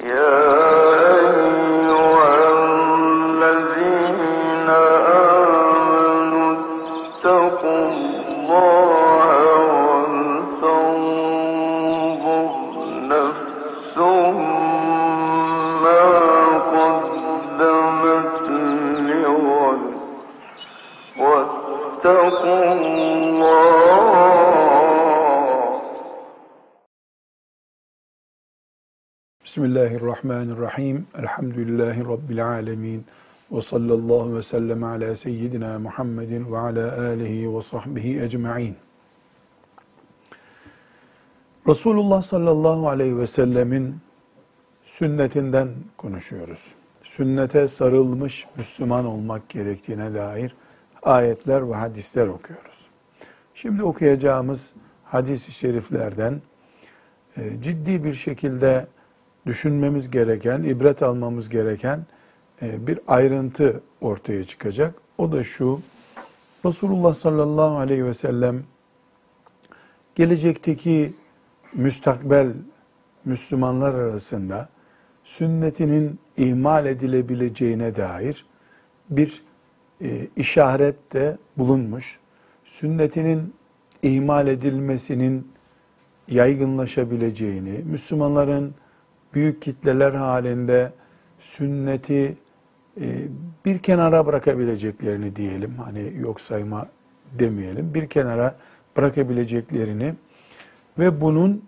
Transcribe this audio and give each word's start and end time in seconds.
Yeah. 0.00 0.47
Bismillahirrahmanirrahim. 30.18 31.06
Elhamdülillahi 31.18 32.04
Rabbil 32.04 32.46
alemin. 32.46 33.06
Ve 33.52 33.60
sallallahu 33.60 34.36
ve 34.36 34.42
sellem 34.42 34.84
ala 34.84 35.16
seyyidina 35.16 35.78
Muhammedin 35.78 36.52
ve 36.52 36.58
ala 36.58 37.00
alihi 37.00 37.56
ve 37.56 37.62
sahbihi 37.62 38.22
ecma'in. 38.22 38.76
Resulullah 41.68 42.22
sallallahu 42.22 42.88
aleyhi 42.88 43.18
ve 43.18 43.26
sellemin 43.26 43.96
sünnetinden 44.84 45.68
konuşuyoruz. 45.96 46.74
Sünnete 47.02 47.68
sarılmış 47.68 48.46
Müslüman 48.56 49.06
olmak 49.06 49.48
gerektiğine 49.48 50.14
dair 50.14 50.56
ayetler 51.02 51.70
ve 51.70 51.74
hadisler 51.74 52.26
okuyoruz. 52.26 52.86
Şimdi 53.54 53.82
okuyacağımız 53.82 54.72
hadis-i 55.04 55.52
şeriflerden 55.52 56.42
e, 57.36 57.62
ciddi 57.62 58.04
bir 58.04 58.14
şekilde 58.14 58.86
düşünmemiz 59.48 60.10
gereken, 60.10 60.62
ibret 60.62 61.02
almamız 61.02 61.48
gereken 61.48 62.06
e, 62.62 62.86
bir 62.86 62.98
ayrıntı 63.08 63.82
ortaya 64.00 64.44
çıkacak. 64.44 64.94
O 65.18 65.32
da 65.32 65.44
şu, 65.44 65.80
Resulullah 66.64 67.14
sallallahu 67.14 67.78
aleyhi 67.78 68.04
ve 68.04 68.14
sellem 68.14 68.62
gelecekteki 70.14 71.14
müstakbel 71.74 72.52
Müslümanlar 73.24 73.94
arasında 73.94 74.68
sünnetinin 75.24 76.18
ihmal 76.36 76.86
edilebileceğine 76.86 77.96
dair 77.96 78.46
bir 79.10 79.42
e, 80.02 80.28
işarette 80.36 81.38
bulunmuş. 81.56 82.18
Sünnetinin 82.64 83.54
ihmal 84.02 84.46
edilmesinin 84.46 85.52
yaygınlaşabileceğini, 86.28 87.84
Müslümanların 87.84 88.74
büyük 89.34 89.62
kitleler 89.62 90.12
halinde 90.12 90.92
sünneti 91.38 92.36
e, 93.00 93.06
bir 93.64 93.78
kenara 93.78 94.26
bırakabileceklerini 94.26 95.36
diyelim. 95.36 95.74
Hani 95.84 96.12
yok 96.20 96.40
sayma 96.40 96.86
demeyelim. 97.38 97.94
Bir 97.94 98.06
kenara 98.06 98.56
bırakabileceklerini 98.96 100.14
ve 100.98 101.20
bunun 101.20 101.64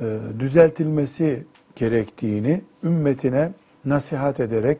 e, 0.00 0.18
düzeltilmesi 0.38 1.44
gerektiğini 1.76 2.60
ümmetine 2.84 3.52
nasihat 3.84 4.40
ederek 4.40 4.78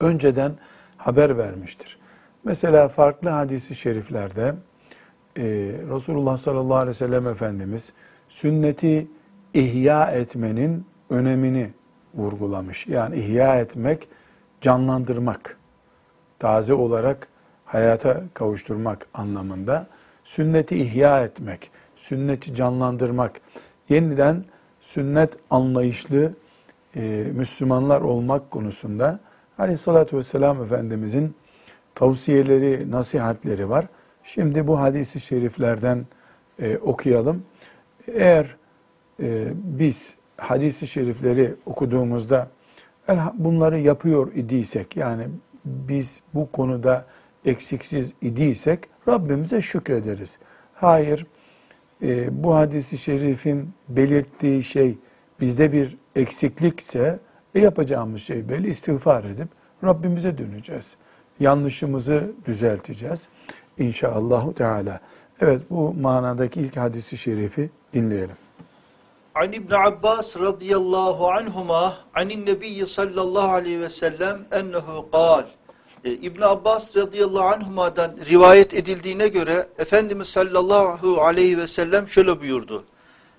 önceden 0.00 0.52
haber 0.96 1.38
vermiştir. 1.38 1.98
Mesela 2.44 2.88
farklı 2.88 3.28
hadisi 3.28 3.74
şeriflerde 3.74 4.54
e, 5.36 5.42
Resulullah 5.90 6.36
sallallahu 6.36 6.76
aleyhi 6.76 6.90
ve 6.90 6.94
sellem 6.94 7.26
Efendimiz 7.26 7.92
sünneti 8.28 9.06
ihya 9.54 10.10
etmenin 10.10 10.86
önemini 11.10 11.70
vurgulamış. 12.14 12.86
Yani 12.86 13.16
ihya 13.16 13.60
etmek, 13.60 14.08
canlandırmak, 14.60 15.58
taze 16.38 16.74
olarak 16.74 17.28
hayata 17.64 18.22
kavuşturmak 18.34 19.06
anlamında. 19.14 19.86
Sünneti 20.24 20.76
ihya 20.76 21.24
etmek, 21.24 21.70
sünneti 21.96 22.54
canlandırmak, 22.54 23.40
yeniden 23.88 24.44
sünnet 24.80 25.32
anlayışlı 25.50 26.32
e, 26.96 27.00
Müslümanlar 27.34 28.00
olmak 28.00 28.50
konusunda 28.50 29.20
Aleyhissalatü 29.58 30.16
vesselam 30.16 30.62
Efendimizin 30.62 31.34
tavsiyeleri, 31.94 32.90
nasihatleri 32.90 33.70
var. 33.70 33.86
Şimdi 34.24 34.66
bu 34.66 34.80
hadisi 34.80 35.20
şeriflerden 35.20 36.06
e, 36.58 36.78
okuyalım. 36.78 37.42
Eğer 38.06 38.56
e, 39.22 39.52
biz 39.54 40.14
hadisi 40.36 40.86
şerifleri 40.86 41.54
okuduğumuzda 41.66 42.48
bunları 43.34 43.78
yapıyor 43.78 44.32
idiysek 44.34 44.96
yani 44.96 45.28
biz 45.64 46.22
bu 46.34 46.52
konuda 46.52 47.06
eksiksiz 47.44 48.12
idiysek 48.22 48.80
Rabbimize 49.08 49.62
şükrederiz. 49.62 50.38
Hayır 50.74 51.26
e, 52.02 52.44
bu 52.44 52.54
hadisi 52.54 52.98
şerifin 52.98 53.70
belirttiği 53.88 54.62
şey 54.62 54.98
bizde 55.40 55.72
bir 55.72 55.98
eksiklikse 56.16 57.18
e, 57.54 57.60
yapacağımız 57.60 58.22
şey 58.22 58.48
belli 58.48 58.68
istiğfar 58.68 59.24
edip 59.24 59.48
Rabbimize 59.84 60.38
döneceğiz. 60.38 60.96
Yanlışımızı 61.40 62.32
düzelteceğiz. 62.44 63.28
İnşallahu 63.78 64.54
Teala. 64.54 65.00
Evet 65.40 65.62
bu 65.70 65.94
manadaki 65.94 66.60
ilk 66.60 66.76
hadisi 66.76 67.16
şerifi 67.16 67.70
dinleyelim. 67.94 68.43
An 69.34 69.52
İbn 69.52 69.74
Abbas 69.74 70.36
radıyallahu 70.36 71.30
anhuma 71.30 71.96
anin 72.14 72.46
nebiyyi 72.46 72.86
sallallahu 72.86 73.52
aleyhi 73.52 73.80
ve 73.80 73.90
sellem 73.90 74.46
ennehu 74.52 75.10
kal. 75.10 75.44
E, 76.04 76.12
İbn 76.12 76.42
Abbas 76.42 76.96
radıyallahu 76.96 77.46
anhuma'dan 77.46 78.16
rivayet 78.30 78.74
edildiğine 78.74 79.28
göre 79.28 79.68
Efendimiz 79.78 80.28
sallallahu 80.28 81.22
aleyhi 81.22 81.58
ve 81.58 81.66
sellem 81.66 82.08
şöyle 82.08 82.40
buyurdu. 82.40 82.84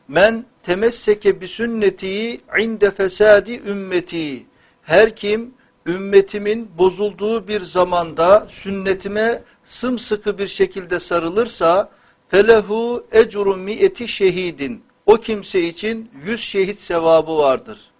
Men 0.07 0.45
temesseke 0.63 1.41
bi 1.41 1.47
sünneti 1.47 2.41
inde 2.59 2.91
fesadi 2.91 3.61
ümmeti. 3.67 4.45
Her 4.81 5.15
kim 5.15 5.53
ümmetimin 5.85 6.71
bozulduğu 6.77 7.47
bir 7.47 7.61
zamanda 7.61 8.47
sünnetime 8.49 9.43
sımsıkı 9.63 10.37
bir 10.37 10.47
şekilde 10.47 10.99
sarılırsa 10.99 11.89
felehu 12.29 13.05
ecru 13.11 13.57
mi'eti 13.57 14.07
şehidin 14.07 14.83
o 15.05 15.17
kimse 15.17 15.61
için 15.61 16.11
yüz 16.25 16.39
şehit 16.41 16.79
sevabı 16.79 17.37
vardır. 17.37 17.91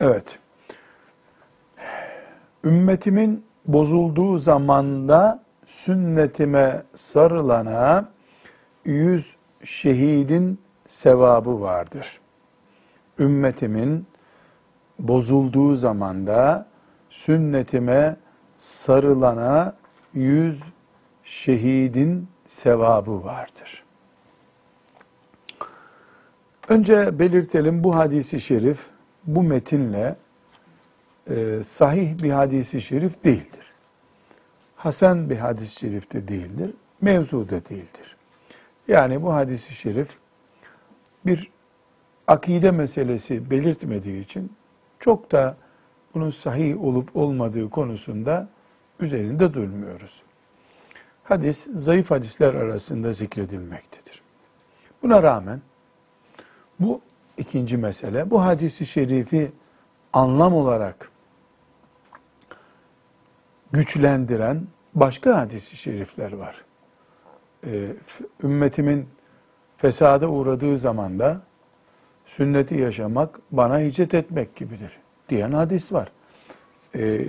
Evet. 0.00 0.38
Ümmetimin 2.64 3.44
bozulduğu 3.66 4.38
zamanda 4.38 5.42
sünnetime 5.66 6.82
sarılana 6.94 8.08
yüz 8.84 9.36
şehidin 9.64 10.60
sevabı 10.88 11.60
vardır. 11.60 12.20
Ümmetimin 13.18 14.06
bozulduğu 14.98 15.74
zamanda 15.74 16.66
sünnetime 17.10 18.16
sarılana 18.56 19.76
yüz 20.14 20.62
şehidin 21.24 22.28
sevabı 22.46 23.24
vardır. 23.24 23.85
Önce 26.68 27.18
belirtelim 27.18 27.84
bu 27.84 27.96
hadisi 27.96 28.40
şerif 28.40 28.86
bu 29.24 29.42
metinle 29.42 30.16
e, 31.30 31.62
sahih 31.62 32.22
bir 32.22 32.30
hadisi 32.30 32.80
şerif 32.80 33.24
değildir. 33.24 33.72
Hasan 34.76 35.30
bir 35.30 35.36
hadis-i 35.36 35.78
şerif 35.78 36.12
de 36.12 36.28
değildir. 36.28 36.70
Mevzu 37.00 37.48
da 37.48 37.64
değildir. 37.64 38.16
Yani 38.88 39.22
bu 39.22 39.34
hadisi 39.34 39.74
şerif 39.74 40.16
bir 41.26 41.50
akide 42.26 42.70
meselesi 42.70 43.50
belirtmediği 43.50 44.24
için 44.24 44.52
çok 45.00 45.32
da 45.32 45.56
bunun 46.14 46.30
sahih 46.30 46.84
olup 46.84 47.16
olmadığı 47.16 47.70
konusunda 47.70 48.48
üzerinde 49.00 49.54
durmuyoruz. 49.54 50.22
Hadis 51.24 51.68
zayıf 51.74 52.10
hadisler 52.10 52.54
arasında 52.54 53.12
zikredilmektedir. 53.12 54.22
Buna 55.02 55.22
rağmen 55.22 55.60
bu 56.80 57.00
ikinci 57.36 57.76
mesele. 57.76 58.30
Bu 58.30 58.44
hadisi 58.44 58.86
şerifi 58.86 59.52
anlam 60.12 60.54
olarak 60.54 61.10
güçlendiren 63.72 64.62
başka 64.94 65.38
hadisi 65.38 65.76
şerifler 65.76 66.32
var. 66.32 66.64
Ee, 67.66 67.88
ümmetimin 68.42 69.08
fesada 69.76 70.28
uğradığı 70.28 70.78
zamanda 70.78 71.40
sünneti 72.26 72.74
yaşamak 72.74 73.40
bana 73.50 73.80
hicret 73.80 74.14
etmek 74.14 74.56
gibidir 74.56 74.98
diyen 75.28 75.52
hadis 75.52 75.92
var. 75.92 76.12
Ee, 76.94 77.20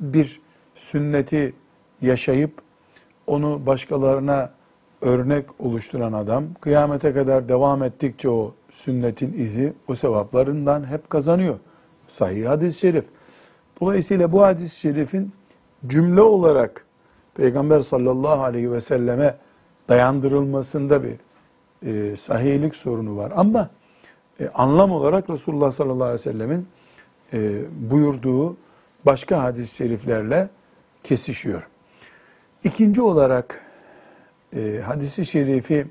bir 0.00 0.40
sünneti 0.74 1.54
yaşayıp 2.02 2.62
onu 3.26 3.66
başkalarına 3.66 4.50
örnek 5.00 5.46
oluşturan 5.58 6.12
adam 6.12 6.44
kıyamete 6.60 7.12
kadar 7.12 7.48
devam 7.48 7.82
ettikçe 7.82 8.30
o 8.30 8.54
sünnetin 8.72 9.32
izi 9.32 9.72
o 9.88 9.94
sevaplarından 9.94 10.90
hep 10.90 11.10
kazanıyor. 11.10 11.58
Sahih 12.08 12.48
hadis-i 12.48 12.78
şerif. 12.78 13.04
Dolayısıyla 13.80 14.32
bu 14.32 14.42
hadis-i 14.42 14.80
şerifin 14.80 15.32
cümle 15.86 16.20
olarak 16.20 16.86
Peygamber 17.34 17.80
sallallahu 17.80 18.42
aleyhi 18.42 18.72
ve 18.72 18.80
selleme 18.80 19.36
dayandırılmasında 19.88 21.02
bir 21.04 21.16
e, 21.86 22.16
sahihlik 22.16 22.76
sorunu 22.76 23.16
var. 23.16 23.32
Ama 23.36 23.70
e, 24.40 24.48
anlam 24.48 24.92
olarak 24.92 25.30
Resulullah 25.30 25.72
sallallahu 25.72 26.04
aleyhi 26.04 26.20
ve 26.20 26.32
sellemin 26.32 26.68
e, 27.32 27.62
buyurduğu 27.90 28.56
başka 29.06 29.42
hadis-i 29.42 29.76
şeriflerle 29.76 30.48
kesişiyor. 31.04 31.68
İkinci 32.64 33.02
olarak 33.02 33.65
e, 34.52 34.80
hadisi 34.86 35.26
şerifi 35.26 35.86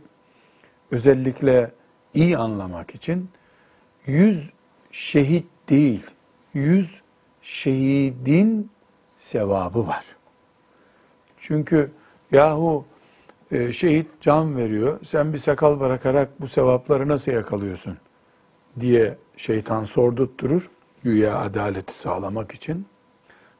özellikle 0.91 1.71
iyi 2.13 2.37
anlamak 2.37 2.95
için 2.95 3.29
yüz 4.05 4.49
şehit 4.91 5.45
değil, 5.69 6.03
yüz 6.53 7.01
şehidin 7.41 8.71
sevabı 9.17 9.87
var. 9.87 10.05
Çünkü 11.37 11.91
yahu 12.31 12.85
e, 13.51 13.71
şehit 13.71 14.07
can 14.21 14.57
veriyor, 14.57 14.99
sen 15.05 15.33
bir 15.33 15.37
sakal 15.37 15.79
bırakarak 15.79 16.41
bu 16.41 16.47
sevapları 16.47 17.07
nasıl 17.07 17.31
yakalıyorsun 17.31 17.97
diye 18.79 19.17
şeytan 19.37 19.83
sordurtturur, 19.83 20.69
güya 21.03 21.39
adaleti 21.39 21.93
sağlamak 21.93 22.53
için. 22.53 22.85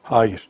Hayır, 0.02 0.48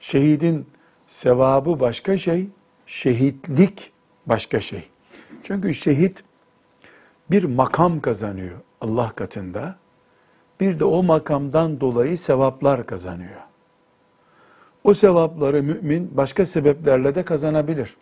şehidin 0.00 0.66
sevabı 1.06 1.80
başka 1.80 2.18
şey, 2.18 2.48
şehitlik 2.86 3.92
başka 4.26 4.60
şey. 4.60 4.88
Çünkü 5.42 5.74
şehit 5.74 6.24
bir 7.30 7.44
makam 7.44 8.00
kazanıyor 8.00 8.58
Allah 8.80 9.12
katında. 9.16 9.76
Bir 10.60 10.78
de 10.78 10.84
o 10.84 11.02
makamdan 11.02 11.80
dolayı 11.80 12.18
sevaplar 12.18 12.86
kazanıyor. 12.86 13.40
O 14.84 14.94
sevapları 14.94 15.62
mümin 15.62 16.16
başka 16.16 16.46
sebeplerle 16.46 17.14
de 17.14 17.24
kazanabilir. 17.24 17.96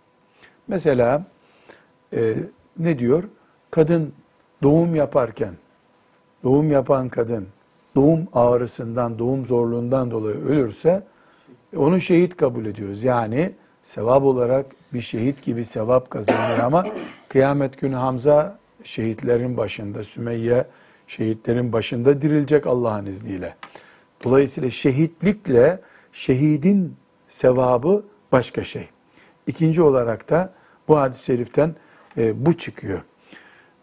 Mesela 0.69 1.25
e, 2.15 2.35
ne 2.79 2.99
diyor? 2.99 3.25
Kadın 3.71 4.13
doğum 4.63 4.95
yaparken, 4.95 5.55
doğum 6.45 6.71
yapan 6.71 7.09
kadın 7.09 7.49
doğum 7.95 8.29
ağrısından, 8.33 9.19
doğum 9.19 9.47
zorluğundan 9.47 10.11
dolayı 10.11 10.37
ölürse 10.37 11.03
onu 11.77 12.01
şehit 12.01 12.37
kabul 12.37 12.67
ediyoruz. 12.67 13.05
Yani 13.05 13.53
sevap 13.83 14.23
olarak 14.23 14.67
bir 14.95 15.01
şehit 15.01 15.43
gibi 15.43 15.65
sevap 15.65 16.11
kazanıyor 16.11 16.59
ama 16.59 16.87
kıyamet 17.29 17.81
günü 17.81 17.95
Hamza 17.95 18.59
şehitlerin 18.85 19.57
başında, 19.57 20.05
Sümeyye 20.05 20.67
şehitlerin 21.07 21.73
başında 21.73 22.23
dirilecek 22.23 22.67
Allah'ın 22.67 23.07
izniyle. 23.07 23.57
Dolayısıyla 24.25 24.71
şehitlikle 24.71 25.81
şehidin 26.13 26.97
sevabı 27.29 28.05
başka 28.33 28.65
şey. 28.65 28.89
İkinci 29.47 29.83
olarak 29.83 30.31
da 30.31 30.53
bu 30.89 30.99
hadis-i 30.99 31.25
şeriften 31.25 31.75
e, 32.19 32.47
bu 32.47 32.59
çıkıyor. 32.59 33.03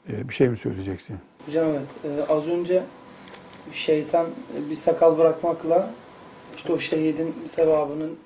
E, 0.09 0.29
bir 0.29 0.33
şey 0.33 0.49
mi 0.49 0.57
söyleyeceksin? 0.57 1.17
Hocam 1.45 1.67
evet 1.67 2.19
e, 2.29 2.33
az 2.33 2.47
önce 2.47 2.83
şeytan 3.73 4.25
e, 4.25 4.69
bir 4.69 4.75
sakal 4.75 5.17
bırakmakla 5.17 5.91
işte 6.57 6.73
o 6.73 6.79
şehidin 6.79 7.35
sevabının 7.55 8.17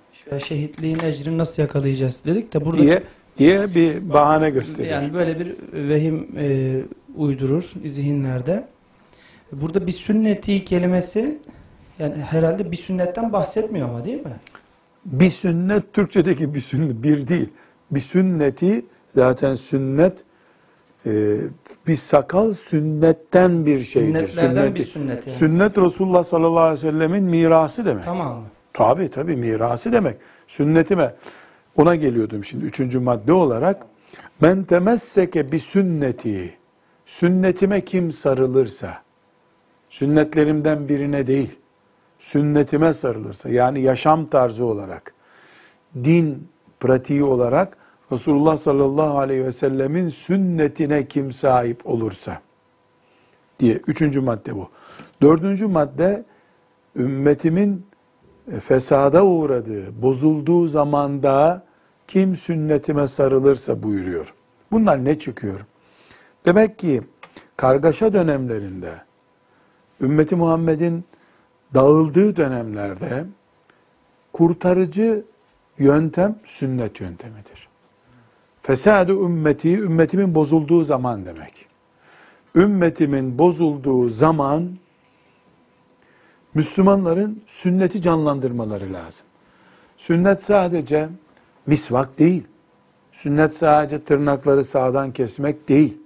şehitliğin 0.46 1.00
ecrini 1.00 1.38
nasıl 1.38 1.62
yakalayacağız 1.62 2.25
dedik 2.25 2.54
de 2.54 2.66
burada 2.66 2.81
diye 2.81 3.04
diye 3.38 3.75
bir 3.75 4.10
bahane 4.10 4.50
gösteriyor. 4.50 4.94
yani 4.94 5.14
böyle 5.14 5.40
bir 5.40 5.56
vehim 5.74 6.28
e, 6.38 6.81
uydurur 7.16 7.74
zihinlerde. 7.86 8.68
Burada 9.52 9.88
bir 9.88 9.92
sünneti 9.92 10.66
kelimesi 10.66 11.38
yani 12.00 12.16
herhalde 12.16 12.72
bir 12.72 12.78
sünnetten 12.78 13.34
bahsetmiyor 13.34 13.90
ama 13.90 14.06
değil 14.06 14.24
mi? 14.25 14.34
Bir 15.06 15.30
sünnet 15.30 15.94
Türkçedeki 15.94 16.54
bir 16.54 16.60
sünnet 16.60 17.04
bir 17.04 17.28
değil. 17.28 17.50
Bir 17.92 18.00
sünneti 18.00 18.86
zaten 19.16 19.56
sünnet 19.56 20.24
e, 21.06 21.38
bir 21.88 21.96
sakal 21.96 22.54
sünnetten 22.54 23.66
bir 23.66 23.80
şeydir. 23.80 24.08
Sünnetlerden 24.08 24.68
Sünneti- 24.68 24.75
bir 24.75 24.86
sünnet 24.86 25.28
yani. 25.28 25.38
Sünnet 25.38 25.78
Resulullah 25.78 26.24
sallallahu 26.24 26.60
aleyhi 26.60 26.86
ve 26.88 26.92
sellemin 26.92 27.24
mirası 27.24 27.86
demek. 27.86 28.04
Tamam 28.04 28.40
mı? 28.40 28.46
Tabi 28.74 29.10
tabi 29.10 29.36
mirası 29.36 29.92
demek. 29.92 30.18
Sünnetime 30.48 31.16
ona 31.75 31.96
geliyordum 31.96 32.44
şimdi 32.44 32.66
üçüncü 32.66 33.00
madde 33.00 33.34
olarak. 33.34 33.86
Men 34.42 34.64
temesseke 34.64 35.52
bir 35.52 35.60
sünneti. 35.60 36.58
Sünnetime 37.06 37.86
kim 37.86 38.12
sarılırsa, 38.12 39.02
sünnetlerimden 39.90 40.90
birine 40.90 41.28
değil, 41.28 41.56
sünnetime 42.20 42.94
sarılırsa, 42.94 43.50
yani 43.50 43.81
yaşam 43.81 44.25
tarzı 44.25 44.66
olarak, 44.66 45.14
din 45.96 46.48
pratiği 46.80 47.24
olarak 47.24 47.78
Resulullah 48.12 48.58
sallallahu 48.58 49.20
aleyhi 49.20 49.46
ve 49.46 49.52
sellemin 49.52 50.10
sünnetine 50.10 51.08
kim 51.08 51.31
sahip 51.31 51.88
olursa 51.88 52.42
diye. 53.60 53.74
Üçüncü 53.88 54.22
madde 54.22 54.56
bu. 54.56 54.70
Dördüncü 55.22 55.68
madde 55.68 56.25
ümmetimin 56.96 57.86
fesada 58.60 59.25
uğradığı, 59.25 60.01
bozulduğu 60.01 60.68
zamanda 60.68 61.63
kim 62.07 62.36
sünnetime 62.36 63.07
sarılırsa 63.07 63.84
buyuruyor. 63.84 64.34
Bunlar 64.72 65.06
ne 65.06 65.19
çıkıyor? 65.19 65.60
Demek 66.45 66.80
ki 66.80 67.01
kargaşa 67.57 68.13
dönemlerinde, 68.13 68.92
ümmeti 70.01 70.36
Muhammed'in 70.36 71.06
dağıldığı 71.74 72.36
dönemlerde 72.36 73.25
kurtarıcı 74.34 75.24
yöntem 75.78 76.36
sünnet 76.46 77.00
yöntemidir. 77.00 77.68
Fesadu 78.62 79.25
ümmeti, 79.25 79.80
ümmetimin 79.80 80.36
bozulduğu 80.36 80.84
zaman 80.84 81.25
demek. 81.25 81.66
Ümmetimin 82.56 83.38
bozulduğu 83.38 84.10
zaman 84.10 84.69
Müslümanların 86.56 87.42
sünneti 87.48 88.02
canlandırmaları 88.02 88.94
lazım. 88.94 89.26
Sünnet 89.98 90.44
sadece 90.44 91.10
misvak 91.68 92.20
değil. 92.20 92.48
Sünnet 93.12 93.58
sadece 93.58 94.04
tırnakları 94.04 94.64
sağdan 94.64 95.12
kesmek 95.12 95.70
değil. 95.70 95.98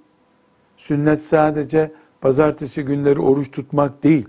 Sünnet 0.77 1.21
sadece 1.21 1.91
pazartesi 2.21 2.83
günleri 2.83 3.19
oruç 3.19 3.51
tutmak 3.51 4.03
değil. 4.03 4.27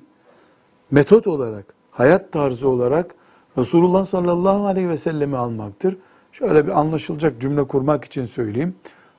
Metot 0.90 1.26
olarak, 1.26 1.64
hayat 1.90 2.33
tarzı 2.33 2.69
olarak 2.69 3.14
Resulullah 3.59 4.04
sallallahu 4.04 4.66
aleyhi 4.66 4.88
ve 4.88 4.97
sellemi 4.97 5.37
almaktır. 5.37 5.97
Şöyle 6.33 6.66
bir 6.66 6.81
anlaşılacak 6.81 7.40
cümle 7.40 7.64
kurmak 7.64 8.04
için 8.04 8.25
söyleyeyim. 8.25 8.75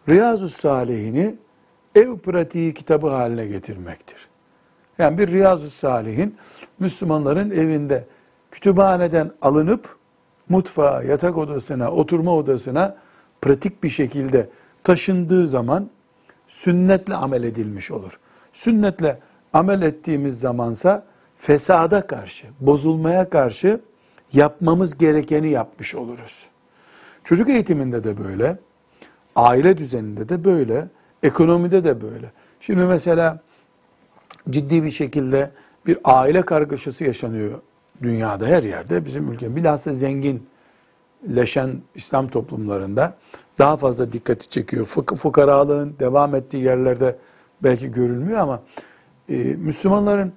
Riyazu 0.10 0.50
Salihini 0.50 1.36
ev 1.96 2.18
pratiği 2.18 2.74
kitabı 2.74 3.08
haline 3.08 3.48
getirmektir. 3.48 4.30
Yani 4.98 5.18
bir 5.18 5.28
Riyazu 5.28 5.70
Salihin 5.70 6.36
Müslümanların 6.80 7.52
evinde 7.52 8.06
kütüphaneden 8.52 9.32
alınıp 9.42 9.98
mutfağa, 10.50 11.04
yatak 11.04 11.38
odasına, 11.38 11.92
oturma 11.92 12.36
odasına 12.36 12.96
pratik 13.42 13.84
bir 13.84 13.90
şekilde 13.90 14.50
taşındığı 14.84 15.48
zaman 15.48 15.90
sünnetle 16.48 17.16
amel 17.16 17.44
edilmiş 17.44 17.92
olur. 17.92 18.20
Sünnetle 18.54 19.20
amel 19.54 19.82
ettiğimiz 19.82 20.40
zamansa 20.40 21.04
fesada 21.38 22.08
karşı, 22.08 22.48
bozulmaya 22.60 23.30
karşı 23.30 23.80
yapmamız 24.34 24.98
gerekeni 24.98 25.50
yapmış 25.50 25.96
oluruz. 25.96 26.46
Çocuk 27.24 27.50
eğitiminde 27.50 28.04
de 28.04 28.24
böyle, 28.24 28.58
aile 29.36 29.78
düzeninde 29.78 30.30
de 30.30 30.44
böyle, 30.44 30.88
ekonomide 31.24 31.84
de 31.84 32.02
böyle. 32.02 32.32
Şimdi 32.60 32.84
mesela 32.84 33.40
ciddi 34.50 34.84
bir 34.84 34.92
şekilde 34.92 35.52
bir 35.90 35.98
aile 36.04 36.42
kargaşası 36.42 37.04
yaşanıyor 37.04 37.60
dünyada 38.02 38.48
her 38.48 38.64
yerde. 38.64 39.06
Bizim 39.06 39.32
ülke 39.32 39.56
bilhassa 39.56 39.94
zenginleşen 39.94 41.82
İslam 41.96 42.28
toplumlarında 42.28 43.16
daha 43.60 43.78
fazla 43.78 44.14
dikkati 44.14 44.50
çekiyor. 44.50 44.86
Fuk 44.86 45.16
fukaralığın 45.18 45.96
devam 46.00 46.36
ettiği 46.36 46.64
yerlerde 46.64 47.16
belki 47.64 47.92
görülmüyor 47.92 48.38
ama 48.38 48.62
e, 49.30 49.36
Müslümanların 49.38 50.34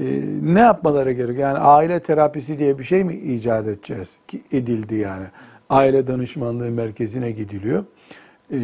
e, 0.00 0.04
ne 0.42 0.60
yapmaları 0.60 1.12
gerekiyor? 1.12 1.48
Yani 1.48 1.58
aile 1.58 2.00
terapisi 2.00 2.58
diye 2.58 2.78
bir 2.78 2.84
şey 2.84 3.04
mi 3.04 3.14
icat 3.14 3.66
edeceğiz? 3.66 4.16
Ki 4.28 4.42
edildi 4.52 4.94
yani. 4.94 5.26
Aile 5.70 6.06
danışmanlığı 6.06 6.70
merkezine 6.70 7.30
gidiliyor. 7.32 7.84
E, 8.52 8.58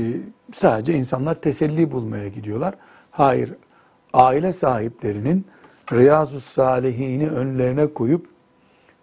sadece 0.55 0.95
insanlar 0.95 1.35
teselli 1.35 1.93
bulmaya 1.93 2.29
gidiyorlar. 2.29 2.75
Hayır, 3.11 3.55
aile 4.13 4.53
sahiplerinin 4.53 5.45
Riyazu 5.93 6.41
Salihini 6.41 7.31
önlerine 7.31 7.87
koyup 7.87 8.27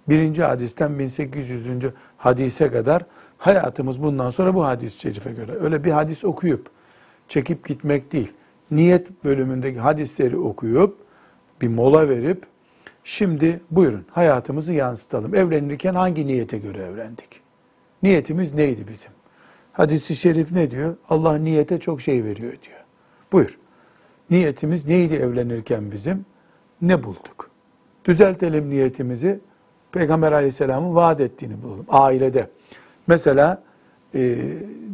birinci 0.10 0.44
hadisten 0.44 1.00
1800. 1.00 1.68
hadise 2.18 2.72
kadar 2.72 3.06
Hayatımız 3.38 4.04
bundan 4.04 4.30
sonra 4.30 4.56
bu 4.56 4.66
hadis-i 4.66 5.00
şerife 5.00 5.32
göre. 5.34 5.52
Öyle 5.52 5.84
bir 5.84 5.92
hadis 5.92 6.24
okuyup 6.24 6.70
çekip 7.28 7.68
gitmek 7.68 8.12
değil. 8.14 8.32
Niyet 8.72 9.24
bölümündeki 9.24 9.80
hadisleri 9.80 10.38
okuyup 10.38 10.98
bir 11.62 11.68
mola 11.68 12.10
verip 12.10 12.44
şimdi 13.04 13.60
buyurun 13.72 14.06
hayatımızı 14.12 14.74
yansıtalım. 14.74 15.36
Evlenirken 15.36 15.96
hangi 15.96 16.28
niyete 16.28 16.58
göre 16.58 16.84
evlendik? 16.84 17.42
Niyetimiz 18.04 18.54
neydi 18.54 18.88
bizim? 18.88 19.12
Hadis-i 19.74 20.16
şerif 20.16 20.52
ne 20.52 20.72
diyor? 20.72 20.96
Allah 21.10 21.38
niyete 21.38 21.80
çok 21.80 22.02
şey 22.02 22.24
veriyor 22.24 22.52
diyor. 22.52 22.80
Buyur. 23.32 23.58
Niyetimiz 24.30 24.86
neydi 24.86 25.16
evlenirken 25.16 25.92
bizim? 25.92 26.26
Ne 26.82 27.04
bulduk? 27.04 27.50
Düzeltelim 28.06 28.70
niyetimizi. 28.70 29.40
Peygamber 29.92 30.32
aleyhisselamın 30.32 30.96
vaat 30.96 31.20
ettiğini 31.20 31.64
bulalım. 31.64 31.86
Ailede. 31.90 32.50
Mesela 33.08 33.64
e, 34.16 34.38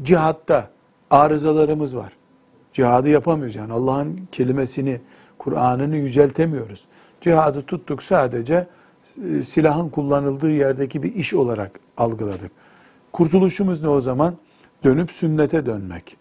cihatta 0.04 0.70
arızalarımız 1.10 1.96
var. 1.96 2.14
Cihadı 2.74 3.10
yapamıyoruz 3.10 3.56
yani 3.56 3.74
Allah'ın 3.74 4.20
kelimesini, 4.32 5.02
Kur'an'ını 5.38 5.98
yüceltemiyoruz. 5.98 6.86
Cihadı 7.22 7.62
tuttuk 7.62 8.04
sadece 8.04 8.68
e, 9.30 9.44
silahın 9.44 9.90
kullanıldığı 9.90 10.52
yerdeki 10.52 11.04
bir 11.04 11.16
iş 11.16 11.34
olarak 11.34 11.80
algıladık. 11.98 12.52
Kurtuluşumuz 13.14 13.82
ne 13.82 13.90
o 13.90 14.02
zaman? 14.02 14.36
Dönüp 14.84 15.12
sünnete 15.12 15.66
dönmek. 15.66 16.18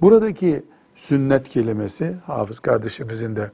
Buradaki 0.00 0.62
sünnet 0.94 1.48
kelimesi, 1.48 2.14
hafız 2.26 2.60
kardeşimizin 2.60 3.36
de 3.36 3.50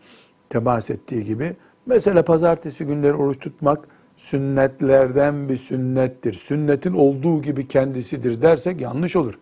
temas 0.51 0.91
ettiği 0.91 1.25
gibi, 1.25 1.57
mesela 1.87 2.25
pazartesi 2.25 2.85
günleri 2.85 3.15
oruç 3.15 3.39
tutmak 3.39 3.89
sünnetlerden 4.17 5.49
bir 5.49 5.57
sünnettir. 5.57 6.33
Sünnetin 6.33 6.93
olduğu 6.93 7.43
gibi 7.43 7.69
kendisidir 7.69 8.43
dersek 8.43 8.81
yanlış 8.81 9.17
olur. 9.17 9.35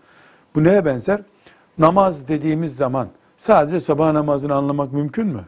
Bu 0.55 0.65
neye 0.65 0.85
benzer? 0.85 1.23
Namaz 1.79 2.29
dediğimiz 2.29 2.77
zaman 2.77 3.09
sadece 3.37 3.81
sabah 3.81 4.13
namazını 4.13 4.55
anlamak 4.55 4.93
mümkün 4.93 5.27
mü? 5.27 5.45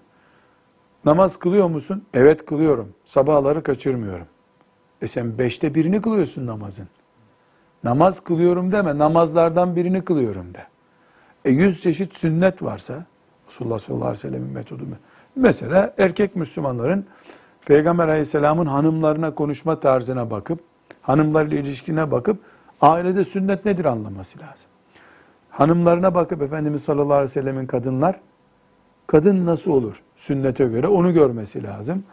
Namaz 1.04 1.36
kılıyor 1.36 1.68
musun? 1.68 2.04
Evet 2.14 2.46
kılıyorum. 2.46 2.88
Sabahları 3.04 3.62
kaçırmıyorum. 3.62 4.26
E 5.02 5.08
sen 5.08 5.38
beşte 5.38 5.74
birini 5.74 6.02
kılıyorsun 6.02 6.46
namazın. 6.46 6.88
Namaz 7.84 8.20
kılıyorum 8.20 8.72
deme, 8.72 8.98
namazlardan 8.98 9.76
birini 9.76 10.04
kılıyorum 10.04 10.54
de. 10.54 10.66
E 11.44 11.50
yüz 11.50 11.82
çeşit 11.82 12.16
sünnet 12.16 12.62
varsa, 12.62 13.06
Resulullah 13.48 13.78
sallallahu 13.78 14.08
aleyhi 14.08 14.24
ve 14.24 14.28
sellem'in 14.28 14.52
metodu 14.52 14.86
mu? 14.86 14.96
Mesela 15.38 15.94
erkek 15.98 16.36
Müslümanların 16.36 17.04
Peygamber 17.66 18.08
aleyhisselamın 18.08 18.66
hanımlarına 18.66 19.34
konuşma 19.34 19.80
tarzına 19.80 20.30
bakıp, 20.30 20.60
hanımlarla 21.02 21.54
ilişkine 21.54 22.10
bakıp, 22.10 22.38
ailede 22.80 23.24
sünnet 23.24 23.64
nedir 23.64 23.84
anlaması 23.84 24.38
lazım. 24.38 24.66
Hanımlarına 25.50 26.14
bakıp 26.14 26.42
Efendimiz 26.42 26.82
sallallahu 26.82 27.12
aleyhi 27.12 27.30
ve 27.30 27.32
sellemin 27.32 27.66
kadınlar, 27.66 28.20
kadın 29.06 29.46
nasıl 29.46 29.70
olur 29.70 30.02
sünnete 30.16 30.64
göre 30.64 30.88
onu 30.88 31.14
görmesi 31.14 31.62
lazım. 31.62 32.04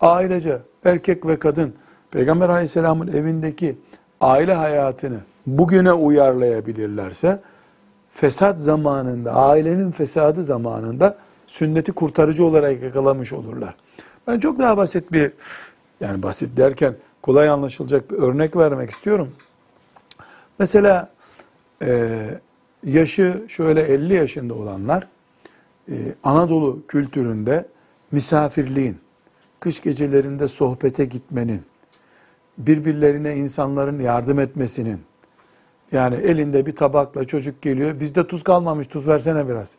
Ailece 0.00 0.58
erkek 0.84 1.26
ve 1.26 1.38
kadın 1.38 1.74
Peygamber 2.10 2.48
aleyhisselamın 2.48 3.08
evindeki 3.08 3.78
aile 4.20 4.54
hayatını 4.54 5.18
bugüne 5.46 5.92
uyarlayabilirlerse 5.92 7.40
fesat 8.14 8.60
zamanında, 8.60 9.32
ailenin 9.32 9.90
fesadı 9.90 10.44
zamanında 10.44 11.23
sünneti 11.46 11.92
kurtarıcı 11.92 12.44
olarak 12.44 12.82
yakalamış 12.82 13.32
olurlar. 13.32 13.74
Ben 14.26 14.40
çok 14.40 14.58
daha 14.58 14.76
basit 14.76 15.12
bir, 15.12 15.32
yani 16.00 16.22
basit 16.22 16.56
derken 16.56 16.94
kolay 17.22 17.48
anlaşılacak 17.48 18.10
bir 18.10 18.16
örnek 18.16 18.56
vermek 18.56 18.90
istiyorum. 18.90 19.32
Mesela 20.58 21.10
e, 21.82 22.20
yaşı 22.84 23.44
şöyle 23.48 23.82
50 23.82 24.14
yaşında 24.14 24.54
olanlar 24.54 25.08
e, 25.88 25.94
Anadolu 26.24 26.82
kültüründe 26.88 27.66
misafirliğin, 28.12 28.96
kış 29.60 29.82
gecelerinde 29.82 30.48
sohbete 30.48 31.04
gitmenin, 31.04 31.62
birbirlerine 32.58 33.36
insanların 33.36 33.98
yardım 33.98 34.38
etmesinin, 34.38 35.00
yani 35.92 36.14
elinde 36.14 36.66
bir 36.66 36.76
tabakla 36.76 37.24
çocuk 37.24 37.62
geliyor, 37.62 38.00
bizde 38.00 38.26
tuz 38.26 38.42
kalmamış, 38.42 38.86
tuz 38.86 39.06
versene 39.06 39.48
biraz. 39.48 39.70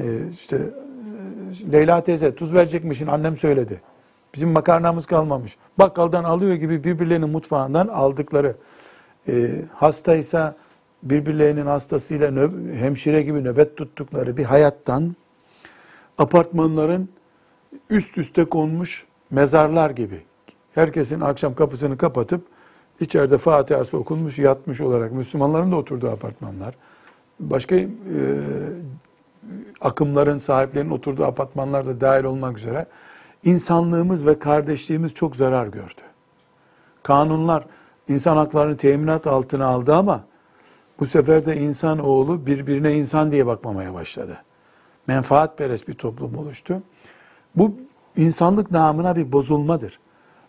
Ee, 0.00 0.30
işte 0.32 0.56
e, 0.56 1.72
Leyla 1.72 2.04
teyze 2.04 2.34
tuz 2.34 2.54
verecekmişin 2.54 3.06
annem 3.06 3.36
söyledi. 3.36 3.80
Bizim 4.34 4.50
makarnamız 4.50 5.06
kalmamış. 5.06 5.56
Bakkaldan 5.78 6.24
alıyor 6.24 6.54
gibi 6.54 6.84
birbirlerinin 6.84 7.30
mutfağından 7.30 7.88
aldıkları. 7.88 8.56
E, 9.28 9.50
hastaysa 9.74 10.56
birbirlerinin 11.02 11.66
hastasıyla 11.66 12.28
nöb- 12.28 12.74
hemşire 12.74 13.22
gibi 13.22 13.44
nöbet 13.44 13.76
tuttukları 13.76 14.36
bir 14.36 14.44
hayattan 14.44 15.16
apartmanların 16.18 17.08
üst 17.90 18.18
üste 18.18 18.44
konmuş 18.44 19.04
mezarlar 19.30 19.90
gibi. 19.90 20.20
Herkesin 20.74 21.20
akşam 21.20 21.54
kapısını 21.54 21.98
kapatıp 21.98 22.46
içeride 23.00 23.38
Fatiha'sı 23.38 23.98
okunmuş 23.98 24.38
yatmış 24.38 24.80
olarak 24.80 25.12
Müslümanların 25.12 25.72
da 25.72 25.76
oturduğu 25.76 26.10
apartmanlar. 26.10 26.74
Başka 27.40 27.76
e, 27.76 27.88
akımların 29.80 30.38
sahiplerinin 30.38 30.90
oturduğu 30.90 31.24
apartmanlar 31.24 31.86
da 31.86 32.00
dahil 32.00 32.24
olmak 32.24 32.58
üzere 32.58 32.86
insanlığımız 33.44 34.26
ve 34.26 34.38
kardeşliğimiz 34.38 35.14
çok 35.14 35.36
zarar 35.36 35.66
gördü. 35.66 36.00
Kanunlar 37.02 37.64
insan 38.08 38.36
haklarını 38.36 38.76
teminat 38.76 39.26
altına 39.26 39.66
aldı 39.66 39.94
ama 39.94 40.24
bu 41.00 41.06
sefer 41.06 41.46
de 41.46 41.56
insan 41.56 41.98
oğlu 41.98 42.46
birbirine 42.46 42.94
insan 42.94 43.32
diye 43.32 43.46
bakmamaya 43.46 43.94
başladı. 43.94 44.36
Menfaatperest 45.06 45.88
bir 45.88 45.94
toplum 45.94 46.38
oluştu. 46.38 46.82
Bu 47.56 47.74
insanlık 48.16 48.70
namına 48.70 49.16
bir 49.16 49.32
bozulmadır. 49.32 49.98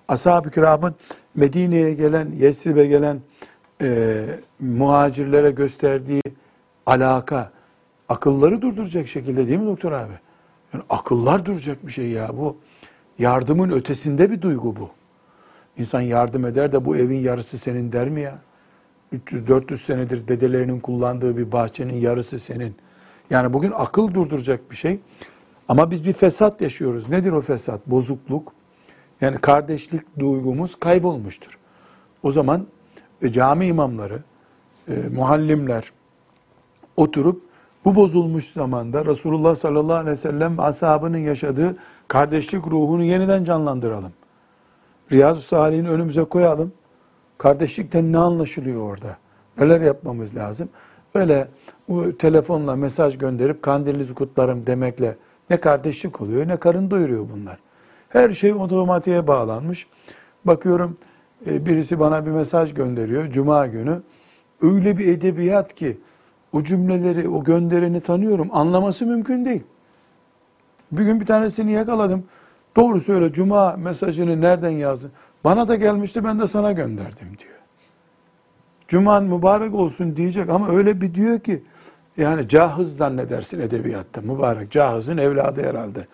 Ashab-ı 0.07 0.51
kiramın 0.51 0.95
Medine'ye 1.35 1.93
gelen, 1.93 2.31
Yesrib'e 2.31 2.85
gelen 2.85 3.21
e, 3.81 4.25
muhacirlere 4.59 5.51
gösterdiği 5.51 6.21
alaka, 6.85 7.51
akılları 8.11 8.61
durduracak 8.61 9.07
şekilde 9.07 9.47
değil 9.47 9.59
mi 9.59 9.65
doktor 9.65 9.91
abi? 9.91 10.13
Yani 10.73 10.83
akıllar 10.89 11.45
duracak 11.45 11.87
bir 11.87 11.91
şey 11.91 12.09
ya 12.09 12.37
bu. 12.37 12.57
Yardımın 13.19 13.69
ötesinde 13.69 14.31
bir 14.31 14.41
duygu 14.41 14.75
bu. 14.75 14.89
İnsan 15.77 16.01
yardım 16.01 16.45
eder 16.45 16.71
de 16.71 16.85
bu 16.85 16.97
evin 16.97 17.19
yarısı 17.19 17.57
senin 17.57 17.91
der 17.91 18.09
mi 18.09 18.21
ya? 18.21 18.39
300-400 19.13 19.77
senedir 19.77 20.27
dedelerinin 20.27 20.79
kullandığı 20.79 21.37
bir 21.37 21.51
bahçenin 21.51 21.93
yarısı 21.93 22.39
senin. 22.39 22.75
Yani 23.29 23.53
bugün 23.53 23.71
akıl 23.75 24.13
durduracak 24.13 24.71
bir 24.71 24.75
şey. 24.75 24.99
Ama 25.67 25.91
biz 25.91 26.05
bir 26.05 26.13
fesat 26.13 26.61
yaşıyoruz. 26.61 27.09
Nedir 27.09 27.31
o 27.31 27.41
fesat? 27.41 27.87
Bozukluk. 27.87 28.53
Yani 29.21 29.37
kardeşlik 29.37 30.19
duygumuz 30.19 30.79
kaybolmuştur. 30.79 31.57
O 32.23 32.31
zaman 32.31 32.67
e, 33.21 33.31
cami 33.31 33.65
imamları, 33.65 34.19
e, 34.87 34.93
muallimler 35.15 35.91
oturup 36.97 37.50
bu 37.85 37.95
bozulmuş 37.95 38.51
zamanda 38.51 39.05
Resulullah 39.05 39.55
sallallahu 39.55 39.95
aleyhi 39.95 40.11
ve 40.11 40.15
sellem 40.15 40.59
ashabının 40.59 41.17
yaşadığı 41.17 41.75
kardeşlik 42.07 42.67
ruhunu 42.67 43.03
yeniden 43.03 43.43
canlandıralım. 43.43 44.11
Riyazu 45.11 45.41
Salih'in 45.41 45.85
önümüze 45.85 46.23
koyalım. 46.23 46.73
Kardeşlikten 47.37 48.11
ne 48.11 48.17
anlaşılıyor 48.17 48.81
orada? 48.81 49.17
Neler 49.57 49.81
yapmamız 49.81 50.35
lazım? 50.35 50.69
Öyle 51.15 51.47
telefonla 52.19 52.75
mesaj 52.75 53.17
gönderip 53.17 53.63
kandilinizi 53.63 54.13
kutlarım 54.13 54.67
demekle 54.67 55.15
ne 55.49 55.59
kardeşlik 55.59 56.21
oluyor 56.21 56.47
ne 56.47 56.57
karın 56.57 56.91
doyuruyor 56.91 57.25
bunlar. 57.33 57.59
Her 58.09 58.33
şey 58.33 58.53
otomatiğe 58.53 59.27
bağlanmış. 59.27 59.87
Bakıyorum 60.45 60.97
e, 61.47 61.65
birisi 61.65 61.99
bana 61.99 62.25
bir 62.25 62.31
mesaj 62.31 62.73
gönderiyor 62.73 63.31
Cuma 63.31 63.67
günü. 63.67 64.01
Öyle 64.61 64.97
bir 64.97 65.07
edebiyat 65.07 65.75
ki 65.75 65.97
o 66.53 66.63
cümleleri, 66.63 67.29
o 67.29 67.43
göndereni 67.43 68.01
tanıyorum. 68.01 68.49
Anlaması 68.51 69.05
mümkün 69.05 69.45
değil. 69.45 69.63
Bir 70.91 71.03
gün 71.03 71.19
bir 71.19 71.25
tanesini 71.25 71.71
yakaladım. 71.71 72.23
Doğru 72.75 73.01
söyle 73.01 73.33
Cuma 73.33 73.71
mesajını 73.71 74.41
nereden 74.41 74.69
yazdın? 74.69 75.11
Bana 75.43 75.67
da 75.67 75.75
gelmişti 75.75 76.23
ben 76.23 76.39
de 76.39 76.47
sana 76.47 76.71
gönderdim 76.71 77.27
diyor. 77.39 77.51
Cuman 78.87 79.23
mübarek 79.23 79.73
olsun 79.73 80.15
diyecek 80.15 80.49
ama 80.49 80.69
öyle 80.69 81.01
bir 81.01 81.13
diyor 81.13 81.39
ki 81.39 81.63
yani 82.17 82.47
cahız 82.47 82.97
zannedersin 82.97 83.59
edebiyatta. 83.59 84.21
Mübarek 84.21 84.71
cahızın 84.71 85.17
evladı 85.17 85.63
herhalde. 85.63 86.07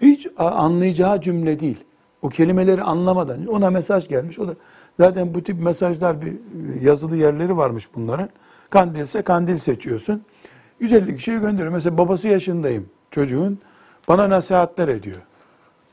Hiç 0.00 0.26
anlayacağı 0.36 1.20
cümle 1.20 1.60
değil. 1.60 1.84
O 2.22 2.28
kelimeleri 2.28 2.82
anlamadan 2.82 3.46
ona 3.46 3.70
mesaj 3.70 4.08
gelmiş. 4.08 4.38
O 4.38 4.48
da 4.48 4.54
zaten 5.00 5.34
bu 5.34 5.42
tip 5.42 5.60
mesajlar 5.60 6.22
bir 6.22 6.34
yazılı 6.80 7.16
yerleri 7.16 7.56
varmış 7.56 7.88
bunların. 7.94 8.28
Kandilse 8.70 9.22
kandil 9.22 9.56
seçiyorsun. 9.56 10.22
150 10.80 11.16
kişiye 11.16 11.38
gönderiyor. 11.38 11.72
Mesela 11.72 11.98
babası 11.98 12.28
yaşındayım 12.28 12.88
çocuğun. 13.10 13.58
Bana 14.08 14.30
nasihatler 14.30 14.88
ediyor. 14.88 15.18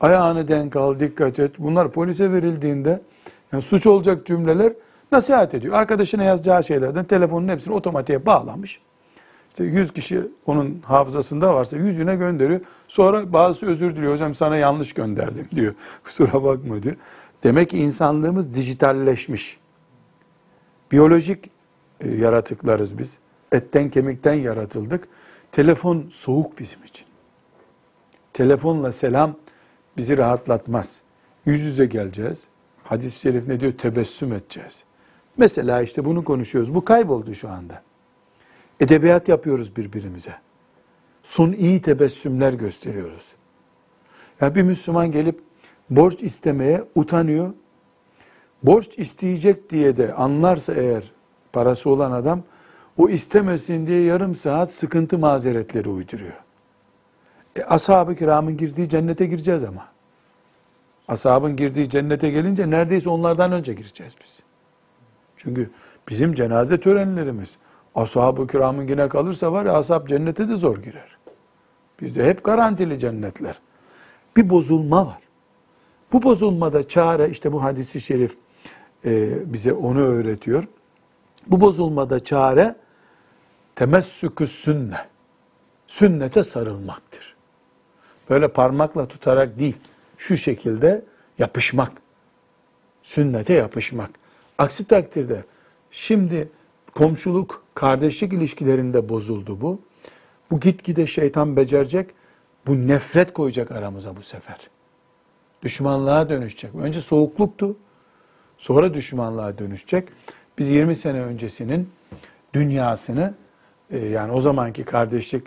Ayağını 0.00 0.48
denk 0.48 0.76
al, 0.76 1.00
dikkat 1.00 1.38
et. 1.38 1.52
Bunlar 1.58 1.92
polise 1.92 2.32
verildiğinde 2.32 3.02
yani 3.52 3.62
suç 3.62 3.86
olacak 3.86 4.26
cümleler 4.26 4.72
Nasihat 5.14 5.54
ediyor. 5.54 5.74
Arkadaşına 5.74 6.24
yazacağı 6.24 6.64
şeylerden 6.64 7.04
telefonun 7.04 7.48
hepsini 7.48 7.74
otomatiğe 7.74 8.26
bağlamış. 8.26 8.80
İşte 9.48 9.64
100 9.64 9.92
kişi 9.92 10.20
onun 10.46 10.82
hafızasında 10.84 11.54
varsa 11.54 11.76
yüzüne 11.76 12.16
gönderiyor. 12.16 12.60
Sonra 12.88 13.32
bazısı 13.32 13.66
özür 13.66 13.96
diliyor. 13.96 14.12
Hocam 14.12 14.34
sana 14.34 14.56
yanlış 14.56 14.92
gönderdim 14.92 15.48
diyor. 15.54 15.74
Kusura 16.04 16.44
bakma 16.44 16.82
diyor. 16.82 16.96
Demek 17.42 17.70
ki 17.70 17.78
insanlığımız 17.78 18.54
dijitalleşmiş. 18.54 19.58
Biyolojik 20.92 21.50
e, 22.00 22.10
yaratıklarız 22.10 22.98
biz. 22.98 23.18
Etten 23.52 23.90
kemikten 23.90 24.34
yaratıldık. 24.34 25.08
Telefon 25.52 26.06
soğuk 26.12 26.58
bizim 26.58 26.84
için. 26.84 27.06
Telefonla 28.32 28.92
selam 28.92 29.36
bizi 29.96 30.16
rahatlatmaz. 30.16 30.98
Yüz 31.46 31.60
yüze 31.60 31.86
geleceğiz. 31.86 32.42
Hadis-i 32.84 33.20
şerif 33.20 33.48
ne 33.48 33.60
diyor? 33.60 33.72
Tebessüm 33.72 34.32
edeceğiz. 34.32 34.82
Mesela 35.36 35.82
işte 35.82 36.04
bunu 36.04 36.24
konuşuyoruz. 36.24 36.74
Bu 36.74 36.84
kayboldu 36.84 37.34
şu 37.34 37.50
anda. 37.50 37.82
Edebiyat 38.80 39.28
yapıyoruz 39.28 39.76
birbirimize. 39.76 40.34
Suni 41.22 41.82
tebessümler 41.82 42.52
gösteriyoruz. 42.52 43.26
Ya 44.40 44.54
bir 44.54 44.62
Müslüman 44.62 45.12
gelip 45.12 45.40
borç 45.90 46.22
istemeye 46.22 46.84
utanıyor. 46.94 47.52
Borç 48.62 48.98
isteyecek 48.98 49.70
diye 49.70 49.96
de 49.96 50.14
anlarsa 50.14 50.74
eğer 50.74 51.12
parası 51.54 51.90
olan 51.90 52.12
adam 52.12 52.42
o 52.98 53.08
istemesin 53.08 53.86
diye 53.86 54.02
yarım 54.02 54.34
saat 54.34 54.72
sıkıntı 54.72 55.18
mazeretleri 55.18 55.88
uyduruyor. 55.88 56.32
E, 57.56 57.62
ashab-ı 57.62 58.14
kiramın 58.16 58.56
girdiği 58.56 58.88
cennete 58.88 59.26
gireceğiz 59.26 59.64
ama. 59.64 59.86
Ashabın 61.08 61.56
girdiği 61.56 61.90
cennete 61.90 62.30
gelince 62.30 62.70
neredeyse 62.70 63.10
onlardan 63.10 63.52
önce 63.52 63.74
gireceğiz 63.74 64.14
biz. 64.20 64.40
Çünkü 65.36 65.70
bizim 66.08 66.34
cenaze 66.34 66.80
törenlerimiz 66.80 67.56
ashab-ı 67.94 68.46
kiramın 68.46 68.88
yine 68.88 69.08
kalırsa 69.08 69.52
var 69.52 69.66
ya 69.66 69.72
ashab 69.72 70.08
cennete 70.08 70.48
de 70.48 70.56
zor 70.56 70.78
girer. 70.78 71.16
Bizde 72.00 72.24
hep 72.24 72.44
garantili 72.44 72.98
cennetler. 72.98 73.60
Bir 74.36 74.50
bozulma 74.50 75.06
var. 75.06 75.18
Bu 76.12 76.22
bozulmada 76.22 76.88
çare 76.88 77.30
işte 77.30 77.52
bu 77.52 77.62
hadisi 77.62 78.00
şerif 78.00 78.36
e, 79.04 79.52
bize 79.52 79.72
onu 79.72 80.00
öğretiyor. 80.00 80.64
Bu 81.48 81.60
bozulmada 81.60 82.24
çare 82.24 82.76
temessükü 83.74 84.46
sünne. 84.46 84.98
Sünnete 85.86 86.44
sarılmaktır. 86.44 87.34
Böyle 88.30 88.48
parmakla 88.48 89.08
tutarak 89.08 89.58
değil, 89.58 89.76
şu 90.18 90.36
şekilde 90.36 91.04
yapışmak. 91.38 91.92
Sünnete 93.02 93.52
yapışmak. 93.52 94.10
Aksi 94.58 94.84
takdirde 94.84 95.44
şimdi 95.90 96.48
komşuluk, 96.94 97.62
kardeşlik 97.74 98.32
ilişkilerinde 98.32 99.08
bozuldu 99.08 99.60
bu. 99.60 99.80
Bu 100.50 100.60
gitgide 100.60 101.06
şeytan 101.06 101.56
becerecek. 101.56 102.10
Bu 102.66 102.88
nefret 102.88 103.32
koyacak 103.32 103.70
aramıza 103.70 104.16
bu 104.16 104.22
sefer. 104.22 104.58
Düşmanlığa 105.62 106.28
dönüşecek. 106.28 106.74
Önce 106.74 107.00
soğukluktu. 107.00 107.76
Sonra 108.58 108.94
düşmanlığa 108.94 109.58
dönüşecek. 109.58 110.08
Biz 110.58 110.70
20 110.70 110.96
sene 110.96 111.20
öncesinin 111.20 111.88
dünyasını 112.54 113.34
e, 113.90 113.98
yani 113.98 114.32
o 114.32 114.40
zamanki 114.40 114.84
kardeşlik 114.84 115.46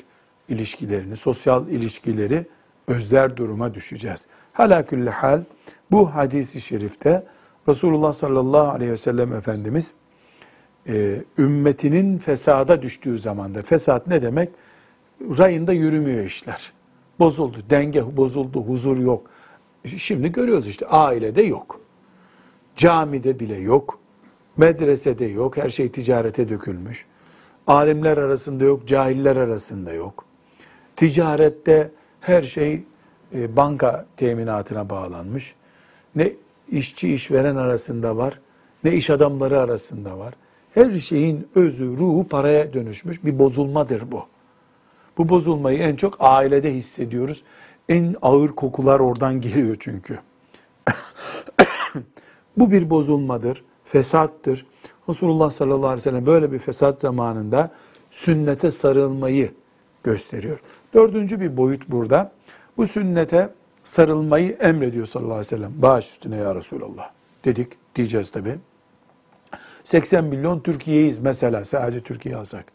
ilişkilerini, 0.50 1.18
sosyal 1.18 1.68
ilişkileri 1.68 2.46
özler 2.88 3.38
duruma 3.38 3.74
düşeceğiz. 3.74 4.28
Halakülle 4.54 5.10
hal 5.10 5.44
bu 5.92 6.16
hadisi 6.16 6.62
şerifte 6.62 7.24
Resulullah 7.68 8.14
sallallahu 8.14 8.72
aleyhi 8.72 8.92
ve 8.92 8.98
sellem 8.98 9.34
Efendimiz 9.34 9.94
e, 10.88 11.24
ümmetinin 11.38 12.18
fesada 12.18 12.82
düştüğü 12.82 13.20
zamanda, 13.20 13.62
fesat 13.62 14.08
ne 14.08 14.22
demek? 14.22 14.50
Rayında 15.22 15.74
yürümüyor 15.74 16.26
işler. 16.26 16.74
Bozuldu, 17.20 17.58
denge 17.70 18.18
bozuldu, 18.18 18.62
huzur 18.62 18.98
yok. 18.98 19.30
Şimdi 19.98 20.32
görüyoruz 20.32 20.68
işte 20.68 20.86
ailede 20.88 21.42
yok. 21.42 21.82
Camide 22.76 23.40
bile 23.40 23.56
yok. 23.56 24.00
Medresede 24.58 25.26
yok. 25.26 25.58
Her 25.58 25.70
şey 25.70 25.92
ticarete 25.92 26.50
dökülmüş. 26.50 27.06
Alimler 27.68 28.18
arasında 28.18 28.64
yok, 28.64 28.88
cahiller 28.88 29.36
arasında 29.36 29.94
yok. 29.94 30.26
Ticarette 30.96 31.92
her 32.22 32.44
şey 32.44 32.84
e, 33.34 33.56
banka 33.56 34.06
teminatına 34.18 34.90
bağlanmış. 34.90 35.56
Ne 36.16 36.32
işçi 36.72 37.14
işveren 37.14 37.56
arasında 37.56 38.18
var, 38.18 38.40
ne 38.84 38.94
iş 38.94 39.10
adamları 39.10 39.60
arasında 39.60 40.20
var. 40.20 40.34
Her 40.74 41.00
şeyin 41.00 41.48
özü, 41.56 41.86
ruhu 41.86 42.28
paraya 42.28 42.74
dönüşmüş 42.74 43.26
bir 43.26 43.40
bozulmadır 43.40 44.12
bu. 44.12 44.26
Bu 45.18 45.30
bozulmayı 45.30 45.80
en 45.80 45.96
çok 45.96 46.16
ailede 46.20 46.74
hissediyoruz. 46.74 47.44
En 47.90 48.16
ağır 48.22 48.50
kokular 48.50 49.00
oradan 49.00 49.42
geliyor 49.42 49.78
çünkü. 49.80 50.20
bu 52.58 52.72
bir 52.72 52.90
bozulmadır, 52.90 53.64
fesattır. 53.88 54.66
Resulullah 55.10 55.52
sallallahu 55.52 55.88
aleyhi 55.88 55.98
ve 55.98 56.02
sellem 56.02 56.26
böyle 56.26 56.52
bir 56.52 56.60
fesat 56.60 57.02
zamanında 57.02 57.72
sünnete 58.12 58.72
sarılmayı 58.72 59.52
gösteriyor. 60.04 60.60
Dördüncü 60.94 61.40
bir 61.40 61.58
boyut 61.58 61.90
burada. 61.90 62.32
Bu 62.78 62.88
sünnete 62.88 63.50
sarılmayı 63.84 64.52
emrediyor 64.52 65.06
sallallahu 65.06 65.34
aleyhi 65.34 65.46
ve 65.48 65.58
sellem. 65.58 65.74
Bağış 65.82 66.06
üstüne 66.06 66.36
ya 66.36 66.56
Resulallah 66.56 67.12
dedik 67.46 67.96
diyeceğiz 67.96 68.32
tabi. 68.32 68.56
80 69.84 70.24
milyon 70.24 70.60
Türkiye'yiz 70.60 71.20
mesela 71.20 71.66
sadece 71.66 72.00
Türkiye 72.00 72.36
alsak. 72.36 72.66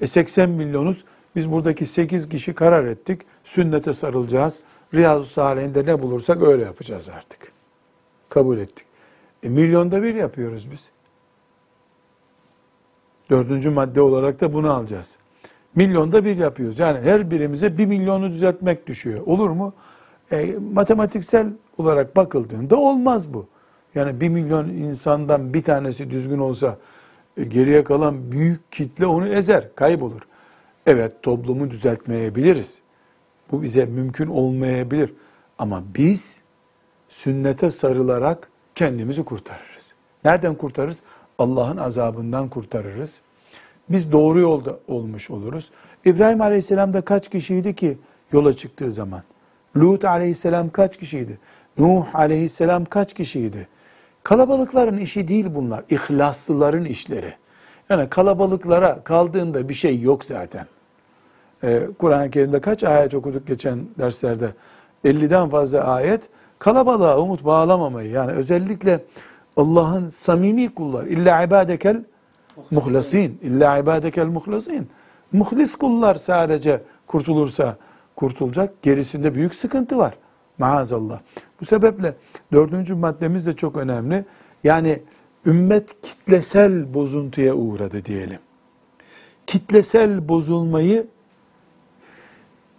E 0.00 0.06
80 0.06 0.50
milyonuz 0.50 1.04
biz 1.36 1.52
buradaki 1.52 1.86
8 1.86 2.28
kişi 2.28 2.54
karar 2.54 2.84
ettik. 2.84 3.22
Sünnete 3.44 3.92
sarılacağız. 3.92 4.58
Riyazu 4.94 5.24
Salih'inde 5.24 5.86
ne 5.86 6.02
bulursak 6.02 6.42
öyle 6.42 6.64
yapacağız 6.64 7.08
artık. 7.08 7.52
Kabul 8.28 8.58
ettik. 8.58 8.93
E 9.44 9.48
milyonda 9.48 10.02
bir 10.02 10.14
yapıyoruz 10.14 10.70
biz. 10.70 10.88
Dördüncü 13.30 13.70
madde 13.70 14.00
olarak 14.00 14.40
da 14.40 14.52
bunu 14.52 14.72
alacağız. 14.72 15.16
Milyonda 15.74 16.24
bir 16.24 16.36
yapıyoruz. 16.36 16.78
Yani 16.78 17.00
her 17.00 17.30
birimize 17.30 17.78
bir 17.78 17.86
milyonu 17.86 18.30
düzeltmek 18.30 18.86
düşüyor. 18.86 19.26
Olur 19.26 19.50
mu? 19.50 19.72
E, 20.32 20.54
matematiksel 20.72 21.46
olarak 21.78 22.16
bakıldığında 22.16 22.76
olmaz 22.76 23.34
bu. 23.34 23.46
Yani 23.94 24.20
bir 24.20 24.28
milyon 24.28 24.68
insandan 24.68 25.54
bir 25.54 25.62
tanesi 25.62 26.10
düzgün 26.10 26.38
olsa 26.38 26.78
e, 27.36 27.44
geriye 27.44 27.84
kalan 27.84 28.32
büyük 28.32 28.72
kitle 28.72 29.06
onu 29.06 29.28
ezer, 29.28 29.74
kaybolur. 29.74 30.20
Evet 30.86 31.22
toplumu 31.22 31.70
düzeltmeyebiliriz. 31.70 32.78
Bu 33.50 33.62
bize 33.62 33.86
mümkün 33.86 34.26
olmayabilir. 34.26 35.12
Ama 35.58 35.82
biz 35.94 36.42
sünnete 37.08 37.70
sarılarak 37.70 38.50
kendimizi 38.74 39.24
kurtarırız. 39.24 39.92
Nereden 40.24 40.54
kurtarırız? 40.54 41.02
Allah'ın 41.38 41.76
azabından 41.76 42.48
kurtarırız. 42.48 43.20
Biz 43.88 44.12
doğru 44.12 44.40
yolda 44.40 44.78
olmuş 44.88 45.30
oluruz. 45.30 45.70
İbrahim 46.04 46.40
Aleyhisselam 46.40 46.92
da 46.92 47.00
kaç 47.00 47.30
kişiydi 47.30 47.74
ki 47.74 47.98
yola 48.32 48.56
çıktığı 48.56 48.92
zaman? 48.92 49.22
Lut 49.76 50.04
Aleyhisselam 50.04 50.70
kaç 50.70 50.98
kişiydi? 50.98 51.38
Nuh 51.78 52.14
Aleyhisselam 52.14 52.84
kaç 52.84 53.14
kişiydi? 53.14 53.68
Kalabalıkların 54.22 54.98
işi 54.98 55.28
değil 55.28 55.46
bunlar. 55.50 55.84
İhlaslıların 55.90 56.84
işleri. 56.84 57.34
Yani 57.90 58.08
kalabalıklara 58.08 59.04
kaldığında 59.04 59.68
bir 59.68 59.74
şey 59.74 60.00
yok 60.00 60.24
zaten. 60.24 60.66
Ee, 61.64 61.82
Kur'an-ı 61.98 62.30
Kerim'de 62.30 62.60
kaç 62.60 62.84
ayet 62.84 63.14
okuduk 63.14 63.46
geçen 63.46 63.78
derslerde? 63.98 64.50
50'den 65.04 65.48
fazla 65.50 65.84
ayet 65.84 66.28
kalabalığa 66.58 67.18
umut 67.18 67.44
bağlamamayı 67.44 68.10
yani 68.10 68.32
özellikle 68.32 69.04
Allah'ın 69.56 70.08
samimi 70.08 70.74
kullar 70.74 71.04
illa 71.04 71.42
ibadekel 71.42 72.04
muhlasin 72.70 73.38
illa 73.42 73.78
ibadekel 73.78 74.26
muhlasin 74.26 74.88
muhlis 75.32 75.74
kullar 75.76 76.14
sadece 76.14 76.82
kurtulursa 77.06 77.76
kurtulacak 78.16 78.82
gerisinde 78.82 79.34
büyük 79.34 79.54
sıkıntı 79.54 79.98
var 79.98 80.14
maazallah. 80.58 81.20
Bu 81.60 81.64
sebeple 81.64 82.14
dördüncü 82.52 82.94
maddemiz 82.94 83.46
de 83.46 83.56
çok 83.56 83.76
önemli. 83.76 84.24
Yani 84.64 85.02
ümmet 85.46 86.02
kitlesel 86.02 86.94
bozuntuya 86.94 87.54
uğradı 87.54 88.04
diyelim. 88.04 88.38
Kitlesel 89.46 90.28
bozulmayı 90.28 91.06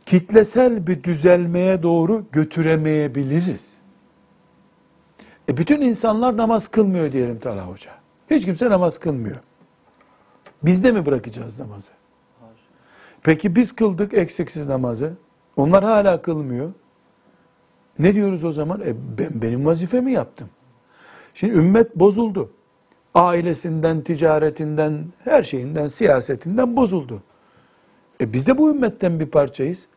kitlesel 0.05 0.87
bir 0.87 1.03
düzelmeye 1.03 1.83
doğru 1.83 2.25
götüremeyebiliriz. 2.31 3.67
E 5.49 5.57
bütün 5.57 5.81
insanlar 5.81 6.37
namaz 6.37 6.67
kılmıyor 6.67 7.11
diyelim 7.11 7.39
Talha 7.39 7.67
Hoca. 7.67 7.91
Hiç 8.29 8.45
kimse 8.45 8.69
namaz 8.69 8.99
kılmıyor. 8.99 9.37
Biz 10.63 10.83
de 10.83 10.91
mi 10.91 11.05
bırakacağız 11.05 11.59
namazı? 11.59 11.91
Peki 13.23 13.55
biz 13.55 13.75
kıldık 13.75 14.13
eksiksiz 14.13 14.67
namazı. 14.67 15.13
Onlar 15.57 15.83
hala 15.83 16.21
kılmıyor. 16.21 16.71
Ne 17.99 18.13
diyoruz 18.13 18.43
o 18.43 18.51
zaman? 18.51 18.81
E 18.81 18.95
ben 19.17 19.41
benim 19.41 19.65
vazifemi 19.65 20.11
yaptım. 20.11 20.49
Şimdi 21.33 21.53
ümmet 21.53 21.95
bozuldu. 21.95 22.51
Ailesinden, 23.13 24.01
ticaretinden, 24.01 25.05
her 25.23 25.43
şeyinden, 25.43 25.87
siyasetinden 25.87 26.75
bozuldu. 26.75 27.23
E 28.21 28.33
biz 28.33 28.47
de 28.47 28.57
bu 28.57 28.71
ümmetten 28.71 29.19
bir 29.19 29.25
parçayız. 29.25 29.87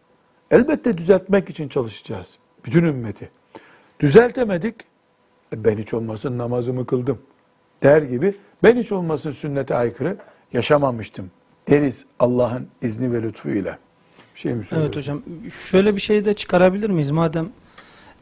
Elbette 0.51 0.99
düzeltmek 0.99 1.51
için 1.51 1.69
çalışacağız. 1.69 2.39
Bütün 2.65 2.85
ümmeti. 2.85 3.31
Düzeltemedik. 4.01 4.75
E 5.53 5.65
ben 5.65 5.79
hiç 5.79 5.95
olmasın 5.95 6.39
namazımı 6.39 6.87
kıldım. 6.87 7.19
Der 7.83 8.03
gibi 8.03 8.35
ben 8.63 8.77
hiç 8.77 8.93
olmasın 8.93 9.33
sünnete 9.33 9.75
aykırı 9.75 10.17
yaşamamıştım. 10.53 11.31
Deriz 11.69 12.05
Allah'ın 12.19 12.69
izni 12.83 13.13
ve 13.13 13.23
lütfuyla. 13.23 13.79
Bir 14.35 14.41
şey 14.41 14.55
mi 14.55 14.65
Evet 14.73 14.97
hocam. 14.97 15.23
Şöyle 15.71 15.97
bir 15.97 16.01
şey 16.01 16.25
de 16.25 16.35
çıkarabilir 16.35 16.91
miyiz? 16.91 17.11
Madem 17.11 17.49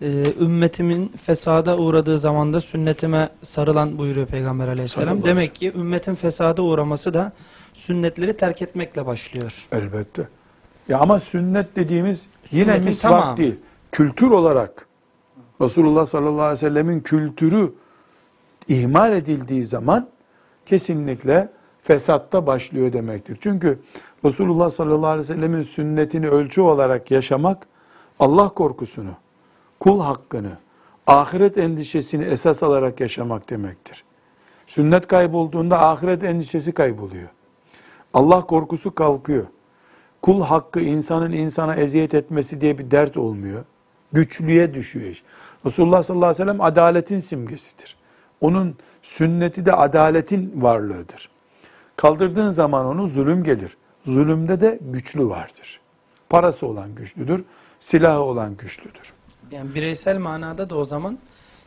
e, 0.03 0.35
ümmetimin 0.41 1.09
fesada 1.09 1.79
uğradığı 1.79 2.19
zamanda 2.19 2.61
sünnetime 2.61 3.29
sarılan 3.43 3.99
buyuruyor 3.99 4.27
Peygamber 4.27 4.69
aleyhisselam. 4.69 5.09
Sallallahu 5.09 5.27
Demek 5.27 5.55
ki 5.55 5.73
ümmetin 5.73 6.15
fesada 6.15 6.63
uğraması 6.63 7.15
da 7.15 7.33
sünnetleri 7.73 8.37
terk 8.37 8.63
etmekle 8.63 9.07
başlıyor. 9.07 9.69
Elbette. 9.73 10.29
Ya 10.89 10.99
ama 10.99 11.21
sünnet 11.21 11.77
dediğimiz 11.77 12.27
yine 12.51 12.65
Sünnetin 12.65 12.85
misvak 12.85 13.13
tamamı. 13.13 13.37
değil. 13.37 13.57
Kültür 13.93 14.31
olarak 14.31 14.87
Resulullah 15.61 16.07
sallallahu 16.07 16.41
aleyhi 16.43 16.53
ve 16.53 16.57
sellemin 16.69 17.01
kültürü 17.01 17.73
ihmal 18.69 19.13
edildiği 19.13 19.67
zaman 19.67 20.09
kesinlikle 20.67 21.49
fesatta 21.83 22.47
başlıyor 22.47 22.93
demektir. 22.93 23.39
Çünkü 23.41 23.79
Resulullah 24.25 24.71
sallallahu 24.71 25.07
aleyhi 25.07 25.29
ve 25.29 25.35
sellemin 25.35 25.63
sünnetini 25.63 26.29
ölçü 26.29 26.61
olarak 26.61 27.11
yaşamak 27.11 27.67
Allah 28.21 28.49
korkusunu, 28.49 29.11
kul 29.81 30.01
hakkını, 30.01 30.59
ahiret 31.07 31.59
endişesini 31.59 32.25
esas 32.25 32.63
alarak 32.63 33.01
yaşamak 33.01 33.51
demektir. 33.51 34.05
Sünnet 34.67 35.07
kaybolduğunda 35.07 35.83
ahiret 35.89 36.25
endişesi 36.25 36.73
kayboluyor. 36.73 37.29
Allah 38.15 38.47
korkusu 38.47 38.95
kalkıyor. 38.95 39.47
Kul 40.27 40.43
hakkı 40.43 40.81
insanın 40.81 41.33
insana 41.33 41.77
eziyet 41.77 42.15
etmesi 42.15 42.61
diye 42.61 42.79
bir 42.79 42.91
dert 42.91 43.17
olmuyor. 43.17 43.65
Güçlüye 44.13 44.75
düşüyor 44.75 45.07
iş. 45.07 45.23
Resulullah 45.67 46.03
sallallahu 46.03 46.27
aleyhi 46.27 46.43
ve 46.43 46.45
sellem 46.45 46.61
adaletin 46.61 47.21
simgesidir. 47.21 47.97
Onun 48.41 48.77
sünneti 49.03 49.67
de 49.67 49.73
adaletin 49.73 50.53
varlığıdır. 50.63 51.29
Kaldırdığın 51.97 52.51
zaman 52.51 52.87
onu 52.87 53.09
zulüm 53.09 53.45
gelir. 53.45 53.77
Zulümde 54.07 54.61
de 54.61 54.79
güçlü 54.83 55.29
vardır. 55.29 55.81
Parası 56.29 56.67
olan 56.67 56.95
güçlüdür, 56.95 57.45
silahı 57.81 58.21
olan 58.21 58.57
güçlüdür. 58.57 59.13
Yani 59.51 59.75
bireysel 59.75 60.19
manada 60.19 60.71
da 60.71 60.77
o 60.77 60.85
zaman 60.85 61.19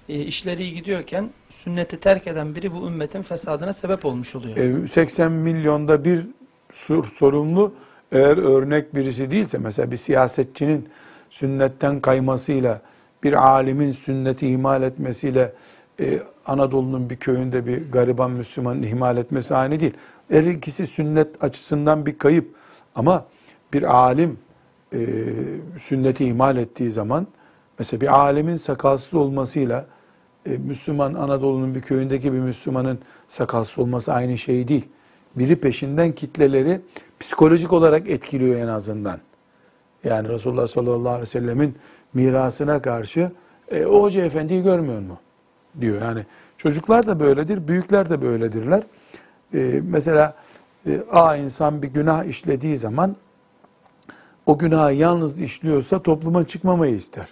e, 0.09 0.19
işleri 0.19 0.63
iyi 0.63 0.73
gidiyorken 0.73 1.29
sünneti 1.49 1.99
terk 1.99 2.27
eden 2.27 2.55
biri 2.55 2.73
bu 2.73 2.87
ümmetin 2.87 3.21
fesadına 3.21 3.73
sebep 3.73 4.05
olmuş 4.05 4.35
oluyor. 4.35 4.57
E, 4.57 4.87
80 4.87 5.31
milyonda 5.31 6.05
bir 6.05 6.27
sorumlu 7.17 7.73
eğer 8.11 8.37
örnek 8.37 8.95
birisi 8.95 9.31
değilse 9.31 9.57
mesela 9.57 9.91
bir 9.91 9.97
siyasetçinin 9.97 10.89
sünnetten 11.29 11.99
kaymasıyla 11.99 12.81
bir 13.23 13.33
alimin 13.33 13.91
sünneti 13.91 14.47
ihmal 14.47 14.83
etmesiyle 14.83 15.53
e, 15.99 16.19
Anadolu'nun 16.45 17.09
bir 17.09 17.15
köyünde 17.15 17.65
bir 17.65 17.91
gariban 17.91 18.31
Müslümanın 18.31 18.83
ihmal 18.83 19.17
etmesi 19.17 19.55
aynı 19.55 19.79
değil. 19.79 19.93
Her 20.29 20.43
ikisi 20.43 20.87
sünnet 20.87 21.43
açısından 21.43 22.05
bir 22.05 22.17
kayıp 22.17 22.55
ama 22.95 23.25
bir 23.73 23.95
alim 23.95 24.37
e, 24.93 24.99
sünneti 25.77 26.25
ihmal 26.25 26.57
ettiği 26.57 26.91
zaman 26.91 27.27
mesela 27.79 28.01
bir 28.01 28.19
alimin 28.19 28.57
sakalsız 28.57 29.13
olmasıyla 29.13 29.85
e, 30.45 30.49
Müslüman 30.49 31.13
Anadolu'nun 31.13 31.75
bir 31.75 31.81
köyündeki 31.81 32.33
bir 32.33 32.39
Müslümanın 32.39 32.99
sakalsız 33.27 33.79
olması 33.79 34.13
aynı 34.13 34.37
şey 34.37 34.67
değil. 34.67 34.85
Biri 35.35 35.55
peşinden 35.55 36.11
kitleleri 36.11 36.81
psikolojik 37.19 37.73
olarak 37.73 38.09
etkiliyor 38.09 38.59
en 38.59 38.67
azından. 38.67 39.19
Yani 40.03 40.29
Resulullah 40.29 40.67
sallallahu 40.67 41.09
aleyhi 41.09 41.21
ve 41.21 41.25
sellemin 41.25 41.75
mirasına 42.13 42.81
karşı 42.81 43.31
e, 43.71 43.85
o 43.85 44.01
hoca 44.01 44.25
efendiyi 44.25 44.63
görmüyor 44.63 44.99
mu? 44.99 45.17
diyor. 45.81 46.01
Yani 46.01 46.25
çocuklar 46.57 47.07
da 47.07 47.19
böyledir, 47.19 47.67
büyükler 47.67 48.09
de 48.09 48.21
böyledirler. 48.21 48.83
E, 49.53 49.81
mesela 49.83 50.35
e, 50.87 50.99
A 51.11 51.35
insan 51.35 51.81
bir 51.81 51.87
günah 51.87 52.23
işlediği 52.23 52.77
zaman 52.77 53.15
o 54.45 54.57
günahı 54.57 54.93
yalnız 54.93 55.39
işliyorsa 55.39 56.01
topluma 56.01 56.47
çıkmamayı 56.47 56.95
ister. 56.95 57.27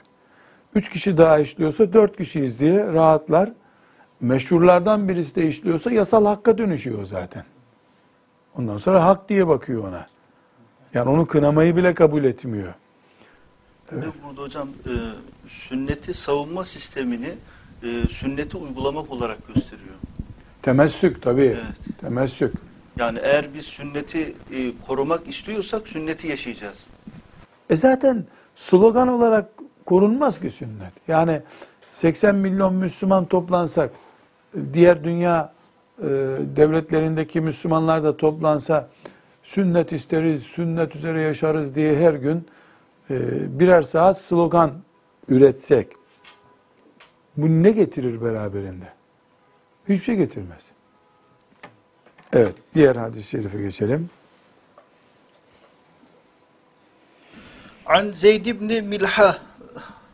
Üç 0.76 0.90
kişi 0.90 1.18
daha 1.18 1.40
işliyorsa 1.40 1.94
dört 1.94 2.18
kişiyiz 2.18 2.60
diye 2.60 2.94
rahatlar. 2.94 3.54
Meşhurlardan 4.22 5.10
birisi 5.10 5.36
de 5.36 5.48
işliyorsa 5.48 5.92
yasal 5.92 6.26
hakka 6.26 6.58
dönüşüyor 6.58 7.06
zaten. 7.06 7.44
Ondan 8.60 8.78
sonra 8.78 9.06
hak 9.06 9.30
diye 9.30 9.48
bakıyor 9.48 9.88
ona. 9.88 10.08
Yani 10.94 11.10
onu 11.10 11.28
kınamayı 11.28 11.76
bile 11.76 11.94
kabul 11.94 12.24
etmiyor. 12.24 12.74
De 13.92 14.06
Burada 14.24 14.42
hocam 14.42 14.68
e, 14.68 14.94
sünneti 15.50 16.14
savunma 16.14 16.66
sistemini 16.66 17.34
e, 17.84 17.88
sünneti 18.10 18.58
uygulamak 18.58 19.12
olarak 19.12 19.48
gösteriyor. 19.48 19.96
Temessük 20.62 21.22
tabii. 21.22 21.46
Evet. 21.46 22.00
Temessük. 22.02 22.54
Yani 22.98 23.20
eğer 23.22 23.54
biz 23.54 23.66
sünneti 23.66 24.36
e, 24.52 24.72
korumak 24.88 25.28
istiyorsak 25.28 25.88
sünneti 25.88 26.28
yaşayacağız. 26.28 26.78
E 27.70 27.76
zaten 27.76 28.26
slogan 28.56 29.08
olarak 29.08 29.50
korunmaz 29.86 30.40
ki 30.40 30.50
sünnet. 30.50 30.94
Yani 31.08 31.42
80 31.94 32.36
milyon 32.36 32.74
Müslüman 32.74 33.26
toplansak, 33.26 33.92
diğer 34.74 35.04
dünya 35.04 35.54
devletlerindeki 36.56 37.42
Müslümanlar 37.42 38.04
da 38.04 38.18
toplansa, 38.18 38.90
sünnet 39.44 39.92
isteriz, 39.92 40.44
sünnet 40.44 40.96
üzere 40.96 41.22
yaşarız 41.22 41.76
diye 41.76 41.96
her 42.00 42.14
gün 42.14 42.48
e, 43.10 43.20
birer 43.60 43.82
saat 43.82 44.22
slogan 44.22 44.72
üretsek, 45.30 45.88
bu 47.38 47.48
ne 47.48 47.72
getirir 47.72 48.22
beraberinde? 48.22 48.86
Hiçbir 49.84 50.04
şey 50.04 50.16
getirmez. 50.16 50.66
Evet, 52.34 52.56
diğer 52.76 52.96
hadis-i 52.96 53.30
şerife 53.30 53.62
geçelim. 53.62 54.10
An 57.86 58.12
Zeyd 58.12 58.46
ibn 58.46 58.84
Milha 58.88 59.38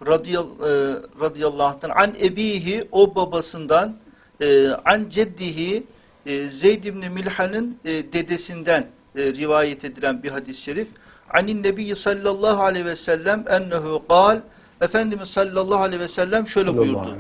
radıyal- 0.02 0.62
e, 0.62 1.02
radıyallahu 1.20 1.68
anh'tan 1.68 1.90
an 1.90 2.14
ebihi 2.22 2.88
o 2.92 3.16
babasından 3.16 4.03
e, 4.44 4.70
an 4.86 5.10
ceddihi 5.10 5.84
e, 6.26 6.48
Zeyd 6.48 6.84
ibn 6.84 7.12
Milha'nın 7.12 7.78
e, 7.86 8.14
dedesinden 8.14 8.88
e, 9.16 9.34
rivayet 9.34 9.86
edilen 9.86 10.24
bir 10.24 10.30
hadis-i 10.30 10.62
şerif. 10.62 10.88
Anin 11.34 11.64
Nebi 11.64 11.96
sallallahu 11.96 12.64
aleyhi 12.64 12.86
ve 12.86 12.96
sellem 12.96 13.46
ennehu 13.50 14.08
kal 14.08 14.40
Efendimiz 14.82 15.30
sallallahu 15.30 15.82
aleyhi 15.82 16.02
ve 16.02 16.08
sellem 16.08 16.48
şöyle 16.48 16.78
buyurdu. 16.78 17.18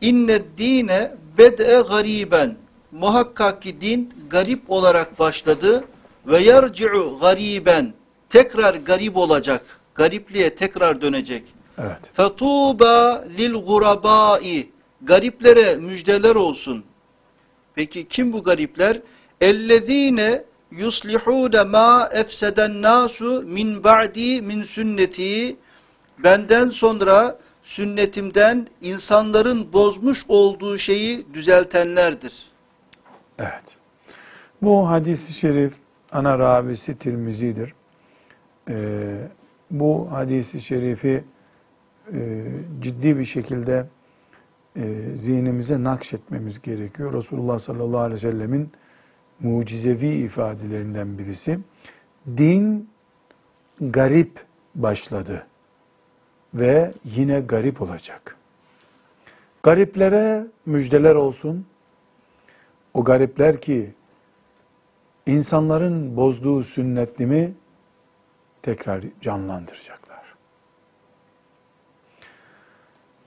İnne 0.00 0.42
dine 0.58 1.12
bed'e 1.38 1.82
gariben. 1.90 2.56
Muhakkak 2.92 3.62
ki 3.62 3.80
din 3.80 4.14
garip 4.30 4.70
olarak 4.70 5.18
başladı 5.18 5.84
ve 6.26 6.38
yerci'u 6.40 7.18
gariben. 7.20 7.94
Tekrar 8.30 8.74
garip 8.74 9.16
olacak. 9.16 9.62
Garipliğe 9.94 10.54
tekrar 10.54 11.02
dönecek. 11.02 11.42
Evet. 11.78 11.98
Fetuba 12.14 13.24
lil 13.38 13.54
gurabai. 13.54 14.73
Gariplere 15.04 15.74
müjdeler 15.74 16.34
olsun. 16.34 16.84
Peki 17.74 18.08
kim 18.08 18.32
bu 18.32 18.42
garipler? 18.42 19.00
Ellezine 19.40 20.44
yuslihune 20.70 21.62
ma 21.62 22.08
efseden 22.12 22.82
nasu 22.82 23.42
min 23.46 23.84
ba'di 23.84 24.42
min 24.42 24.64
sünneti. 24.64 25.56
Benden 26.18 26.70
sonra 26.70 27.38
sünnetimden 27.62 28.66
insanların 28.80 29.72
bozmuş 29.72 30.24
olduğu 30.28 30.78
şeyi 30.78 31.26
düzeltenlerdir. 31.34 32.32
Evet. 33.38 33.64
Bu 34.62 34.88
hadisi 34.88 35.32
şerif 35.32 35.74
ana 36.12 36.38
ravisi 36.38 36.98
Tirmizi'dir. 36.98 37.74
Ee, 38.70 39.28
bu 39.70 40.08
hadisi 40.12 40.60
şerifi 40.60 41.24
e, 42.12 42.44
ciddi 42.80 43.18
bir 43.18 43.24
şekilde 43.24 43.86
e, 44.76 44.82
zihnimize 45.16 45.82
nakşetmemiz 45.84 46.62
gerekiyor. 46.62 47.12
Resulullah 47.12 47.58
sallallahu 47.58 48.00
aleyhi 48.00 48.26
ve 48.26 48.30
sellemin 48.32 48.72
mucizevi 49.40 50.08
ifadelerinden 50.08 51.18
birisi. 51.18 51.58
Din 52.36 52.88
garip 53.80 54.44
başladı 54.74 55.46
ve 56.54 56.92
yine 57.04 57.40
garip 57.40 57.82
olacak. 57.82 58.36
Gariplere 59.62 60.46
müjdeler 60.66 61.14
olsun. 61.14 61.66
O 62.94 63.04
garipler 63.04 63.60
ki 63.60 63.94
insanların 65.26 66.16
bozduğu 66.16 66.62
sünnetimi 66.62 67.52
tekrar 68.62 69.04
canlandıracaklar. 69.20 70.34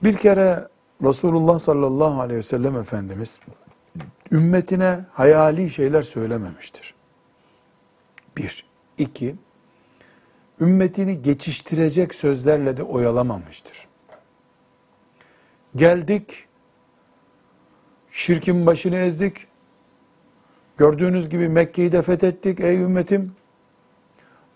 Bir 0.02 0.16
kere 0.16 0.68
Resulullah 1.02 1.58
sallallahu 1.58 2.20
aleyhi 2.20 2.38
ve 2.38 2.42
sellem 2.42 2.76
Efendimiz 2.76 3.40
ümmetine 4.32 5.00
hayali 5.12 5.70
şeyler 5.70 6.02
söylememiştir. 6.02 6.94
Bir. 8.36 8.68
iki, 8.98 9.36
ümmetini 10.60 11.22
geçiştirecek 11.22 12.14
sözlerle 12.14 12.76
de 12.76 12.82
oyalamamıştır. 12.82 13.88
Geldik, 15.76 16.44
şirkin 18.12 18.66
başını 18.66 18.96
ezdik, 18.96 19.46
gördüğünüz 20.76 21.28
gibi 21.28 21.48
Mekke'yi 21.48 21.92
de 21.92 22.02
fethettik 22.02 22.60
ey 22.60 22.76
ümmetim, 22.76 23.32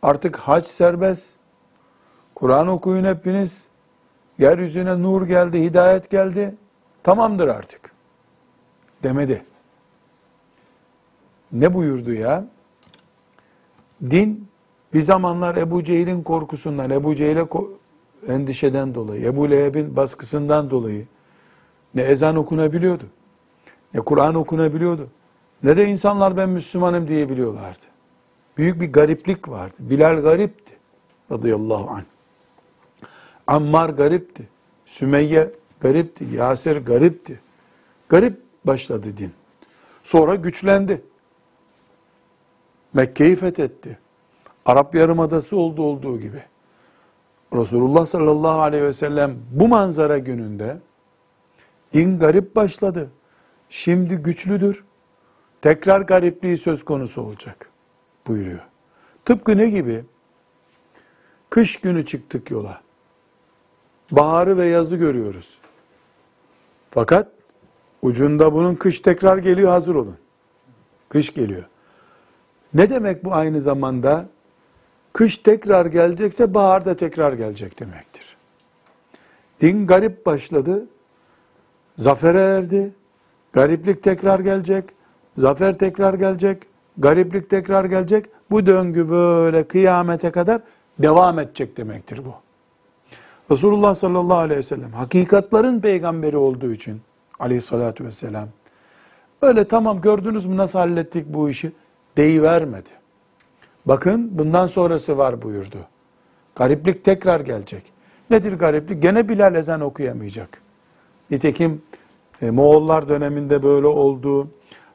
artık 0.02 0.36
hac 0.36 0.66
serbest, 0.66 1.30
Kur'an 2.34 2.68
okuyun 2.68 3.04
hepiniz, 3.04 3.64
yeryüzüne 4.42 5.02
nur 5.02 5.26
geldi, 5.26 5.62
hidayet 5.62 6.10
geldi, 6.10 6.54
tamamdır 7.02 7.48
artık 7.48 7.92
demedi. 9.02 9.44
Ne 11.52 11.74
buyurdu 11.74 12.12
ya? 12.12 12.44
Din 14.10 14.48
bir 14.94 15.02
zamanlar 15.02 15.56
Ebu 15.56 15.84
Cehil'in 15.84 16.22
korkusundan, 16.22 16.90
Ebu 16.90 17.14
Cehil'e 17.14 17.46
endişeden 18.28 18.94
dolayı, 18.94 19.24
Ebu 19.24 19.50
Leheb'in 19.50 19.96
baskısından 19.96 20.70
dolayı 20.70 21.06
ne 21.94 22.02
ezan 22.02 22.36
okunabiliyordu, 22.36 23.04
ne 23.94 24.00
Kur'an 24.00 24.34
okunabiliyordu, 24.34 25.08
ne 25.62 25.76
de 25.76 25.86
insanlar 25.88 26.36
ben 26.36 26.48
Müslümanım 26.48 27.08
diyebiliyorlardı. 27.08 27.84
Büyük 28.56 28.80
bir 28.80 28.92
gariplik 28.92 29.48
vardı. 29.48 29.74
Bilal 29.78 30.22
garipti 30.22 30.72
radıyallahu 31.30 31.90
anh. 31.90 32.11
Ammar 33.52 33.88
garipti. 33.88 34.48
Sümeyye 34.86 35.50
garipti. 35.80 36.24
Yasir 36.24 36.76
garipti. 36.76 37.40
Garip 38.08 38.40
başladı 38.64 39.16
din. 39.16 39.32
Sonra 40.02 40.34
güçlendi. 40.34 41.04
Mekke'yi 42.94 43.36
fethetti. 43.36 43.98
Arap 44.66 44.94
Yarımadası 44.94 45.56
oldu 45.56 45.82
olduğu 45.82 46.20
gibi. 46.20 46.42
Resulullah 47.54 48.06
sallallahu 48.06 48.60
aleyhi 48.60 48.84
ve 48.84 48.92
sellem 48.92 49.38
bu 49.50 49.68
manzara 49.68 50.18
gününde 50.18 50.78
din 51.94 52.18
garip 52.18 52.56
başladı. 52.56 53.10
Şimdi 53.68 54.16
güçlüdür. 54.16 54.84
Tekrar 55.62 56.00
garipliği 56.00 56.58
söz 56.58 56.84
konusu 56.84 57.22
olacak 57.22 57.70
buyuruyor. 58.26 58.66
Tıpkı 59.24 59.56
ne 59.56 59.70
gibi? 59.70 60.04
Kış 61.50 61.80
günü 61.80 62.06
çıktık 62.06 62.50
yola. 62.50 62.82
Baharı 64.12 64.56
ve 64.56 64.66
yazı 64.66 64.96
görüyoruz. 64.96 65.58
Fakat 66.90 67.28
ucunda 68.02 68.52
bunun 68.52 68.74
kış 68.74 69.00
tekrar 69.00 69.38
geliyor 69.38 69.70
hazır 69.70 69.94
olun. 69.94 70.16
Kış 71.08 71.34
geliyor. 71.34 71.64
Ne 72.74 72.90
demek 72.90 73.24
bu 73.24 73.34
aynı 73.34 73.60
zamanda? 73.60 74.28
Kış 75.12 75.36
tekrar 75.36 75.86
gelecekse 75.86 76.54
bahar 76.54 76.84
da 76.84 76.96
tekrar 76.96 77.32
gelecek 77.32 77.80
demektir. 77.80 78.36
Din 79.60 79.86
garip 79.86 80.26
başladı. 80.26 80.86
Zafere 81.96 82.40
erdi. 82.40 82.92
Gariplik 83.52 84.02
tekrar 84.02 84.40
gelecek. 84.40 84.84
Zafer 85.36 85.78
tekrar 85.78 86.14
gelecek. 86.14 86.62
Gariplik 86.98 87.50
tekrar 87.50 87.84
gelecek. 87.84 88.26
Bu 88.50 88.66
döngü 88.66 89.08
böyle 89.10 89.68
kıyamete 89.68 90.30
kadar 90.30 90.60
devam 90.98 91.38
edecek 91.38 91.76
demektir 91.76 92.24
bu. 92.24 92.34
Resulullah 93.52 93.94
sallallahu 93.94 94.38
aleyhi 94.38 94.58
ve 94.58 94.62
sellem 94.62 94.92
hakikatların 94.92 95.80
peygamberi 95.80 96.36
olduğu 96.36 96.72
için 96.72 97.00
aleyhissalatü 97.38 98.04
vesselam 98.04 98.48
öyle 99.42 99.64
tamam 99.64 100.00
gördünüz 100.00 100.46
mü 100.46 100.56
nasıl 100.56 100.78
hallettik 100.78 101.26
bu 101.28 101.50
işi 101.50 101.72
deyivermedi. 102.16 102.88
Bakın 103.86 104.38
bundan 104.38 104.66
sonrası 104.66 105.18
var 105.18 105.42
buyurdu. 105.42 105.76
Gariplik 106.56 107.04
tekrar 107.04 107.40
gelecek. 107.40 107.82
Nedir 108.30 108.52
gariplik? 108.52 109.02
Gene 109.02 109.28
Bilal 109.28 109.54
ezan 109.54 109.80
okuyamayacak. 109.80 110.62
Nitekim 111.30 111.82
e, 112.42 112.50
Moğollar 112.50 113.08
döneminde 113.08 113.62
böyle 113.62 113.86
oldu. 113.86 114.48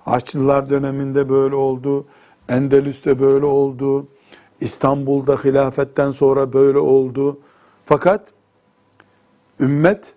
Haçlılar 0.06 0.70
döneminde 0.70 1.30
böyle 1.30 1.56
oldu. 1.56 2.06
Endülüs'te 2.50 3.20
böyle 3.20 3.46
oldu. 3.46 4.08
İstanbul'da 4.62 5.36
hilafetten 5.36 6.12
sonra 6.12 6.54
böyle 6.54 6.80
oldu. 6.80 7.40
Fakat 7.86 8.37
ümmet 9.60 10.14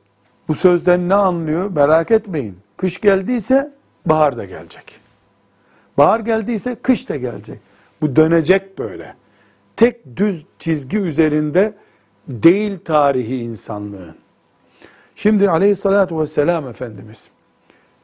bu 0.48 0.54
sözden 0.54 1.08
ne 1.08 1.14
anlıyor? 1.14 1.70
Merak 1.70 2.10
etmeyin. 2.10 2.58
Kış 2.76 3.00
geldiyse 3.00 3.72
bahar 4.06 4.36
da 4.36 4.44
gelecek. 4.44 5.00
Bahar 5.98 6.20
geldiyse 6.20 6.76
kış 6.82 7.08
da 7.08 7.16
gelecek. 7.16 7.58
Bu 8.00 8.16
dönecek 8.16 8.78
böyle. 8.78 9.14
Tek 9.76 10.16
düz 10.16 10.46
çizgi 10.58 10.98
üzerinde 10.98 11.74
değil 12.28 12.78
tarihi 12.84 13.36
insanlığın. 13.36 14.14
Şimdi 15.16 15.50
aleyhissalatü 15.50 16.18
vesselam 16.18 16.68
Efendimiz 16.68 17.30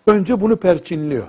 önce 0.07 0.41
bunu 0.41 0.57
perçinliyor. 0.57 1.27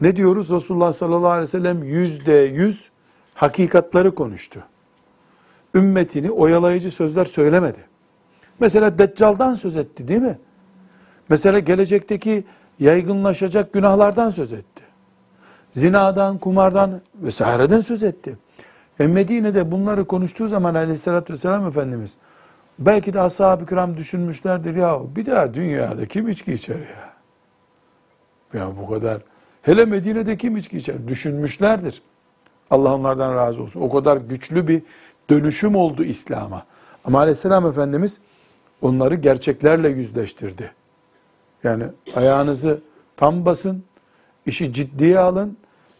Ne 0.00 0.16
diyoruz? 0.16 0.50
Resulullah 0.50 0.92
sallallahu 0.92 1.28
aleyhi 1.28 1.42
ve 1.42 1.50
sellem 1.50 1.82
yüzde 1.82 2.32
yüz 2.32 2.90
hakikatları 3.34 4.14
konuştu. 4.14 4.60
Ümmetini 5.74 6.30
oyalayıcı 6.30 6.90
sözler 6.90 7.24
söylemedi. 7.24 7.89
Mesela 8.60 8.98
Deccal'dan 8.98 9.54
söz 9.54 9.76
etti 9.76 10.08
değil 10.08 10.22
mi? 10.22 10.38
Mesela 11.28 11.58
gelecekteki 11.58 12.44
yaygınlaşacak 12.78 13.72
günahlardan 13.72 14.30
söz 14.30 14.52
etti. 14.52 14.82
Zinadan, 15.72 16.38
kumardan 16.38 17.00
vesaireden 17.14 17.80
söz 17.80 18.02
etti. 18.02 18.38
E 19.00 19.06
Medine'de 19.06 19.72
bunları 19.72 20.04
konuştuğu 20.04 20.48
zaman 20.48 20.74
aleyhissalatü 20.74 21.32
vesselam 21.32 21.66
Efendimiz 21.66 22.14
belki 22.78 23.12
de 23.12 23.20
ashab-ı 23.20 23.66
kiram 23.66 23.96
düşünmüşlerdir 23.96 24.76
ya 24.76 25.00
bir 25.16 25.26
daha 25.26 25.54
dünyada 25.54 26.06
kim 26.06 26.28
içki 26.28 26.52
içer 26.52 26.78
ya? 26.78 27.10
Ya 28.60 28.68
bu 28.82 28.90
kadar. 28.90 29.22
Hele 29.62 29.84
Medine'de 29.84 30.36
kim 30.36 30.56
içki 30.56 30.76
içer? 30.76 31.08
Düşünmüşlerdir. 31.08 32.02
Allah 32.70 32.94
onlardan 32.94 33.34
razı 33.34 33.62
olsun. 33.62 33.80
O 33.80 33.90
kadar 33.90 34.16
güçlü 34.16 34.68
bir 34.68 34.82
dönüşüm 35.30 35.74
oldu 35.74 36.04
İslam'a. 36.04 36.66
Ama 37.04 37.18
aleyhisselam 37.18 37.66
Efendimiz 37.66 38.20
onları 38.82 39.14
gerçeklerle 39.14 39.88
yüzleştirdi. 39.88 40.70
Yani 41.64 41.84
ayağınızı 42.14 42.80
tam 43.16 43.44
basın, 43.44 43.84
işi 44.46 44.72
ciddiye 44.72 45.18
alın. 45.18 45.56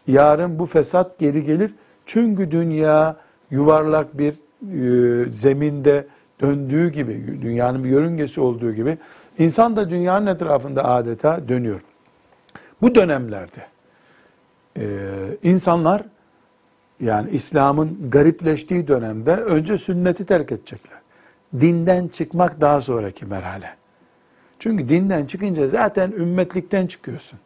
Yarın 0.07 0.59
bu 0.59 0.65
fesat 0.65 1.19
geri 1.19 1.45
gelir. 1.45 1.73
Çünkü 2.05 2.51
dünya 2.51 3.17
yuvarlak 3.51 4.17
bir 4.17 4.33
e, 4.33 5.31
zeminde 5.31 6.07
döndüğü 6.41 6.89
gibi, 6.89 7.41
dünyanın 7.41 7.83
bir 7.83 7.89
yörüngesi 7.89 8.41
olduğu 8.41 8.73
gibi, 8.73 8.97
insan 9.37 9.75
da 9.75 9.89
dünyanın 9.89 10.27
etrafında 10.27 10.85
adeta 10.85 11.47
dönüyor. 11.47 11.81
Bu 12.81 12.95
dönemlerde 12.95 13.65
e, 14.77 14.85
insanlar 15.43 16.03
yani 16.99 17.29
İslam'ın 17.29 18.09
garipleştiği 18.09 18.87
dönemde 18.87 19.35
önce 19.35 19.77
sünneti 19.77 20.25
terk 20.25 20.51
edecekler. 20.51 21.00
Dinden 21.59 22.07
çıkmak 22.07 22.61
daha 22.61 22.81
sonraki 22.81 23.25
merhale. 23.25 23.75
Çünkü 24.59 24.89
dinden 24.89 25.25
çıkınca 25.25 25.67
zaten 25.67 26.11
ümmetlikten 26.11 26.87
çıkıyorsun. 26.87 27.39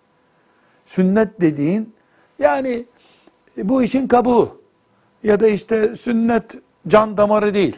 Sünnet 0.85 1.41
dediğin 1.41 1.93
yani 2.39 2.85
bu 3.57 3.83
işin 3.83 4.07
kabuğu 4.07 4.61
ya 5.23 5.39
da 5.39 5.47
işte 5.47 5.95
sünnet 5.95 6.57
can 6.87 7.17
damarı 7.17 7.53
değil. 7.53 7.75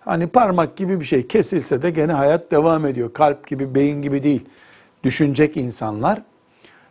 Hani 0.00 0.26
parmak 0.26 0.76
gibi 0.76 1.00
bir 1.00 1.04
şey 1.04 1.26
kesilse 1.26 1.82
de 1.82 1.90
gene 1.90 2.12
hayat 2.12 2.50
devam 2.50 2.86
ediyor. 2.86 3.12
Kalp 3.12 3.46
gibi, 3.46 3.74
beyin 3.74 4.02
gibi 4.02 4.22
değil. 4.22 4.44
Düşünecek 5.04 5.56
insanlar. 5.56 6.22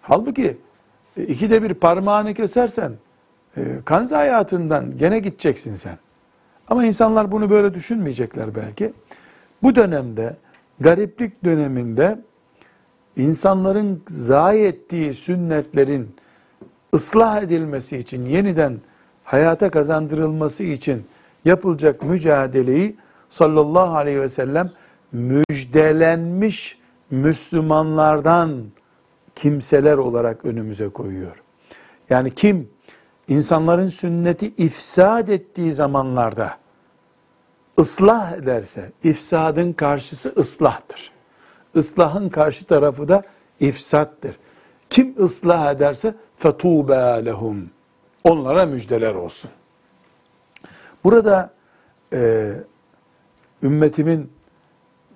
Halbuki 0.02 0.58
e, 1.17 1.24
ikide 1.24 1.63
bir 1.63 1.74
parmağını 1.74 2.34
kesersen 2.34 2.91
e, 3.58 3.62
kan 3.86 4.08
hayatından 4.08 4.98
gene 4.98 5.20
gideceksin 5.20 5.76
sen. 5.76 5.98
Ama 6.71 6.86
insanlar 6.86 7.31
bunu 7.31 7.49
böyle 7.49 7.73
düşünmeyecekler 7.73 8.55
belki. 8.55 8.93
Bu 9.63 9.75
dönemde, 9.75 10.36
gariplik 10.79 11.43
döneminde 11.43 12.19
insanların 13.17 14.03
zayi 14.07 14.63
ettiği 14.63 15.13
sünnetlerin 15.13 16.15
ıslah 16.95 17.41
edilmesi 17.41 17.97
için, 17.97 18.25
yeniden 18.25 18.79
hayata 19.23 19.69
kazandırılması 19.69 20.63
için 20.63 21.05
yapılacak 21.45 22.03
mücadeleyi 22.03 22.95
sallallahu 23.29 23.95
aleyhi 23.95 24.21
ve 24.21 24.29
sellem 24.29 24.71
müjdelenmiş 25.12 26.79
Müslümanlardan 27.10 28.63
kimseler 29.36 29.97
olarak 29.97 30.45
önümüze 30.45 30.89
koyuyor. 30.89 31.43
Yani 32.10 32.31
kim 32.36 32.69
insanların 33.27 33.89
sünneti 33.89 34.53
ifsad 34.57 35.27
ettiği 35.27 35.73
zamanlarda 35.73 36.61
ıslah 37.81 38.33
ederse, 38.33 38.92
ifsadın 39.05 39.72
karşısı 39.72 40.35
ıslahtır. 40.37 41.12
Islahın 41.74 42.29
karşı 42.29 42.64
tarafı 42.64 43.09
da 43.09 43.22
ifsattır. 43.61 44.37
Kim 44.90 45.24
ıslah 45.24 45.72
ederse 45.72 46.14
فَتُوبَا 46.42 47.24
lehum. 47.24 47.70
Onlara 48.24 48.66
müjdeler 48.66 49.14
olsun. 49.14 49.50
Burada 51.05 51.50
e, 52.12 52.52
ümmetimin 53.62 54.31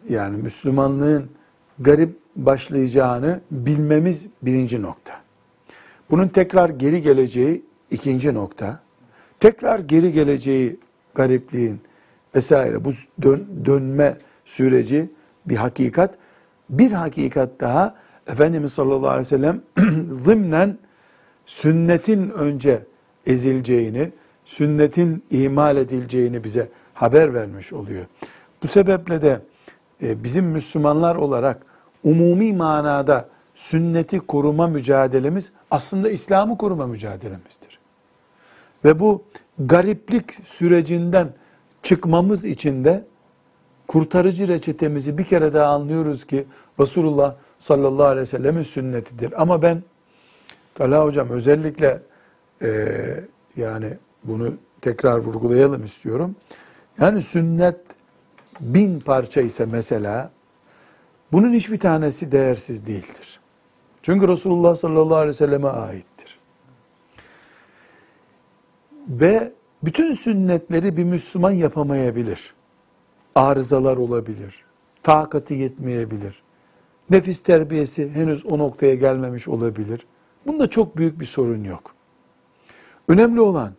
yani 0.09 0.37
Müslümanlığın 0.37 1.31
garip 1.79 2.19
başlayacağını 2.37 3.41
bilmemiz 3.51 4.27
birinci 4.43 4.83
nokta. 4.83 5.21
Bunun 6.11 6.29
tekrar 6.29 6.71
geri 6.71 7.03
geleceği 7.03 7.65
ikinci 7.91 8.35
nokta. 8.35 8.81
Tekrar 9.41 9.79
geri 9.79 10.13
geleceği 10.13 10.77
garipliğin 11.15 11.81
vesaire 12.36 12.86
bu 12.86 12.90
dön, 13.22 13.48
dönme 13.66 14.18
süreci 14.46 15.10
bir 15.46 15.56
hakikat. 15.56 16.16
Bir 16.70 16.92
hakikat 16.92 17.50
daha 17.60 17.96
Efendimiz 18.28 18.74
sallallahu 18.74 19.08
aleyhi 19.08 19.22
ve 19.22 19.26
sellem 19.26 19.62
zımnen 20.12 20.78
sünnetin 21.46 22.30
önce 22.30 22.82
ezileceğini, 23.26 24.12
sünnetin 24.46 25.24
ihmal 25.32 25.78
edileceğini 25.78 26.44
bize 26.44 26.70
haber 26.94 27.34
vermiş 27.34 27.74
oluyor. 27.74 28.06
Bu 28.64 28.68
sebeple 28.68 29.22
de 29.22 29.42
e, 30.02 30.24
bizim 30.24 30.46
Müslümanlar 30.46 31.16
olarak 31.16 31.66
umumi 32.04 32.54
manada 32.54 33.30
sünneti 33.56 34.20
koruma 34.20 34.68
mücadelemiz 34.68 35.52
aslında 35.72 36.10
İslam'ı 36.10 36.58
koruma 36.58 36.88
mücadelemizdir. 36.88 37.80
Ve 38.86 39.00
bu 39.00 39.24
gariplik 39.60 40.32
sürecinden 40.44 41.30
çıkmamız 41.86 42.46
için 42.46 42.86
de 42.86 43.04
kurtarıcı 43.88 44.48
reçetemizi 44.48 45.18
bir 45.18 45.24
kere 45.24 45.54
daha 45.54 45.74
anlıyoruz 45.74 46.28
ki 46.28 46.46
Resulullah 46.80 47.36
sallallahu 47.60 48.06
aleyhi 48.06 48.22
ve 48.22 48.26
sellemin 48.26 48.64
sünnetidir. 48.64 49.42
Ama 49.42 49.62
ben 49.62 49.84
Talha 50.76 51.06
hocam 51.06 51.30
özellikle 51.30 52.02
e, 52.62 52.70
yani 53.58 53.98
bunu 54.24 54.54
tekrar 54.82 55.18
vurgulayalım 55.18 55.86
istiyorum. 55.86 56.36
Yani 57.00 57.22
sünnet 57.22 57.78
bin 58.60 59.00
parça 59.00 59.42
ise 59.42 59.66
mesela 59.66 60.32
bunun 61.32 61.54
hiçbir 61.54 61.80
tanesi 61.80 62.32
değersiz 62.32 62.88
değildir. 62.88 63.40
Çünkü 64.02 64.28
Resulullah 64.28 64.76
sallallahu 64.76 65.16
aleyhi 65.16 65.30
ve 65.30 65.34
selleme 65.34 65.68
aittir. 65.68 66.40
Ve 69.08 69.52
bütün 69.86 70.14
sünnetleri 70.14 70.98
bir 70.98 71.04
Müslüman 71.04 71.52
yapamayabilir. 71.52 72.54
Arızalar 73.36 73.98
olabilir. 73.98 74.66
Takati 75.04 75.54
yetmeyebilir. 75.54 76.44
Nefis 77.10 77.44
terbiyesi 77.44 78.12
henüz 78.12 78.46
o 78.46 78.58
noktaya 78.58 78.96
gelmemiş 78.96 79.48
olabilir. 79.48 80.06
Bunda 80.46 80.70
çok 80.70 80.98
büyük 80.98 81.20
bir 81.20 81.26
sorun 81.26 81.64
yok. 81.64 81.96
Önemli 83.08 83.42
olan 83.42 83.74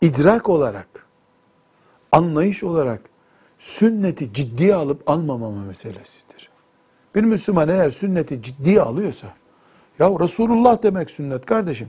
idrak 0.00 0.48
olarak, 0.48 1.06
anlayış 2.12 2.64
olarak 2.64 3.00
sünneti 3.58 4.32
ciddiye 4.32 4.74
alıp 4.74 5.10
almamama 5.10 5.62
meselesidir. 5.62 6.50
Bir 7.14 7.24
Müslüman 7.24 7.68
eğer 7.68 7.90
sünneti 7.90 8.42
ciddiye 8.42 8.80
alıyorsa, 8.80 9.26
ya 9.98 10.10
Resulullah 10.20 10.82
demek 10.82 11.10
sünnet 11.10 11.46
kardeşim 11.46 11.88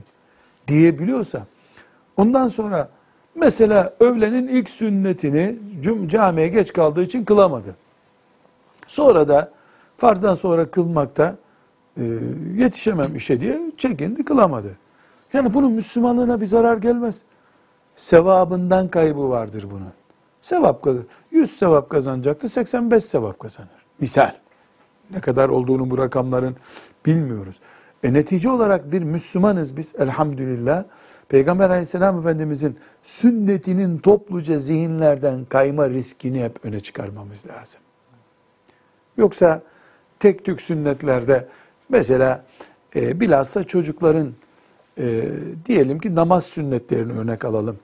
diyebiliyorsa, 0.68 1.46
ondan 2.16 2.48
sonra 2.48 2.90
mesela 3.34 3.94
öğlenin 4.00 4.48
ilk 4.48 4.70
sünnetini 4.70 5.56
camiye 6.06 6.48
geç 6.48 6.72
kaldığı 6.72 7.02
için 7.02 7.24
kılamadı. 7.24 7.76
Sonra 8.86 9.28
da 9.28 9.50
farzdan 9.96 10.34
sonra 10.34 10.70
kılmakta 10.70 11.36
e, 11.96 12.04
yetişemem 12.56 13.16
işe 13.16 13.40
diye 13.40 13.60
çekindi 13.76 14.24
kılamadı. 14.24 14.76
Yani 15.32 15.54
bunun 15.54 15.72
Müslümanlığına 15.72 16.40
bir 16.40 16.46
zarar 16.46 16.76
gelmez. 16.76 17.22
Sevabından 17.96 18.88
kaybı 18.88 19.28
vardır 19.28 19.66
bunun. 19.70 19.92
Sevap 20.42 20.82
kazanır. 20.82 21.06
100 21.30 21.56
sevap 21.56 21.90
kazanacaktı, 21.90 22.48
85 22.48 23.04
sevap 23.04 23.38
kazanır. 23.38 23.68
Misal. 24.00 24.32
Ne 25.10 25.20
kadar 25.20 25.48
olduğunu 25.48 25.90
bu 25.90 25.98
rakamların 25.98 26.56
bilmiyoruz. 27.06 27.60
E 28.02 28.12
netice 28.12 28.50
olarak 28.50 28.92
bir 28.92 29.02
Müslümanız 29.02 29.76
biz 29.76 29.94
elhamdülillah. 29.98 30.84
Peygamber 31.30 31.70
aleyhisselam 31.70 32.18
efendimizin 32.18 32.76
sünnetinin 33.02 33.98
topluca 33.98 34.58
zihinlerden 34.58 35.44
kayma 35.44 35.90
riskini 35.90 36.44
hep 36.44 36.64
öne 36.64 36.80
çıkarmamız 36.80 37.46
lazım. 37.46 37.80
Yoksa 39.16 39.62
tek 40.18 40.44
tük 40.44 40.60
sünnetlerde 40.60 41.48
mesela 41.88 42.44
e, 42.96 43.20
bilhassa 43.20 43.64
çocukların 43.64 44.32
e, 44.98 45.30
diyelim 45.66 45.98
ki 45.98 46.14
namaz 46.14 46.44
sünnetlerini 46.44 47.12
örnek 47.12 47.44
alalım. 47.44 47.78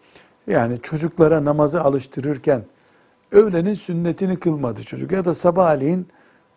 Yani 0.46 0.78
çocuklara 0.82 1.44
namazı 1.44 1.82
alıştırırken 1.82 2.62
öğlenin 3.32 3.74
sünnetini 3.74 4.36
kılmadı 4.36 4.82
çocuk 4.82 5.12
ya 5.12 5.24
da 5.24 5.34
sabahleyin 5.34 6.08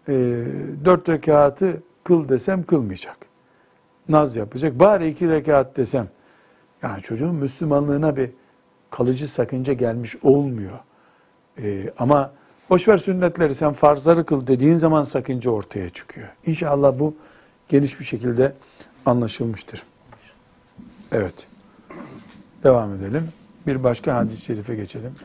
e, 0.08 0.13
dört 0.86 1.10
rekatı 1.10 1.84
kıl 2.04 2.30
desem 2.30 2.63
kılmayacak. 2.63 3.17
Naz 4.10 4.36
yapacak. 4.36 4.80
Bari 4.80 5.08
iki 5.08 5.30
rekat 5.30 5.78
desem. 5.78 6.08
Yani 6.83 7.01
çocuğun 7.01 7.35
Müslümanlığına 7.35 8.17
bir 8.17 8.29
kalıcı 8.91 9.27
sakınca 9.27 9.73
gelmiş 9.73 10.15
olmuyor. 10.23 10.79
E, 11.63 11.93
ama 11.97 12.31
boşver 12.69 12.97
sünnetleri 12.97 13.55
sen 13.55 13.73
farzları 13.73 14.25
kıl 14.25 14.47
dediğin 14.47 14.75
zaman 14.75 15.03
sakınca 15.03 15.51
ortaya 15.51 15.89
çıkıyor. 15.89 16.27
İnşallah 16.45 16.99
bu 16.99 17.15
geniş 17.69 17.99
bir 17.99 18.05
şekilde 18.05 18.53
anlaşılmıştır. 19.05 19.83
Evet. 21.11 21.47
Devam 22.63 22.93
edelim. 22.93 23.29
Bir 23.67 23.83
başka 23.83 24.15
hadis-i 24.15 24.41
şerife 24.41 24.75
geçelim. 24.75 25.15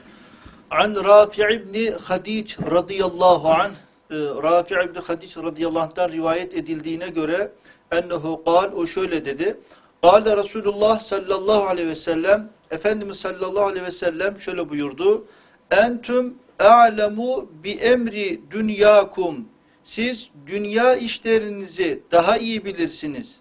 An 0.71 0.95
Rafi 1.05 1.43
ibn 1.43 1.99
Hadic 2.03 2.57
radıyallahu 2.71 3.49
anh 3.49 3.71
e, 4.11 4.17
Rafi 4.43 4.75
ibn 4.75 5.01
Hadic 5.01 5.43
radıyallahu 5.43 5.83
anh'tan 5.83 6.09
rivayet 6.09 6.55
edildiğine 6.55 7.09
göre 7.09 7.53
ennehu 7.93 8.45
kal 8.45 8.73
o 8.73 8.87
şöyle 8.87 9.25
dedi. 9.25 9.57
Kale 10.05 10.37
Resulullah 10.37 11.01
sallallahu 11.01 11.63
aleyhi 11.67 11.89
ve 11.89 11.97
sellem 11.97 12.49
Efendimiz 12.71 13.17
sallallahu 13.17 13.65
aleyhi 13.65 13.87
ve 13.87 13.91
sellem 13.91 14.41
şöyle 14.41 14.69
buyurdu. 14.69 15.25
Entüm 15.71 16.35
a'lemu 16.59 17.51
bi 17.65 17.71
emri 17.71 18.41
dünyakum. 18.51 19.49
Siz 19.85 20.29
dünya 20.47 20.97
işlerinizi 20.97 22.03
daha 22.13 22.37
iyi 22.37 22.65
bilirsiniz. 22.65 23.35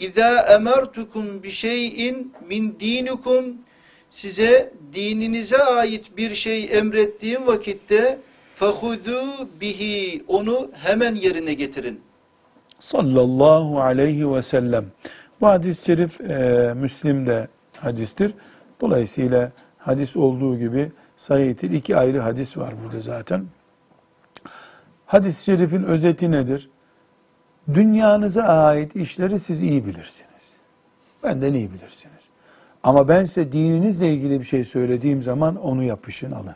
İza 0.00 0.40
emertukum 0.42 1.42
bi 1.42 1.50
şeyin 1.50 2.32
min 2.48 2.76
dinikum 2.80 3.44
size 4.10 4.72
dininize 4.94 5.62
ait 5.64 6.16
bir 6.16 6.34
şey 6.34 6.78
emrettiğim 6.78 7.46
vakitte 7.46 8.18
fehuzu 8.54 9.22
bihi 9.60 10.24
onu 10.28 10.70
hemen 10.74 11.14
yerine 11.14 11.54
getirin. 11.54 12.00
Sallallahu 12.78 13.80
aleyhi 13.80 14.34
ve 14.34 14.42
sellem. 14.42 14.86
Bu 15.40 15.46
hadis-i 15.46 15.84
şerif 15.84 16.20
e, 16.20 16.74
Müslim'de 16.76 17.48
hadistir. 17.76 18.34
Dolayısıyla 18.80 19.52
hadis 19.78 20.16
olduğu 20.16 20.58
gibi 20.58 20.92
sahihtir. 21.16 21.70
İki 21.70 21.96
ayrı 21.96 22.20
hadis 22.20 22.56
var 22.56 22.74
burada 22.84 23.00
zaten. 23.00 23.44
Hadis-i 25.06 25.44
şerifin 25.44 25.82
özeti 25.82 26.30
nedir? 26.30 26.70
Dünyanıza 27.72 28.42
ait 28.42 28.96
işleri 28.96 29.38
siz 29.38 29.62
iyi 29.62 29.86
bilirsiniz. 29.86 30.56
Benden 31.22 31.54
iyi 31.54 31.72
bilirsiniz. 31.72 32.28
Ama 32.82 33.08
ben 33.08 33.24
size 33.24 33.52
dininizle 33.52 34.14
ilgili 34.14 34.40
bir 34.40 34.44
şey 34.44 34.64
söylediğim 34.64 35.22
zaman 35.22 35.56
onu 35.56 35.82
yapışın 35.82 36.32
alın. 36.32 36.54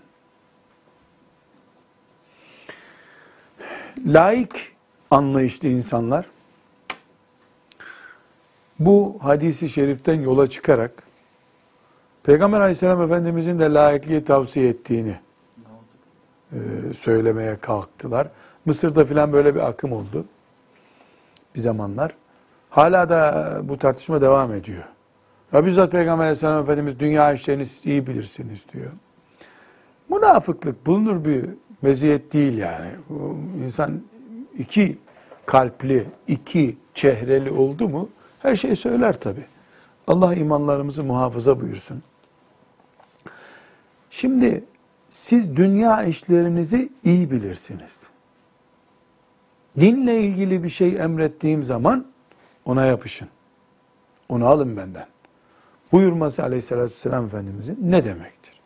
Laik 4.06 4.72
anlayışlı 5.10 5.68
insanlar 5.68 6.26
bu 8.86 9.16
hadisi 9.20 9.68
şeriften 9.68 10.20
yola 10.20 10.50
çıkarak 10.50 11.02
Peygamber 12.22 12.60
aleyhisselam 12.60 13.02
efendimizin 13.02 13.58
de 13.58 13.72
laikliği 13.72 14.24
tavsiye 14.24 14.68
ettiğini 14.68 15.16
e, 16.52 16.58
söylemeye 16.98 17.56
kalktılar. 17.56 18.28
Mısır'da 18.64 19.04
filan 19.04 19.32
böyle 19.32 19.54
bir 19.54 19.60
akım 19.60 19.92
oldu 19.92 20.24
bir 21.54 21.60
zamanlar. 21.60 22.14
Hala 22.70 23.08
da 23.08 23.60
bu 23.64 23.78
tartışma 23.78 24.20
devam 24.20 24.52
ediyor. 24.52 24.84
Ya 25.52 25.66
bizzat 25.66 25.92
Peygamber 25.92 26.24
Aleyhisselam 26.24 26.62
Efendimiz 26.62 27.00
dünya 27.00 27.32
işlerini 27.32 27.66
siz 27.66 27.86
iyi 27.86 28.06
bilirsiniz 28.06 28.60
diyor. 28.72 28.90
Münafıklık 30.08 30.86
bulunur 30.86 31.24
bir 31.24 31.44
meziyet 31.82 32.32
değil 32.32 32.58
yani. 32.58 32.90
İnsan 33.64 34.02
iki 34.58 34.98
kalpli, 35.46 36.04
iki 36.28 36.76
çehreli 36.94 37.50
oldu 37.50 37.88
mu 37.88 38.08
her 38.42 38.56
şeyi 38.56 38.76
söyler 38.76 39.20
tabi. 39.20 39.44
Allah 40.06 40.34
imanlarımızı 40.34 41.04
muhafaza 41.04 41.60
buyursun. 41.60 42.02
Şimdi 44.10 44.64
siz 45.10 45.56
dünya 45.56 46.04
işlerinizi 46.04 46.92
iyi 47.04 47.30
bilirsiniz. 47.30 48.00
Dinle 49.80 50.20
ilgili 50.20 50.64
bir 50.64 50.70
şey 50.70 50.96
emrettiğim 50.96 51.64
zaman 51.64 52.06
ona 52.64 52.86
yapışın. 52.86 53.28
Onu 54.28 54.46
alın 54.46 54.76
benden. 54.76 55.06
Buyurması 55.92 56.42
aleyhissalatü 56.42 56.90
vesselam 56.90 57.26
Efendimizin 57.26 57.78
ne 57.80 58.04
demektir? 58.04 58.60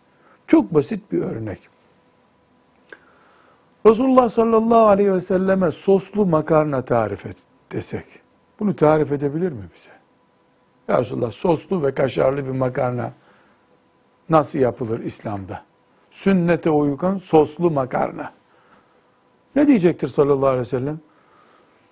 Çok 0.47 0.75
basit 0.75 1.13
bir 1.13 1.23
örnek. 1.23 1.69
Resulullah 3.87 4.29
sallallahu 4.29 4.87
aleyhi 4.87 5.13
ve 5.13 5.21
selleme 5.21 5.71
soslu 5.71 6.27
makarna 6.27 6.85
tarif 6.85 7.27
et 7.27 7.37
desek, 7.73 8.05
bunu 8.61 8.77
tarif 8.77 9.13
edebilir 9.13 9.53
mi 9.53 9.65
bize? 9.77 9.91
Ya 10.89 11.01
Resulullah 11.01 11.33
soslu 11.33 11.83
ve 11.83 11.95
kaşarlı 11.95 12.47
bir 12.47 12.51
makarna 12.51 13.13
nasıl 14.29 14.59
yapılır 14.59 15.01
İslam'da? 15.01 15.63
Sünnete 16.11 16.71
uygun 16.71 17.19
soslu 17.19 17.71
makarna. 17.71 18.33
Ne 19.57 19.67
diyecektir 19.67 20.09
sallallahu 20.09 20.47
aleyhi 20.47 20.61
ve 20.61 20.65
sellem? 20.65 21.01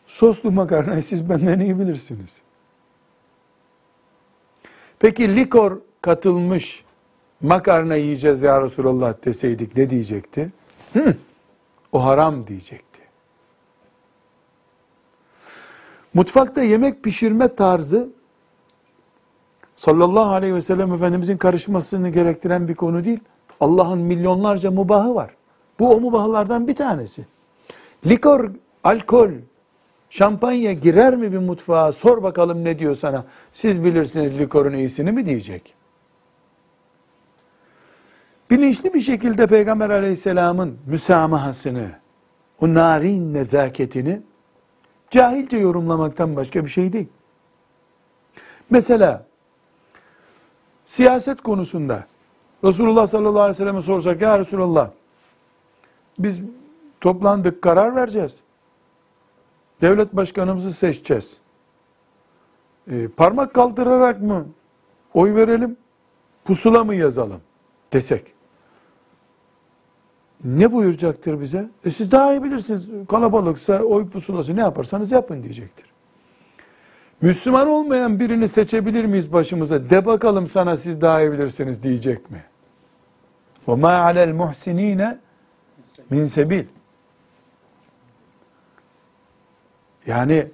Soslu 0.06 0.50
makarnayı 0.50 1.02
siz 1.02 1.28
benden 1.28 1.60
iyi 1.60 1.78
bilirsiniz. 1.78 2.30
Peki 4.98 5.36
likor 5.36 5.78
katılmış 6.00 6.84
makarna 7.40 7.94
yiyeceğiz 7.94 8.42
ya 8.42 8.62
Resulallah 8.62 9.24
deseydik 9.24 9.76
ne 9.76 9.90
diyecekti? 9.90 10.52
Hı, 10.92 11.14
o 11.92 12.04
haram 12.04 12.46
diyecekti. 12.46 12.84
Mutfakta 16.14 16.62
yemek 16.62 17.02
pişirme 17.02 17.54
tarzı 17.54 18.08
sallallahu 19.76 20.32
aleyhi 20.32 20.54
ve 20.54 20.62
sellem 20.62 20.92
Efendimizin 20.92 21.36
karışmasını 21.36 22.08
gerektiren 22.08 22.68
bir 22.68 22.74
konu 22.74 23.04
değil. 23.04 23.20
Allah'ın 23.60 23.98
milyonlarca 23.98 24.70
mubahı 24.70 25.14
var. 25.14 25.30
Bu 25.78 25.90
o 25.90 26.00
mubahlardan 26.00 26.68
bir 26.68 26.74
tanesi. 26.74 27.26
Likor, 28.06 28.50
alkol, 28.84 29.30
şampanya 30.10 30.72
girer 30.72 31.16
mi 31.16 31.32
bir 31.32 31.38
mutfağa? 31.38 31.92
Sor 31.92 32.22
bakalım 32.22 32.64
ne 32.64 32.78
diyor 32.78 32.94
sana. 32.94 33.24
Siz 33.52 33.84
bilirsiniz 33.84 34.38
likorun 34.38 34.72
iyisini 34.72 35.12
mi 35.12 35.26
diyecek. 35.26 35.74
Bilinçli 38.50 38.94
bir 38.94 39.00
şekilde 39.00 39.46
Peygamber 39.46 39.90
aleyhisselamın 39.90 40.78
müsamahasını, 40.86 41.90
o 42.60 42.74
narin 42.74 43.34
nezaketini 43.34 44.22
cahilce 45.14 45.56
yorumlamaktan 45.56 46.36
başka 46.36 46.64
bir 46.64 46.70
şey 46.70 46.92
değil. 46.92 47.08
Mesela 48.70 49.26
siyaset 50.86 51.42
konusunda 51.42 52.06
Resulullah 52.64 53.06
sallallahu 53.06 53.40
aleyhi 53.40 53.50
ve 53.50 53.54
selleme 53.58 53.82
sorsak 53.82 54.22
ya 54.22 54.38
Resulullah 54.38 54.90
biz 56.18 56.42
toplandık 57.00 57.62
karar 57.62 57.96
vereceğiz. 57.96 58.36
Devlet 59.80 60.16
başkanımızı 60.16 60.72
seçeceğiz. 60.72 61.38
E, 62.90 63.08
parmak 63.08 63.54
kaldırarak 63.54 64.22
mı 64.22 64.46
oy 65.14 65.34
verelim, 65.34 65.76
pusula 66.44 66.84
mı 66.84 66.94
yazalım 66.94 67.40
desek 67.92 68.34
Ne 70.43 70.72
buyuracaktır 70.72 71.41
bize? 71.41 71.70
E 71.86 71.91
siz 71.91 72.11
daha 72.11 72.34
iyi 72.34 72.43
bilirsiniz. 72.43 72.88
Kalabalıksa 73.09 73.84
oy 73.84 74.09
pusulası 74.09 74.55
ne 74.55 74.59
yaparsanız 74.59 75.11
yapın 75.11 75.43
diyecektir. 75.43 75.86
Müslüman 77.22 77.67
olmayan 77.67 78.20
birini 78.20 78.47
seçebilir 78.47 79.05
miyiz 79.05 79.34
başımıza? 79.34 79.89
De 79.89 80.05
bakalım 80.05 80.47
sana 80.47 80.78
siz 80.78 81.01
daha 81.01 81.22
iyi 81.22 81.32
bilirsiniz 81.32 81.84
diyecek 81.84 82.32
mi? 82.32 82.43
وَمَا 83.67 84.13
عَلَى 84.13 84.32
الْمُحْسِن۪ينَ 84.32 85.17
min 86.09 86.28
sebil. 86.28 86.65
Yani 90.07 90.47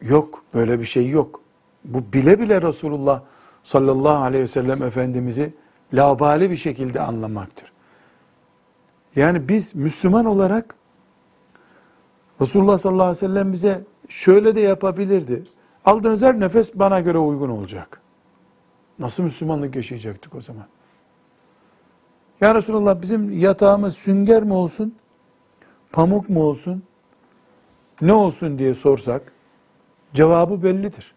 yok 0.00 0.44
böyle 0.54 0.80
bir 0.80 0.84
şey 0.84 1.08
yok. 1.08 1.40
Bu 1.84 2.12
bile 2.12 2.40
bile 2.40 2.62
Resulullah 2.62 3.22
sallallahu 3.62 4.22
aleyhi 4.22 4.42
ve 4.42 4.48
sellem 4.48 4.82
Efendimiz'i 4.82 5.54
labali 5.93 6.51
bir 6.51 6.57
şekilde 6.57 6.99
anlamaktır. 6.99 7.71
Yani 9.15 9.47
biz 9.49 9.75
Müslüman 9.75 10.25
olarak 10.25 10.75
Resulullah 12.41 12.77
sallallahu 12.77 13.03
aleyhi 13.03 13.23
ve 13.23 13.27
sellem 13.27 13.53
bize 13.53 13.83
şöyle 14.09 14.55
de 14.55 14.61
yapabilirdi. 14.61 15.43
Aldığınız 15.85 16.21
her 16.21 16.39
nefes 16.39 16.75
bana 16.75 16.99
göre 16.99 17.17
uygun 17.17 17.49
olacak. 17.49 18.01
Nasıl 18.99 19.23
Müslümanlık 19.23 19.75
yaşayacaktık 19.75 20.35
o 20.35 20.41
zaman? 20.41 20.65
Ya 22.41 22.55
Resulallah 22.55 23.01
bizim 23.01 23.39
yatağımız 23.39 23.95
sünger 23.97 24.43
mi 24.43 24.53
olsun, 24.53 24.95
pamuk 25.91 26.29
mu 26.29 26.43
olsun, 26.43 26.83
ne 28.01 28.13
olsun 28.13 28.59
diye 28.59 28.73
sorsak, 28.73 29.31
cevabı 30.13 30.63
bellidir. 30.63 31.15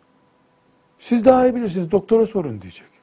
Siz 0.99 1.25
daha 1.25 1.47
iyi 1.47 1.55
bilirsiniz, 1.55 1.91
doktora 1.91 2.27
sorun 2.27 2.63
diyecek. 2.63 2.98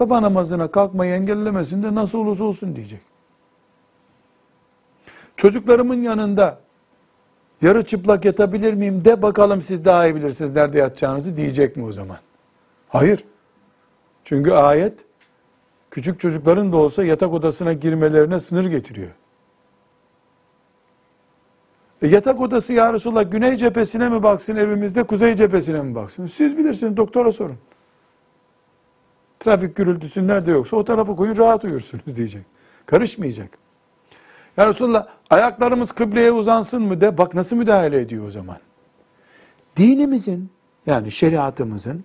Sabah 0.00 0.20
namazına 0.20 0.70
kalkmayı 0.70 1.14
engellemesin 1.14 1.82
de 1.82 1.94
nasıl 1.94 2.18
olursa 2.18 2.44
olsun 2.44 2.76
diyecek. 2.76 3.00
Çocuklarımın 5.36 6.02
yanında 6.02 6.58
yarı 7.62 7.84
çıplak 7.84 8.24
yatabilir 8.24 8.74
miyim 8.74 9.04
de 9.04 9.22
bakalım 9.22 9.62
siz 9.62 9.84
daha 9.84 10.06
iyi 10.06 10.14
bilirsiniz 10.14 10.54
nerede 10.54 10.78
yatacağınızı 10.78 11.36
diyecek 11.36 11.76
mi 11.76 11.84
o 11.84 11.92
zaman? 11.92 12.16
Hayır. 12.88 13.24
Çünkü 14.24 14.50
ayet 14.52 14.94
küçük 15.90 16.20
çocukların 16.20 16.72
da 16.72 16.76
olsa 16.76 17.04
yatak 17.04 17.32
odasına 17.32 17.72
girmelerine 17.72 18.40
sınır 18.40 18.64
getiriyor. 18.64 19.10
E 22.02 22.08
yatak 22.08 22.40
odası 22.40 22.72
ya 22.72 22.92
Resulallah 22.92 23.30
güney 23.30 23.56
cephesine 23.56 24.08
mi 24.08 24.22
baksın 24.22 24.56
evimizde, 24.56 25.02
kuzey 25.02 25.36
cephesine 25.36 25.82
mi 25.82 25.94
baksın? 25.94 26.26
Siz 26.26 26.58
bilirsiniz, 26.58 26.96
doktora 26.96 27.32
sorun. 27.32 27.56
Trafik 29.40 29.76
gürültüsü 29.76 30.26
nerede 30.26 30.50
yoksa 30.50 30.76
o 30.76 30.84
tarafa 30.84 31.16
koyun 31.16 31.36
rahat 31.36 31.64
uyursunuz 31.64 32.16
diyecek. 32.16 32.42
Karışmayacak. 32.86 33.58
Ya 34.56 34.66
Resulallah 34.66 35.06
ayaklarımız 35.30 35.92
kıbleye 35.92 36.32
uzansın 36.32 36.82
mı 36.82 37.00
de 37.00 37.18
bak 37.18 37.34
nasıl 37.34 37.56
müdahale 37.56 38.00
ediyor 38.00 38.26
o 38.26 38.30
zaman. 38.30 38.56
Dinimizin 39.76 40.50
yani 40.86 41.10
şeriatımızın 41.10 42.04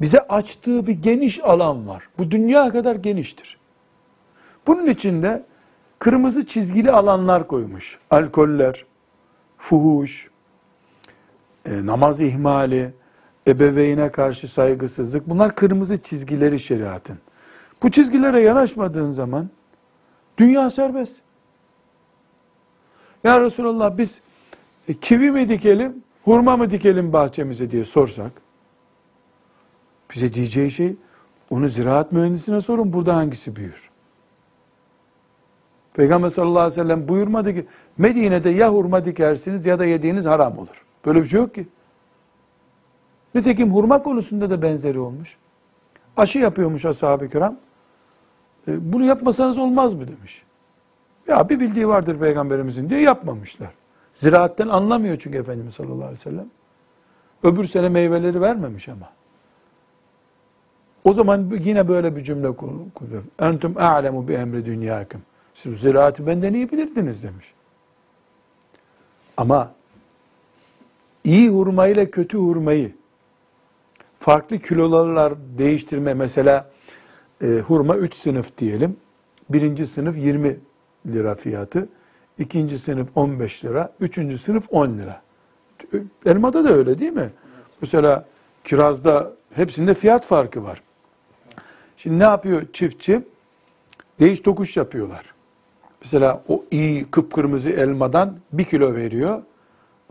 bize 0.00 0.20
açtığı 0.20 0.86
bir 0.86 0.92
geniş 0.92 1.44
alan 1.44 1.88
var. 1.88 2.08
Bu 2.18 2.30
dünya 2.30 2.70
kadar 2.70 2.96
geniştir. 2.96 3.58
Bunun 4.66 4.86
içinde 4.86 5.44
kırmızı 5.98 6.46
çizgili 6.46 6.90
alanlar 6.90 7.46
koymuş. 7.46 7.98
Alkoller, 8.10 8.84
fuhuş, 9.56 10.30
e, 11.66 11.86
namaz 11.86 12.20
ihmali, 12.20 12.92
ebeveyne 13.48 14.12
karşı 14.12 14.48
saygısızlık. 14.48 15.30
Bunlar 15.30 15.54
kırmızı 15.54 16.02
çizgileri 16.02 16.60
şeriatın. 16.60 17.18
Bu 17.82 17.90
çizgilere 17.90 18.40
yanaşmadığın 18.40 19.10
zaman 19.10 19.50
dünya 20.38 20.70
serbest. 20.70 21.16
Ya 23.24 23.40
Resulallah 23.40 23.98
biz 23.98 24.20
e, 24.88 24.94
kivi 24.94 25.30
mi 25.30 25.48
dikelim, 25.48 26.02
hurma 26.24 26.56
mı 26.56 26.70
dikelim 26.70 27.12
bahçemize 27.12 27.70
diye 27.70 27.84
sorsak, 27.84 28.32
bize 30.14 30.34
diyeceği 30.34 30.70
şey, 30.70 30.96
onu 31.50 31.68
ziraat 31.68 32.12
mühendisine 32.12 32.60
sorun, 32.60 32.92
burada 32.92 33.16
hangisi 33.16 33.56
büyür? 33.56 33.90
Peygamber 35.94 36.30
sallallahu 36.30 36.60
aleyhi 36.60 36.80
ve 36.80 36.82
sellem 36.82 37.08
buyurmadı 37.08 37.54
ki, 37.54 37.66
Medine'de 37.98 38.50
ya 38.50 38.72
hurma 38.72 39.04
dikersiniz 39.04 39.66
ya 39.66 39.78
da 39.78 39.84
yediğiniz 39.84 40.24
haram 40.24 40.58
olur. 40.58 40.84
Böyle 41.06 41.22
bir 41.22 41.28
şey 41.28 41.40
yok 41.40 41.54
ki. 41.54 41.68
Nitekim 43.38 43.74
hurma 43.74 44.02
konusunda 44.02 44.50
da 44.50 44.62
benzeri 44.62 44.98
olmuş. 44.98 45.36
Aşı 46.16 46.38
yapıyormuş 46.38 46.84
ashab-ı 46.84 47.28
kiram. 47.28 47.56
E, 48.68 48.92
bunu 48.92 49.04
yapmasanız 49.04 49.58
olmaz 49.58 49.94
mı 49.94 50.08
demiş. 50.08 50.42
Ya 51.28 51.48
bir 51.48 51.60
bildiği 51.60 51.88
vardır 51.88 52.18
peygamberimizin 52.18 52.90
diye 52.90 53.00
yapmamışlar. 53.00 53.70
Ziraatten 54.14 54.68
anlamıyor 54.68 55.16
çünkü 55.16 55.38
Efendimiz 55.38 55.74
sallallahu 55.74 56.02
aleyhi 56.04 56.18
ve 56.18 56.30
sellem. 56.30 56.46
Öbür 57.42 57.64
sene 57.64 57.88
meyveleri 57.88 58.40
vermemiş 58.40 58.88
ama. 58.88 59.10
O 61.04 61.12
zaman 61.12 61.52
yine 61.60 61.88
böyle 61.88 62.16
bir 62.16 62.24
cümle 62.24 62.56
kuruyor. 62.56 63.22
Entum 63.38 63.74
a'lemu 63.76 64.28
bi 64.28 64.32
emri 64.32 64.66
dünyakum. 64.66 65.22
Siz 65.54 65.80
ziraatı 65.80 66.26
benden 66.26 66.54
iyi 66.54 66.72
bilirdiniz 66.72 67.22
demiş. 67.22 67.52
Ama 69.36 69.72
iyi 71.24 71.48
hurma 71.48 71.86
ile 71.86 72.10
kötü 72.10 72.38
hurmayı 72.38 72.97
farklı 74.20 74.58
kilolarla 74.58 75.34
değiştirme 75.58 76.14
mesela 76.14 76.70
e, 77.42 77.46
hurma 77.46 77.96
3 77.96 78.14
sınıf 78.14 78.58
diyelim. 78.58 78.96
Birinci 79.50 79.86
sınıf 79.86 80.16
20 80.16 80.56
lira 81.06 81.34
fiyatı. 81.34 81.88
ikinci 82.38 82.78
sınıf 82.78 83.08
15 83.14 83.64
lira. 83.64 83.92
Üçüncü 84.00 84.38
sınıf 84.38 84.66
10 84.70 84.98
lira. 84.98 85.22
Elmada 86.26 86.64
da 86.64 86.72
öyle 86.72 86.98
değil 86.98 87.12
mi? 87.12 87.30
Mesela 87.80 88.24
kirazda 88.64 89.32
hepsinde 89.54 89.94
fiyat 89.94 90.26
farkı 90.26 90.64
var. 90.64 90.82
Şimdi 91.96 92.18
ne 92.18 92.22
yapıyor 92.22 92.62
çiftçi? 92.72 93.22
Değiş 94.20 94.40
tokuş 94.40 94.76
yapıyorlar. 94.76 95.24
Mesela 96.02 96.42
o 96.48 96.64
iyi 96.70 97.04
kıpkırmızı 97.04 97.70
elmadan 97.70 98.36
bir 98.52 98.64
kilo 98.64 98.94
veriyor. 98.94 99.42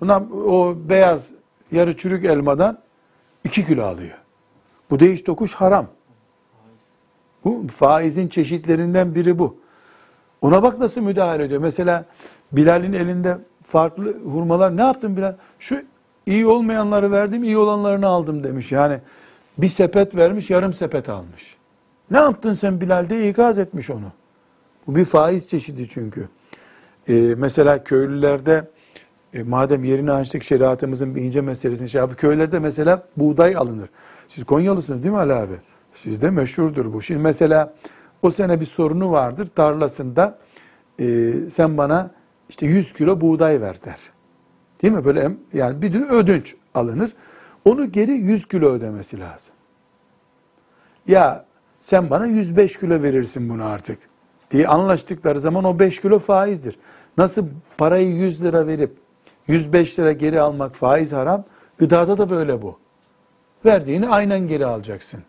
Ondan 0.01 0.47
o 0.47 0.76
beyaz 0.89 1.28
yarı 1.72 1.97
çürük 1.97 2.26
elmadan 2.26 2.78
2 3.44 3.66
kilo 3.66 3.84
alıyor. 3.84 4.18
Bu 4.90 5.00
değiş 5.00 5.22
tokuş 5.22 5.54
haram. 5.54 5.88
Bu 7.46 7.68
faizin 7.68 8.28
çeşitlerinden 8.28 9.16
biri 9.16 9.40
bu. 9.40 9.58
Ona 10.42 10.64
bak 10.64 10.80
nasıl 10.80 11.02
müdahale 11.02 11.44
ediyor. 11.44 11.62
Mesela 11.62 12.06
Bilal'in 12.52 12.94
elinde 12.94 13.38
farklı 13.64 14.20
hurmalar. 14.24 14.78
Ne 14.78 14.82
yaptın 14.82 15.18
Bilal? 15.18 15.36
Şu 15.60 15.82
iyi 16.26 16.48
olmayanları 16.48 17.12
verdim, 17.12 17.44
iyi 17.44 17.58
olanlarını 17.58 18.08
aldım 18.08 18.44
demiş. 18.44 18.72
Yani 18.72 19.00
bir 19.58 19.68
sepet 19.68 20.16
vermiş, 20.16 20.50
yarım 20.50 20.74
sepet 20.74 21.10
almış. 21.10 21.56
Ne 22.12 22.18
yaptın 22.18 22.54
sen 22.54 22.82
Bilal 22.82 23.10
diye 23.10 23.30
ikaz 23.30 23.60
etmiş 23.60 23.90
onu. 23.90 24.12
Bu 24.88 24.96
bir 24.96 25.06
faiz 25.06 25.48
çeşidi 25.48 25.90
çünkü. 25.90 26.30
Ee, 27.10 27.14
mesela 27.38 27.84
köylülerde 27.84 28.68
e, 29.34 29.44
madem 29.44 29.84
yerini 29.84 30.12
açtık 30.12 30.44
şeriatımızın 30.44 31.16
bir 31.16 31.22
ince 31.22 31.42
meselesini 31.42 31.90
şey 31.90 32.02
abi 32.02 32.16
köylerde 32.16 32.60
mesela 32.60 33.04
buğday 33.18 33.56
alınır. 33.56 33.90
Siz 34.28 34.44
Konyalısınız 34.44 35.04
değil 35.04 35.14
mi 35.14 35.20
Ali 35.20 35.34
abi? 35.34 35.56
Sizde 35.94 36.30
meşhurdur 36.30 36.94
bu. 36.94 37.02
Şimdi 37.02 37.22
mesela 37.22 37.74
o 38.22 38.32
sene 38.32 38.60
bir 38.60 38.66
sorunu 38.66 39.12
vardır 39.12 39.48
tarlasında 39.56 40.38
e, 41.00 41.34
sen 41.54 41.78
bana 41.78 42.12
işte 42.50 42.66
100 42.66 42.94
kilo 42.94 43.22
buğday 43.22 43.62
ver 43.62 43.78
der. 43.86 44.00
Değil 44.82 44.94
mi? 44.94 45.06
Böyle 45.06 45.32
yani 45.54 45.82
bir 45.82 46.10
ödünç 46.10 46.56
alınır. 46.74 47.14
Onu 47.66 47.92
geri 47.92 48.12
100 48.12 48.48
kilo 48.48 48.70
ödemesi 48.70 49.20
lazım. 49.20 49.54
Ya 51.08 51.46
sen 51.82 52.10
bana 52.10 52.26
105 52.26 52.80
kilo 52.80 53.04
verirsin 53.04 53.50
bunu 53.50 53.66
artık 53.66 54.00
diye 54.52 54.68
anlaştıkları 54.68 55.40
zaman 55.40 55.64
o 55.64 55.80
5 55.80 56.02
kilo 56.02 56.20
faizdir. 56.20 56.80
Nasıl 57.18 57.46
parayı 57.78 58.08
100 58.08 58.44
lira 58.44 58.68
verip 58.68 58.92
105 59.48 60.00
lira 60.00 60.12
geri 60.12 60.41
almak 60.41 60.76
faiz 60.76 61.12
haram, 61.12 61.43
gıdada 61.78 62.18
da 62.18 62.30
böyle 62.30 62.62
bu. 62.62 62.78
Verdiğini 63.66 64.10
aynen 64.10 64.48
geri 64.48 64.66
alacaksın. 64.66 65.20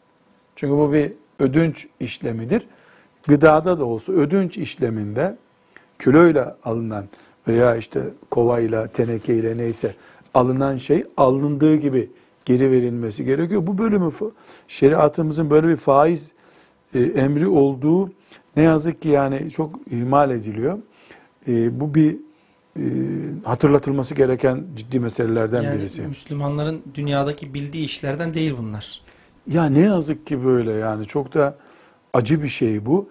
Çünkü 0.57 0.73
bu 0.73 0.93
bir 0.93 1.12
ödünç 1.39 1.87
işlemidir. 2.01 2.66
Gıdada 3.27 3.79
da 3.79 3.85
olsa 3.85 4.12
ödünç 4.12 4.57
işleminde 4.57 5.37
kiloyla 5.99 6.57
alınan 6.64 7.05
veya 7.49 7.77
işte 7.77 8.01
kovayla, 8.31 8.89
tenekeyle 8.89 9.57
neyse 9.57 9.95
alınan 10.35 10.77
şey 10.77 11.05
alındığı 11.16 11.77
gibi 11.77 12.11
geri 12.45 12.71
verilmesi 12.71 13.25
gerekiyor. 13.25 13.66
Bu 13.66 13.79
bölümü 13.79 14.12
şeriatımızın 14.69 15.51
böyle 15.51 15.69
bir 15.69 15.77
faiz 15.77 16.33
e, 16.95 17.01
emri 17.01 17.49
olduğu 17.49 18.12
ne 18.57 18.62
yazık 18.62 19.03
ki 19.03 19.09
yani 19.09 19.51
çok 19.51 19.75
ihmal 19.91 20.31
ediliyor. 20.31 20.79
E, 21.49 21.81
bu 21.81 21.95
bir 21.95 22.16
e, 22.79 22.85
hatırlatılması 23.45 24.14
gereken 24.14 24.64
ciddi 24.76 25.01
meselelerden 25.01 25.62
yani 25.62 25.79
birisi. 25.79 26.03
Müslümanların 26.03 26.83
dünyadaki 26.95 27.55
bildiği 27.55 27.85
işlerden 27.85 28.35
değil 28.35 28.55
bunlar. 28.59 29.01
Ya 29.47 29.64
ne 29.64 29.81
yazık 29.81 30.26
ki 30.26 30.45
böyle 30.45 30.72
yani 30.72 31.07
çok 31.07 31.35
da 31.35 31.55
acı 32.12 32.43
bir 32.43 32.49
şey 32.49 32.87
bu. 32.87 33.09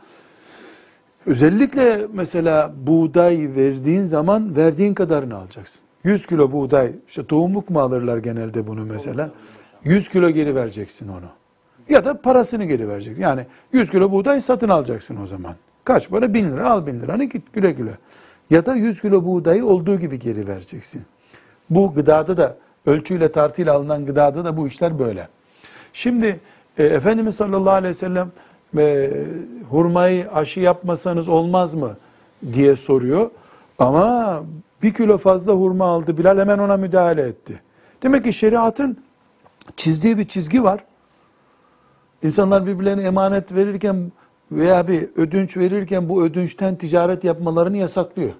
Özellikle 1.25 2.07
mesela 2.13 2.73
buğday 2.87 3.49
verdiğin 3.55 4.05
zaman 4.05 4.55
verdiğin 4.55 4.93
kadarını 4.93 5.35
alacaksın. 5.37 5.81
100 6.03 6.25
kilo 6.25 6.51
buğday, 6.51 6.91
işte 7.07 7.25
tohumluk 7.25 7.69
mu 7.69 7.79
alırlar 7.79 8.17
genelde 8.17 8.67
bunu 8.67 8.85
mesela? 8.85 9.31
100 9.83 10.09
kilo 10.09 10.29
geri 10.29 10.55
vereceksin 10.55 11.07
onu. 11.07 11.25
Ya 11.89 12.05
da 12.05 12.21
parasını 12.21 12.65
geri 12.65 12.89
vereceksin. 12.89 13.21
Yani 13.21 13.45
100 13.73 13.89
kilo 13.89 14.11
buğday 14.11 14.41
satın 14.41 14.69
alacaksın 14.69 15.17
o 15.23 15.27
zaman. 15.27 15.55
Kaç 15.83 16.09
para? 16.09 16.33
1000 16.33 16.51
lira 16.51 16.69
al 16.69 16.87
1000 16.87 17.01
liranı 17.01 17.23
git 17.23 17.53
güle 17.53 17.71
güle. 17.71 17.97
Ya 18.49 18.65
da 18.65 18.75
100 18.75 19.01
kilo 19.01 19.25
buğdayı 19.25 19.65
olduğu 19.65 19.99
gibi 19.99 20.19
geri 20.19 20.47
vereceksin. 20.47 21.01
Bu 21.69 21.93
gıdada 21.93 22.37
da 22.37 22.57
ölçüyle 22.85 23.31
tartıyla 23.31 23.73
alınan 23.73 24.05
gıdada 24.05 24.45
da 24.45 24.57
bu 24.57 24.67
işler 24.67 24.99
böyle. 24.99 25.27
Şimdi 25.93 26.39
e, 26.77 26.83
Efendimiz 26.83 27.35
sallallahu 27.35 27.73
aleyhi 27.73 27.89
ve 27.89 27.93
sellem 27.93 28.31
e, 28.77 29.11
hurmayı 29.69 30.31
aşı 30.31 30.59
yapmasanız 30.59 31.27
olmaz 31.27 31.73
mı 31.73 31.97
diye 32.53 32.75
soruyor. 32.75 33.31
Ama 33.79 34.43
bir 34.83 34.93
kilo 34.93 35.17
fazla 35.17 35.53
hurma 35.53 35.85
aldı. 35.85 36.17
Bilal 36.17 36.37
hemen 36.37 36.57
ona 36.57 36.77
müdahale 36.77 37.21
etti. 37.21 37.61
Demek 38.03 38.23
ki 38.23 38.33
şeriatın 38.33 38.97
çizdiği 39.75 40.17
bir 40.17 40.27
çizgi 40.27 40.63
var. 40.63 40.83
İnsanlar 42.23 42.65
birbirlerine 42.65 43.03
emanet 43.03 43.55
verirken 43.55 44.11
veya 44.51 44.87
bir 44.87 45.09
ödünç 45.15 45.57
verirken 45.57 46.09
bu 46.09 46.23
ödünçten 46.23 46.75
ticaret 46.75 47.23
yapmalarını 47.23 47.77
yasaklıyor. 47.77 48.31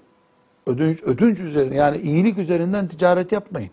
Ödünç, 0.65 1.03
ödünç 1.03 1.39
üzerine 1.39 1.75
yani 1.75 1.97
iyilik 1.97 2.37
üzerinden 2.37 2.87
ticaret 2.87 3.31
yapmayın. 3.31 3.69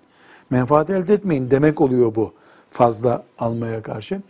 Menfaat 0.51 0.91
elde 0.91 1.14
etmeyin 1.14 1.51
demek 1.51 1.80
oluyor 1.80 2.14
bu 2.14 2.32
fazla 2.70 3.22
almaya 3.39 3.82
karşı. 3.82 4.20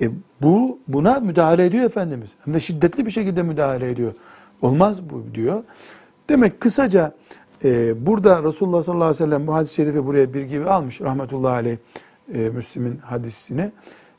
E 0.00 0.10
bu 0.42 0.78
buna 0.88 1.20
müdahale 1.20 1.66
ediyor 1.66 1.84
Efendimiz. 1.84 2.30
Hem 2.44 2.54
de 2.54 2.60
şiddetli 2.60 3.06
bir 3.06 3.10
şekilde 3.10 3.42
müdahale 3.42 3.90
ediyor. 3.90 4.12
Olmaz 4.62 5.10
bu 5.10 5.34
diyor. 5.34 5.62
Demek 6.28 6.60
kısaca 6.60 7.12
e, 7.64 8.06
burada 8.06 8.42
Resulullah 8.42 8.82
sallallahu 8.82 9.04
aleyhi 9.04 9.22
ve 9.22 9.26
sellem 9.26 9.46
bu 9.46 9.54
hadis-i 9.54 9.74
şerifi 9.74 10.06
buraya 10.06 10.34
bir 10.34 10.42
gibi 10.42 10.70
almış 10.70 11.00
rahmetullahi 11.00 11.52
aleyh 11.52 11.76
e, 12.34 12.38
Müslim'in 12.38 12.98
hadisini. 12.98 13.70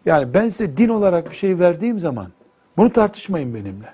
Yani 0.06 0.34
ben 0.34 0.50
size 0.50 0.78
din 0.78 0.90
olarak 0.90 1.32
bir 1.32 1.36
şey 1.36 1.60
verdiğim 1.60 2.00
zaman 2.00 2.28
bunu 2.78 2.94
tartışmayın 2.94 3.56
benimle. 3.56 3.94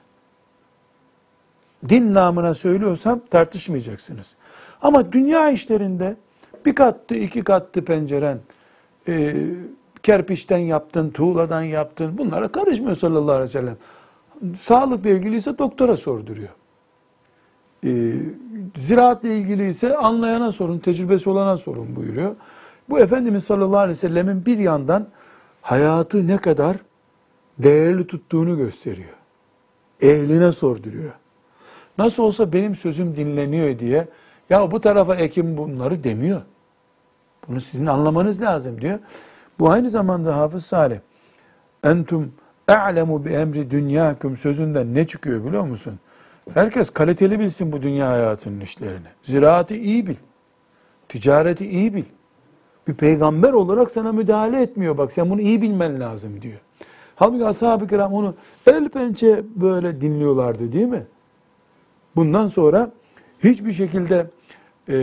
Din 1.89 2.13
namına 2.13 2.53
söylüyorsam 2.53 3.19
tartışmayacaksınız. 3.29 4.35
Ama 4.81 5.11
dünya 5.11 5.49
işlerinde 5.49 6.15
bir 6.65 6.75
kattı, 6.75 7.15
iki 7.15 7.43
kattı 7.43 7.85
penceren, 7.85 8.39
e, 9.07 9.35
kerpiçten 10.03 10.57
yaptın, 10.57 11.09
tuğladan 11.09 11.61
yaptın. 11.61 12.17
Bunlara 12.17 12.47
karışmıyor 12.47 12.95
sallallahu 12.95 13.35
aleyhi 13.35 13.49
ve 13.49 13.51
sellem. 13.51 13.77
Sağlıkla 14.59 15.09
ilgiliyse 15.09 15.57
doktora 15.57 15.97
sorduruyor. 15.97 16.49
E, 17.85 18.13
ziraatla 18.75 19.29
ilgiliyse 19.29 19.97
anlayana 19.97 20.51
sorun, 20.51 20.79
tecrübesi 20.79 21.29
olana 21.29 21.57
sorun 21.57 21.95
buyuruyor. 21.95 22.35
Bu 22.89 22.99
Efendimiz 22.99 23.43
sallallahu 23.43 23.77
aleyhi 23.77 23.97
ve 23.97 24.07
sellemin 24.07 24.45
bir 24.45 24.57
yandan 24.57 25.07
hayatı 25.61 26.27
ne 26.27 26.37
kadar 26.37 26.77
değerli 27.63 28.07
tuttuğunu 28.07 28.57
gösteriyor. 28.57 29.13
Ehline 30.01 30.51
sorduruyor. 30.51 31.11
Nasıl 31.97 32.23
olsa 32.23 32.53
benim 32.53 32.75
sözüm 32.75 33.15
dinleniyor 33.15 33.79
diye 33.79 34.07
ya 34.49 34.71
bu 34.71 34.81
tarafa 34.81 35.15
ekim 35.15 35.57
bunları 35.57 36.03
demiyor. 36.03 36.41
Bunu 37.47 37.61
sizin 37.61 37.85
anlamanız 37.85 38.41
lazım 38.41 38.81
diyor. 38.81 38.99
Bu 39.59 39.69
aynı 39.69 39.89
zamanda 39.89 40.37
Hafız 40.37 40.65
Salih 40.65 40.99
entum 41.83 42.31
a'lemu 42.67 43.25
bi 43.25 43.29
emri 43.29 43.71
dünyakum 43.71 44.37
sözünden 44.37 44.95
ne 44.95 45.07
çıkıyor 45.07 45.45
biliyor 45.45 45.63
musun? 45.63 45.99
Herkes 46.53 46.89
kaliteli 46.89 47.39
bilsin 47.39 47.71
bu 47.71 47.81
dünya 47.81 48.09
hayatının 48.09 48.59
işlerini. 48.59 49.07
Ziraati 49.23 49.81
iyi 49.81 50.07
bil. 50.07 50.15
Ticareti 51.09 51.67
iyi 51.67 51.93
bil. 51.93 52.03
Bir 52.87 52.93
peygamber 52.93 53.53
olarak 53.53 53.91
sana 53.91 54.11
müdahale 54.11 54.61
etmiyor. 54.61 54.97
Bak 54.97 55.11
sen 55.11 55.29
bunu 55.29 55.41
iyi 55.41 55.61
bilmen 55.61 55.99
lazım 55.99 56.41
diyor. 56.41 56.59
Halbuki 57.21 57.45
ashab-ı 57.45 57.87
kiram 57.87 58.13
onu 58.13 58.35
el 58.67 58.89
pençe 58.89 59.43
böyle 59.55 60.01
dinliyorlardı 60.01 60.71
değil 60.71 60.87
mi? 60.87 61.03
Bundan 62.15 62.47
sonra 62.47 62.91
hiçbir 63.43 63.73
şekilde 63.73 64.27
e, 64.89 64.95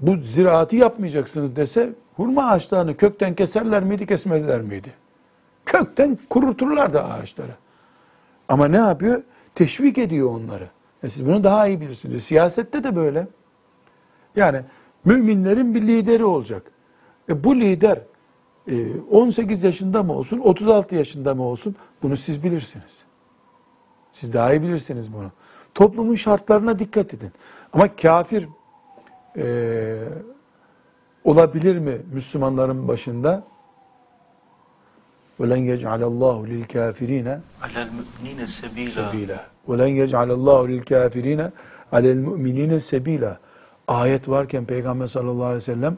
bu 0.00 0.16
ziraatı 0.16 0.76
yapmayacaksınız 0.76 1.56
dese 1.56 1.92
hurma 2.16 2.44
ağaçlarını 2.44 2.96
kökten 2.96 3.34
keserler 3.34 3.82
miydi 3.82 4.06
kesmezler 4.06 4.60
miydi? 4.60 4.92
Kökten 5.66 6.18
kuruturlardı 6.30 7.02
ağaçları. 7.02 7.52
Ama 8.48 8.68
ne 8.68 8.76
yapıyor? 8.76 9.22
Teşvik 9.54 9.98
ediyor 9.98 10.30
onları. 10.30 10.68
E 11.02 11.08
siz 11.08 11.26
bunu 11.26 11.44
daha 11.44 11.66
iyi 11.66 11.80
bilirsiniz. 11.80 12.22
Siyasette 12.22 12.84
de 12.84 12.96
böyle. 12.96 13.26
Yani 14.36 14.60
müminlerin 15.04 15.74
bir 15.74 15.82
lideri 15.82 16.24
olacak. 16.24 16.62
E 17.28 17.44
bu 17.44 17.56
lider 17.56 17.98
18 19.11 19.63
yaşında 19.63 20.03
mı 20.03 20.13
olsun, 20.13 20.39
36 20.39 20.95
yaşında 20.95 21.35
mı 21.35 21.43
olsun 21.43 21.75
bunu 22.03 22.17
siz 22.17 22.43
bilirsiniz. 22.43 22.97
Siz 24.11 24.33
daha 24.33 24.53
iyi 24.53 24.61
bilirsiniz 24.61 25.13
bunu. 25.13 25.31
Toplumun 25.73 26.15
şartlarına 26.15 26.79
dikkat 26.79 27.13
edin. 27.13 27.31
Ama 27.73 27.95
kafir 27.95 28.47
e, 29.37 29.97
olabilir 31.23 31.77
mi 31.77 32.01
Müslümanların 32.13 32.87
başında? 32.87 33.43
وَلَنْ 35.39 35.61
يَجْعَلَ 35.73 36.01
اللّٰهُ 36.03 36.37
لِلْكَافِر۪ينَ 36.47 37.39
Alel 37.61 37.87
müminine 37.89 38.47
sebila. 38.47 39.11
sebila. 39.11 39.45
وَلَنْ 39.67 39.89
يَجْعَلَ 40.03 40.29
اللّٰهُ 40.37 40.61
لِلْكَافِر۪ينَ 40.71 41.51
عَلَى 41.93 42.11
الْمُؤْمِن۪ينَ 42.15 42.79
sebila. 42.79 43.39
Ayet 43.87 44.29
varken 44.29 44.65
Peygamber 44.65 45.07
sallallahu 45.07 45.43
aleyhi 45.43 45.55
ve 45.55 45.61
sellem 45.61 45.97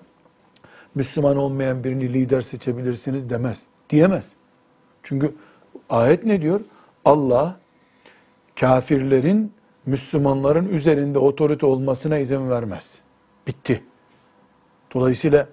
Müslüman 0.94 1.36
olmayan 1.36 1.84
birini 1.84 2.12
lider 2.12 2.40
seçebilirsiniz 2.40 3.30
demez. 3.30 3.62
Diyemez. 3.90 4.32
Çünkü 5.02 5.34
ayet 5.90 6.24
ne 6.24 6.42
diyor? 6.42 6.60
Allah 7.04 7.56
kafirlerin 8.60 9.52
Müslümanların 9.86 10.68
üzerinde 10.68 11.18
otorite 11.18 11.66
olmasına 11.66 12.18
izin 12.18 12.50
vermez. 12.50 12.98
Bitti. 13.46 13.82
Dolayısıyla 14.94 15.48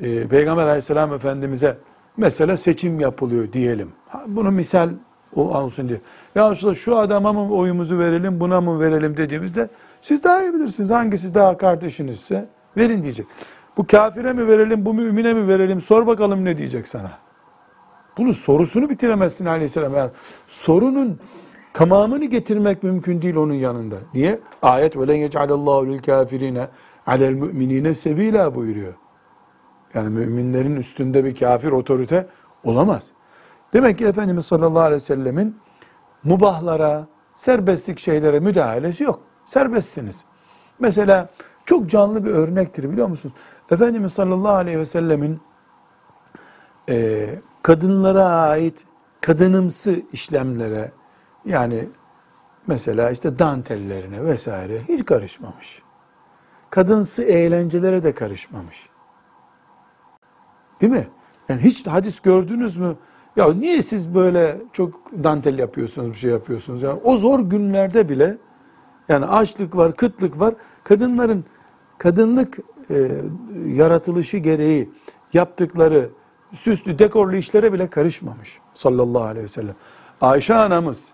e, 0.00 0.26
Peygamber 0.28 0.66
aleyhisselam 0.66 1.14
efendimize 1.14 1.78
mesela 2.16 2.56
seçim 2.56 3.00
yapılıyor 3.00 3.52
diyelim. 3.52 3.92
Bunu 4.26 4.50
misal 4.50 4.90
olsun 5.34 5.88
diye. 5.88 6.00
Ya 6.34 6.50
Resulallah 6.50 6.76
şu 6.76 6.96
adama 6.96 7.32
mı 7.32 7.54
oyumuzu 7.54 7.98
verelim 7.98 8.40
buna 8.40 8.60
mı 8.60 8.80
verelim 8.80 9.16
dediğimizde 9.16 9.68
siz 10.02 10.24
daha 10.24 10.42
iyi 10.42 10.54
bilirsiniz 10.54 10.90
hangisi 10.90 11.34
daha 11.34 11.56
kardeşinizse 11.56 12.48
verin 12.76 13.02
diyecek. 13.02 13.26
Bu 13.76 13.86
kafire 13.86 14.32
mi 14.32 14.48
verelim, 14.48 14.84
bu 14.84 14.94
mümine 14.94 15.34
mi 15.34 15.48
verelim? 15.48 15.80
Sor 15.80 16.06
bakalım 16.06 16.44
ne 16.44 16.58
diyecek 16.58 16.88
sana. 16.88 17.10
Bunu 18.18 18.34
sorusunu 18.34 18.90
bitiremezsin 18.90 19.46
aleyhisselam. 19.46 19.94
Yani 19.94 20.10
sorunun 20.46 21.20
tamamını 21.72 22.24
getirmek 22.24 22.82
mümkün 22.82 23.22
değil 23.22 23.36
onun 23.36 23.54
yanında. 23.54 23.96
Niye? 24.14 24.38
Ayet 24.62 24.96
ve 24.96 25.08
len 25.08 25.14
yec'alallahu 25.14 25.86
lil 25.86 26.02
kafirine 26.02 26.68
alel 27.06 27.32
müminine 27.32 27.94
sebila 27.94 28.54
buyuruyor. 28.54 28.94
Yani 29.94 30.08
müminlerin 30.08 30.76
üstünde 30.76 31.24
bir 31.24 31.34
kafir 31.34 31.70
otorite 31.70 32.26
olamaz. 32.64 33.06
Demek 33.72 33.98
ki 33.98 34.06
Efendimiz 34.06 34.46
sallallahu 34.46 34.82
aleyhi 34.82 35.02
ve 35.02 35.04
sellemin 35.04 35.56
mubahlara, 36.24 37.06
serbestlik 37.36 37.98
şeylere 37.98 38.40
müdahalesi 38.40 39.04
yok. 39.04 39.20
Serbestsiniz. 39.44 40.24
Mesela 40.78 41.28
çok 41.66 41.90
canlı 41.90 42.24
bir 42.24 42.30
örnektir 42.30 42.90
biliyor 42.92 43.06
musunuz? 43.06 43.34
Efendimiz 43.70 44.12
sallallahu 44.12 44.54
aleyhi 44.54 44.78
ve 44.78 44.86
sellemin 44.86 45.40
e, 46.88 47.28
kadınlara 47.62 48.24
ait 48.24 48.84
kadınımsı 49.20 50.02
işlemlere 50.12 50.92
yani 51.44 51.88
mesela 52.66 53.10
işte 53.10 53.38
dantellerine 53.38 54.24
vesaire 54.24 54.80
hiç 54.88 55.04
karışmamış. 55.04 55.82
Kadınsı 56.70 57.22
eğlencelere 57.22 58.04
de 58.04 58.14
karışmamış. 58.14 58.88
Değil 60.80 60.92
mi? 60.92 61.08
Yani 61.48 61.62
hiç 61.62 61.86
hadis 61.86 62.20
gördünüz 62.20 62.76
mü? 62.76 62.96
Ya 63.36 63.54
niye 63.54 63.82
siz 63.82 64.14
böyle 64.14 64.60
çok 64.72 65.12
dantel 65.24 65.58
yapıyorsunuz, 65.58 66.12
bir 66.12 66.16
şey 66.16 66.30
yapıyorsunuz? 66.30 66.82
Yani 66.82 67.00
o 67.04 67.16
zor 67.16 67.40
günlerde 67.40 68.08
bile 68.08 68.36
yani 69.08 69.26
açlık 69.26 69.76
var, 69.76 69.96
kıtlık 69.96 70.40
var. 70.40 70.54
Kadınların 70.84 71.44
kadınlık 71.98 72.58
e, 72.92 73.10
yaratılışı 73.66 74.36
gereği 74.36 74.90
yaptıkları 75.32 76.08
süslü, 76.54 76.98
dekorlu 76.98 77.36
işlere 77.36 77.72
bile 77.72 77.90
karışmamış 77.90 78.58
sallallahu 78.74 79.24
aleyhi 79.24 79.44
ve 79.44 79.48
sellem. 79.48 79.74
Ayşe 80.20 80.54
anamız 80.54 81.04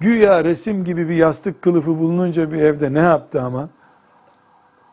güya 0.00 0.44
resim 0.44 0.84
gibi 0.84 1.08
bir 1.08 1.14
yastık 1.14 1.62
kılıfı 1.62 1.98
bulununca 1.98 2.52
bir 2.52 2.58
evde 2.58 2.94
ne 2.94 2.98
yaptı 2.98 3.42
ama? 3.42 3.68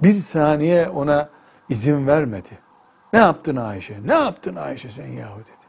Bir 0.02 0.14
saniye 0.14 0.90
ona 0.90 1.30
izin 1.70 2.08
vermedi. 2.08 2.50
Ne 3.14 3.20
yaptın 3.20 3.56
Ayşe? 3.56 3.96
Ne 4.06 4.14
yaptın 4.14 4.56
Ayşe 4.56 4.90
sen 4.90 5.08
yahu 5.08 5.40
dedi. 5.40 5.66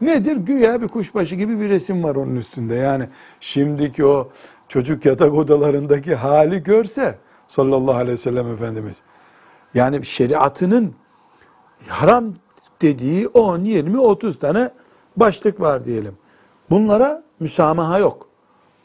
Nedir? 0.00 0.36
Güya 0.36 0.82
bir 0.82 0.88
kuşbaşı 0.88 1.34
gibi 1.34 1.60
bir 1.60 1.68
resim 1.68 2.04
var 2.04 2.14
onun 2.14 2.36
üstünde. 2.36 2.74
Yani 2.74 3.08
şimdiki 3.40 4.04
o 4.04 4.30
çocuk 4.68 5.06
yatak 5.06 5.32
odalarındaki 5.32 6.14
hali 6.14 6.62
görse 6.62 7.18
sallallahu 7.48 7.96
aleyhi 7.96 8.12
ve 8.12 8.16
sellem 8.16 8.52
Efendimiz. 8.52 9.02
Yani 9.76 10.06
şeriatının 10.06 10.94
haram 11.88 12.34
dediği 12.82 13.28
10, 13.28 13.58
20, 13.58 13.98
30 13.98 14.38
tane 14.38 14.70
başlık 15.16 15.60
var 15.60 15.84
diyelim. 15.84 16.14
Bunlara 16.70 17.22
müsamaha 17.40 17.98
yok. 17.98 18.28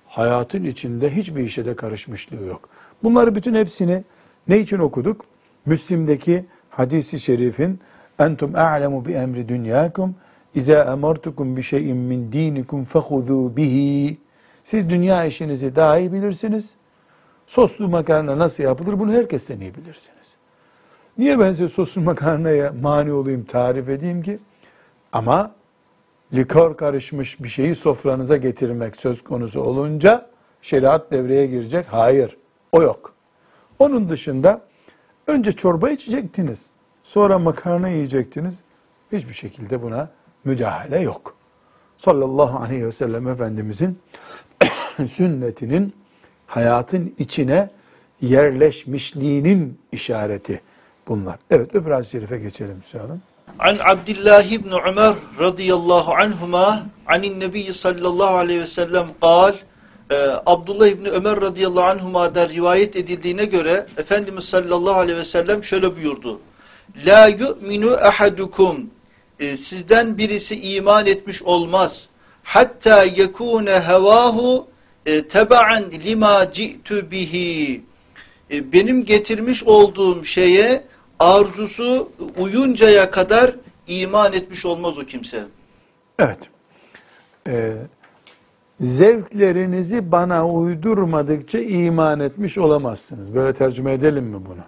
Hayatın 0.08 0.64
içinde 0.64 1.16
hiçbir 1.16 1.44
işe 1.44 1.66
de 1.66 1.76
karışmışlığı 1.76 2.46
yok. 2.46 2.70
Bunları 3.04 3.36
bütün 3.36 3.56
hepsini 3.56 4.04
ne 4.48 4.60
için 4.60 4.80
okuduk? 4.80 5.26
Müslim'deki 5.66 6.46
hadisi 6.70 7.20
şerifin 7.20 7.80
entum 8.20 8.56
a'lemu 8.56 9.06
bi 9.06 9.12
emri 9.12 9.50
dünyakum 9.50 10.16
İza 10.56 10.84
emartukum 10.84 11.58
bi 11.58 11.64
şey'in 11.64 11.98
min 11.98 12.32
dinikum 12.32 12.86
fehuzu 12.86 13.56
bihi. 13.56 14.18
Siz 14.64 14.90
dünya 14.90 15.26
işinizi 15.26 15.76
daha 15.76 15.98
iyi 15.98 16.14
bilirsiniz. 16.14 16.70
Soslu 17.48 17.88
makarna 17.88 18.38
nasıl 18.38 18.64
yapılır 18.64 19.00
bunu 19.00 19.12
herkesten 19.12 19.60
iyi 19.60 19.76
bilirsiniz. 19.76 20.21
Niye 21.18 21.40
ben 21.40 21.52
size 21.52 21.68
soslu 21.68 22.02
makarnaya 22.02 22.74
mani 22.82 23.14
olayım, 23.14 23.46
tarif 23.46 23.90
edeyim 23.90 24.24
ki? 24.24 24.40
Ama 25.14 25.52
likör 26.34 26.78
karışmış 26.78 27.44
bir 27.44 27.50
şeyi 27.50 27.76
sofranıza 27.76 28.38
getirmek 28.38 28.96
söz 28.96 29.24
konusu 29.24 29.62
olunca 29.62 30.30
şeriat 30.62 31.12
devreye 31.12 31.46
girecek. 31.46 31.86
Hayır, 31.90 32.38
o 32.72 32.82
yok. 32.82 33.14
Onun 33.80 34.10
dışında 34.10 34.62
önce 35.28 35.52
çorba 35.52 35.90
içecektiniz, 35.90 36.70
sonra 37.04 37.40
makarna 37.40 37.90
yiyecektiniz. 37.90 38.60
Hiçbir 39.12 39.34
şekilde 39.34 39.82
buna 39.82 40.10
müdahale 40.44 41.00
yok. 41.00 41.36
Sallallahu 41.98 42.64
aleyhi 42.64 42.86
ve 42.86 42.92
sellem 42.92 43.28
Efendimizin 43.28 44.00
sünnetinin 45.10 45.94
hayatın 46.48 47.16
içine 47.18 47.70
yerleşmişliğinin 48.22 49.80
işareti 49.92 50.62
bunlar. 51.08 51.36
Evet 51.52 51.76
öbür 51.76 51.92
hadis-i 51.92 52.12
şerife 52.12 52.38
geçelim 52.38 52.78
Müslüman. 52.78 53.20
An 53.60 53.78
Abdullah 53.86 54.52
ibn 54.52 54.72
Ömer 54.88 55.14
radıyallahu 55.40 56.14
anhuma 56.14 56.84
anin 57.08 57.40
nebi 57.40 57.74
sallallahu 57.74 58.36
aleyhi 58.36 58.62
ve 58.62 58.68
sellem 58.68 59.08
kal 59.22 59.54
e, 60.12 60.16
Abdullah 60.46 60.88
ibn 60.88 61.06
Ömer 61.06 61.42
radıyallahu 61.42 61.86
anhuma'dan 61.86 62.50
rivayet 62.50 62.96
edildiğine 62.96 63.46
göre 63.46 63.88
Efendimiz 63.98 64.44
sallallahu 64.44 64.96
aleyhi 64.96 65.20
ve 65.20 65.26
sellem 65.26 65.64
şöyle 65.64 65.96
buyurdu. 65.96 66.40
La 67.06 67.28
yu'minu 67.28 67.92
ahadukum 67.92 68.90
e, 69.40 69.58
sizden 69.58 70.18
birisi 70.18 70.76
iman 70.76 71.06
etmiş 71.06 71.44
olmaz. 71.44 72.08
Hatta 72.44 73.04
yekune 73.04 73.80
hevahu 73.80 74.68
e, 75.06 75.28
teba'an 75.28 75.92
lima 75.92 76.52
ci'tu 76.52 77.12
bihi. 77.12 77.82
E, 78.52 78.74
benim 78.74 79.06
getirmiş 79.06 79.64
olduğum 79.64 80.24
şeye 80.24 80.84
arzusu 81.22 82.10
uyuncaya 82.38 83.12
kadar 83.12 83.56
iman 83.88 84.34
etmiş 84.34 84.66
olmaz 84.66 84.98
o 84.98 85.02
kimse. 85.02 85.44
Evet. 86.20 86.50
Ee, 87.48 87.74
zevklerinizi 88.80 90.12
bana 90.12 90.48
uydurmadıkça 90.48 91.60
iman 91.60 92.20
etmiş 92.20 92.58
olamazsınız. 92.58 93.36
Böyle 93.36 93.54
tercüme 93.54 93.94
edelim 93.94 94.24
mi 94.24 94.38
bunu? 94.46 94.64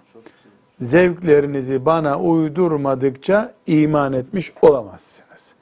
Zevklerinizi 0.88 1.86
bana 1.86 2.20
uydurmadıkça 2.20 3.54
iman 3.66 4.12
etmiş 4.12 4.52
olamazsınız. 4.62 5.52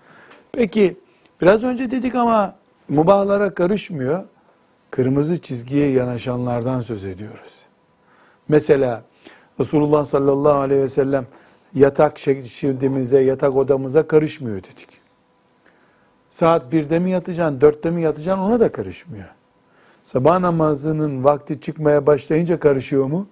Peki 0.52 0.96
biraz 1.40 1.64
önce 1.64 1.90
dedik 1.90 2.14
ama 2.14 2.54
mubahlara 2.88 3.54
karışmıyor. 3.54 4.24
Kırmızı 4.90 5.38
çizgiye 5.38 5.90
yanaşanlardan 5.90 6.80
söz 6.80 7.04
ediyoruz. 7.04 7.54
Mesela 8.48 9.02
Resulullah 9.60 10.04
sallallahu 10.04 10.58
aleyhi 10.58 10.82
ve 10.82 10.88
sellem 10.88 11.26
yatak 11.74 12.18
şeklimize, 12.18 13.20
yatak 13.20 13.56
odamıza 13.56 14.06
karışmıyor 14.06 14.56
dedik. 14.56 14.98
Saat 16.30 16.72
birde 16.72 16.98
mi 16.98 17.10
yatacaksın, 17.10 17.60
dörtte 17.60 17.90
mi 17.90 18.02
yatacaksın 18.02 18.42
ona 18.42 18.60
da 18.60 18.72
karışmıyor. 18.72 19.28
Sabah 20.04 20.38
namazının 20.38 21.24
vakti 21.24 21.60
çıkmaya 21.60 22.06
başlayınca 22.06 22.60
karışıyor 22.60 23.04
mu? 23.04 23.26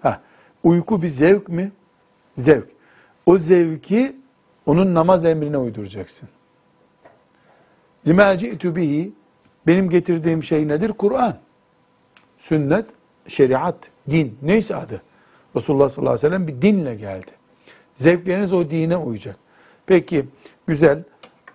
Ha, 0.00 0.20
uyku 0.62 1.02
bir 1.02 1.08
zevk 1.08 1.48
mi? 1.48 1.72
Zevk. 2.36 2.68
O 3.26 3.38
zevki 3.38 4.16
onun 4.66 4.94
namaz 4.94 5.24
emrine 5.24 5.58
uyduracaksın. 5.58 6.28
Lima 8.06 8.38
ci'tu 8.38 8.76
bihi 8.76 9.12
benim 9.66 9.90
getirdiğim 9.90 10.42
şey 10.42 10.68
nedir? 10.68 10.92
Kur'an. 10.92 11.36
Sünnet, 12.38 12.86
şeriat, 13.26 13.76
din. 14.10 14.38
Neyse 14.42 14.76
adı. 14.76 15.02
Resulullah 15.56 15.88
sallallahu 15.88 16.14
aleyhi 16.14 16.26
ve 16.26 16.28
sellem 16.28 16.48
bir 16.48 16.62
dinle 16.62 16.94
geldi. 16.94 17.30
Zevkleriniz 17.94 18.52
o 18.52 18.70
dine 18.70 18.96
uyacak. 18.96 19.36
Peki 19.86 20.26
güzel. 20.66 21.04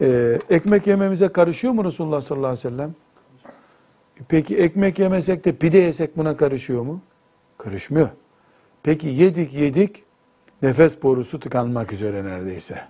Ee, 0.02 0.40
ekmek 0.50 0.88
yememize 0.88 1.28
karışıyor 1.28 1.74
mu 1.74 1.86
Resulullah 1.86 2.22
sallallahu 2.22 2.48
aleyhi 2.48 2.68
ve 2.68 2.70
sellem? 2.70 2.96
Peki 4.28 4.58
ekmek 4.58 5.00
yemesek 5.00 5.46
de 5.46 5.52
pide 5.52 5.78
yesek 5.78 6.18
buna 6.18 6.38
karışıyor 6.38 6.82
mu? 6.82 7.02
Karışmıyor. 7.58 8.10
Peki 8.84 9.08
yedik 9.08 9.54
yedik 9.54 10.04
nefes 10.62 11.04
borusu 11.04 11.40
tıkanmak 11.40 11.94
üzere 11.94 12.24
neredeyse. 12.24 12.82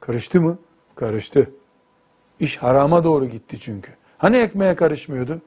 Karıştı 0.00 0.40
mı? 0.40 0.58
Karıştı. 0.94 1.50
İş 2.40 2.56
harama 2.56 3.04
doğru 3.04 3.26
gitti 3.26 3.60
çünkü. 3.60 3.92
Hani 4.18 4.36
ekmeğe 4.36 4.74
karışmıyordu? 4.74 5.42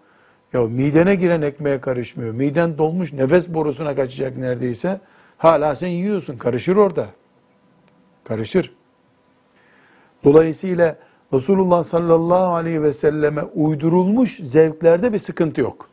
Ya 0.53 0.61
midene 0.61 1.15
giren 1.15 1.41
ekmeğe 1.41 1.81
karışmıyor. 1.81 2.33
Miden 2.33 2.77
dolmuş 2.77 3.13
nefes 3.13 3.47
borusuna 3.47 3.95
kaçacak 3.95 4.37
neredeyse. 4.37 5.01
Hala 5.37 5.75
sen 5.75 5.87
yiyorsun. 5.87 6.37
Karışır 6.37 6.75
orada. 6.75 7.07
Karışır. 8.23 8.73
Dolayısıyla 10.23 10.97
Resulullah 11.33 11.83
sallallahu 11.83 12.53
aleyhi 12.53 12.83
ve 12.83 12.93
selleme 12.93 13.43
uydurulmuş 13.43 14.37
zevklerde 14.37 15.13
bir 15.13 15.19
sıkıntı 15.19 15.61
yok. 15.61 15.89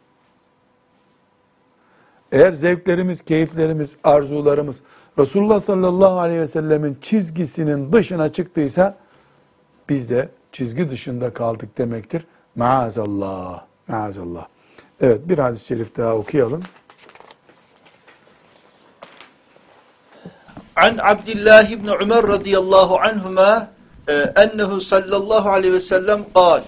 Eğer 2.33 2.53
zevklerimiz, 2.53 3.23
keyiflerimiz, 3.23 3.97
arzularımız 4.05 4.83
Resulullah 5.19 5.61
sallallahu 5.61 6.19
aleyhi 6.19 6.41
ve 6.41 6.47
sellemin 6.47 6.97
çizgisinin 7.01 7.93
dışına 7.93 8.33
çıktıysa 8.33 8.97
biz 9.89 10.11
de 10.11 10.29
çizgi 10.53 10.91
dışında 10.91 11.33
kaldık 11.33 11.79
demektir. 11.79 12.27
Maazallah. 12.57 13.68
Maazallah. 13.88 14.48
Evet 15.02 15.22
bir 15.30 15.38
hadis-i 15.38 15.66
şerif 15.66 15.98
daha 15.98 16.16
okuyalım. 16.16 16.64
An 20.76 20.98
Abdullah 21.02 21.72
ibn 21.72 21.88
Ömer 21.88 22.28
radıyallahu 22.28 23.00
anhuma 23.00 23.68
e, 24.08 24.14
ennehu 24.14 24.82
sallallahu 24.82 25.50
aleyhi 25.50 25.74
ve 25.74 25.80
sellem 25.80 26.26
kal. 26.34 26.62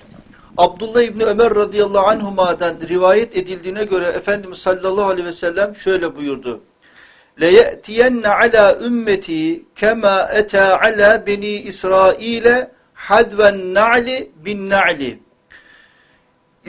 Abdullah 0.57 1.01
İbni 1.01 1.23
Ömer 1.23 1.55
radıyallahu 1.55 2.07
anhuma'dan 2.07 2.75
rivayet 2.89 3.37
edildiğine 3.37 3.83
göre 3.83 4.05
Efendimiz 4.05 4.59
sallallahu 4.59 5.05
aleyhi 5.05 5.27
ve 5.27 5.33
sellem 5.33 5.75
şöyle 5.75 6.15
buyurdu. 6.15 6.61
لَيَأْتِيَنَّ 7.39 8.23
عَلَى 8.23 8.85
ümmeti 8.85 9.65
kema 9.75 10.29
eta 10.33 10.81
ala 10.81 11.27
beni 11.27 11.47
İsrail'e 11.47 12.71
hadven 12.93 13.73
na'li 13.73 14.31
bin 14.35 14.69
na'li. 14.69 15.19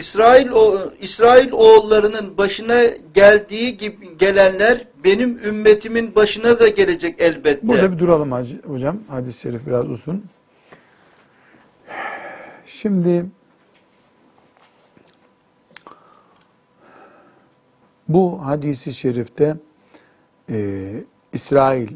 İsrail 0.01 0.49
o 0.51 0.75
İsrail 0.99 1.51
oğullarının 1.51 2.37
başına 2.37 2.83
geldiği 3.13 3.77
gibi 3.77 4.17
gelenler 4.17 4.87
benim 5.03 5.39
ümmetimin 5.45 6.15
başına 6.15 6.59
da 6.59 6.67
gelecek 6.67 7.21
elbette. 7.21 7.67
Burada 7.67 7.93
bir 7.93 7.99
duralım 7.99 8.31
hocam. 8.65 8.99
Hadis-i 9.07 9.41
şerif 9.41 9.67
biraz 9.67 9.89
uzun. 9.89 10.25
Şimdi 12.65 13.25
bu 18.07 18.45
hadisi 18.45 18.93
şerifte 18.93 19.55
e, 20.49 20.89
İsrail 21.33 21.89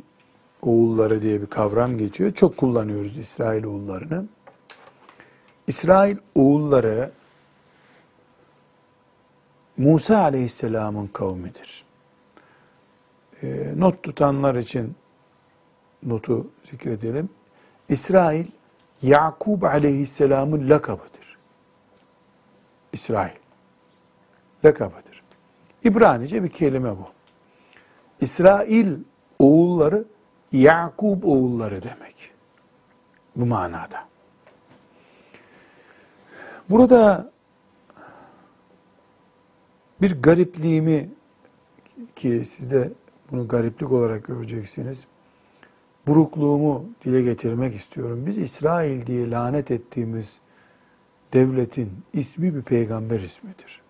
oğulları 0.61 1.21
diye 1.21 1.41
bir 1.41 1.47
kavram 1.47 1.97
geçiyor. 1.97 2.31
Çok 2.31 2.57
kullanıyoruz 2.57 3.17
İsrail 3.17 3.63
oğullarını. 3.63 4.25
İsrail 5.67 6.17
oğulları 6.35 7.11
Musa 9.77 10.17
aleyhisselamın 10.17 11.07
kavmidir. 11.07 11.85
E, 13.43 13.73
not 13.77 14.03
tutanlar 14.03 14.55
için 14.55 14.95
notu 16.03 16.47
zikredelim. 16.71 17.29
İsrail, 17.89 18.45
Yakub 19.01 19.61
aleyhisselamın 19.61 20.69
lakabıdır. 20.69 21.37
İsrail. 22.93 23.35
Lakabıdır. 24.65 25.23
İbranice 25.83 26.43
bir 26.43 26.49
kelime 26.49 26.91
bu. 26.91 27.07
İsrail 28.21 28.97
oğulları, 29.39 30.05
Yakub 30.51 31.23
oğulları 31.23 31.81
demek. 31.83 32.31
Bu 33.35 33.45
manada. 33.45 34.05
Burada 36.69 37.31
bir 40.01 40.21
garipliğimi 40.21 41.09
ki 42.15 42.41
siz 42.45 42.71
de 42.71 42.91
bunu 43.31 43.47
gariplik 43.47 43.91
olarak 43.91 44.25
göreceksiniz. 44.25 45.07
Burukluğumu 46.07 46.85
dile 47.05 47.21
getirmek 47.21 47.75
istiyorum. 47.75 48.23
Biz 48.25 48.37
İsrail 48.37 49.05
diye 49.05 49.29
lanet 49.31 49.71
ettiğimiz 49.71 50.39
devletin 51.33 51.91
ismi 52.13 52.55
bir 52.55 52.61
peygamber 52.61 53.19
ismidir. 53.19 53.81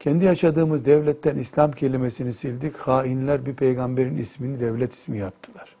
Kendi 0.00 0.24
yaşadığımız 0.24 0.84
devletten 0.84 1.36
İslam 1.36 1.72
kelimesini 1.72 2.34
sildik. 2.34 2.76
Hainler 2.76 3.46
bir 3.46 3.54
peygamberin 3.54 4.16
ismini 4.16 4.60
devlet 4.60 4.92
ismi 4.92 5.18
yaptılar. 5.18 5.76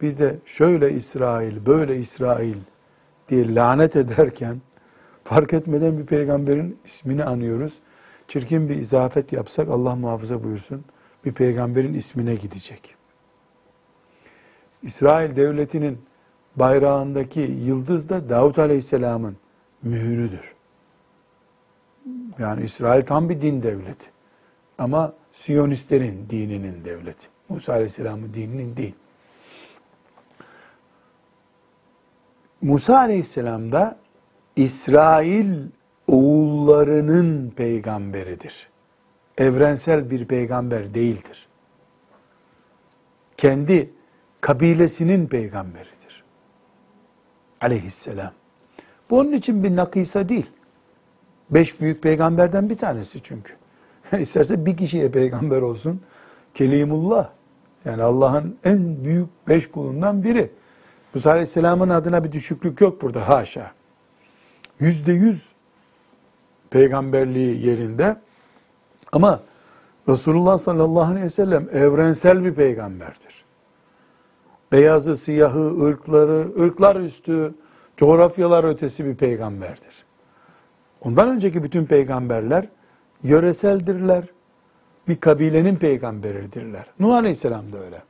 Biz 0.00 0.18
de 0.18 0.36
şöyle 0.46 0.92
İsrail, 0.92 1.66
böyle 1.66 1.96
İsrail 1.98 2.56
diye 3.28 3.54
lanet 3.54 3.96
ederken 3.96 4.60
fark 5.24 5.52
etmeden 5.52 5.98
bir 5.98 6.06
peygamberin 6.06 6.78
ismini 6.84 7.24
anıyoruz. 7.24 7.78
Çirkin 8.28 8.68
bir 8.68 8.76
izafet 8.76 9.32
yapsak 9.32 9.68
Allah 9.68 9.96
muhafaza 9.96 10.44
buyursun 10.44 10.84
bir 11.24 11.32
peygamberin 11.32 11.94
ismine 11.94 12.34
gidecek. 12.34 12.94
İsrail 14.82 15.36
devletinin 15.36 15.98
bayrağındaki 16.56 17.40
yıldız 17.40 18.08
da 18.08 18.28
Davut 18.28 18.58
Aleyhisselam'ın 18.58 19.36
mührüdür. 19.82 20.54
Yani 22.38 22.64
İsrail 22.64 23.02
tam 23.02 23.28
bir 23.28 23.40
din 23.40 23.62
devleti. 23.62 24.06
Ama 24.78 25.12
Siyonistlerin 25.32 26.26
dininin 26.30 26.84
devleti. 26.84 27.26
Musa 27.48 27.72
Aleyhisselam'ın 27.72 28.34
dininin 28.34 28.76
değil. 28.76 28.94
Musa 32.62 32.98
Aleyhisselam 32.98 33.72
da 33.72 33.98
İsrail 34.56 35.54
oğullarının 36.08 37.50
peygamberidir. 37.50 38.68
Evrensel 39.38 40.10
bir 40.10 40.24
peygamber 40.24 40.94
değildir. 40.94 41.48
Kendi 43.36 43.90
kabilesinin 44.40 45.26
peygamberidir. 45.26 46.24
Aleyhisselam. 47.60 48.32
Bu 49.10 49.18
onun 49.18 49.32
için 49.32 49.64
bir 49.64 49.76
nakisa 49.76 50.28
değil. 50.28 50.50
Beş 51.50 51.80
büyük 51.80 52.02
peygamberden 52.02 52.70
bir 52.70 52.78
tanesi 52.78 53.22
çünkü. 53.22 53.52
İsterse 54.18 54.66
bir 54.66 54.76
kişiye 54.76 55.10
peygamber 55.10 55.62
olsun. 55.62 56.02
Kelimullah. 56.54 57.28
Yani 57.84 58.02
Allah'ın 58.02 58.56
en 58.64 59.04
büyük 59.04 59.28
beş 59.48 59.70
kulundan 59.70 60.22
biri. 60.22 60.50
Musa 61.14 61.30
Aleyhisselam'ın 61.30 61.88
adına 61.88 62.24
bir 62.24 62.32
düşüklük 62.32 62.80
yok 62.80 63.02
burada 63.02 63.28
haşa. 63.28 63.72
Yüzde 64.80 65.12
yüz 65.12 65.42
peygamberliği 66.70 67.66
yerinde. 67.66 68.16
Ama 69.12 69.40
Resulullah 70.08 70.58
sallallahu 70.58 71.10
aleyhi 71.10 71.24
ve 71.24 71.30
sellem 71.30 71.68
evrensel 71.72 72.44
bir 72.44 72.54
peygamberdir. 72.54 73.44
Beyazı, 74.72 75.16
siyahı, 75.16 75.84
ırkları, 75.84 76.62
ırklar 76.62 76.96
üstü, 76.96 77.54
coğrafyalar 77.96 78.64
ötesi 78.64 79.04
bir 79.04 79.14
peygamberdir. 79.14 80.04
Ondan 81.00 81.28
önceki 81.28 81.62
bütün 81.62 81.84
peygamberler 81.84 82.68
yöreseldirler. 83.22 84.24
Bir 85.08 85.16
kabilenin 85.16 85.76
peygamberidirler. 85.76 86.86
Nuh 87.00 87.14
Aleyhisselam 87.14 87.72
da 87.72 87.78
öyle. 87.78 88.02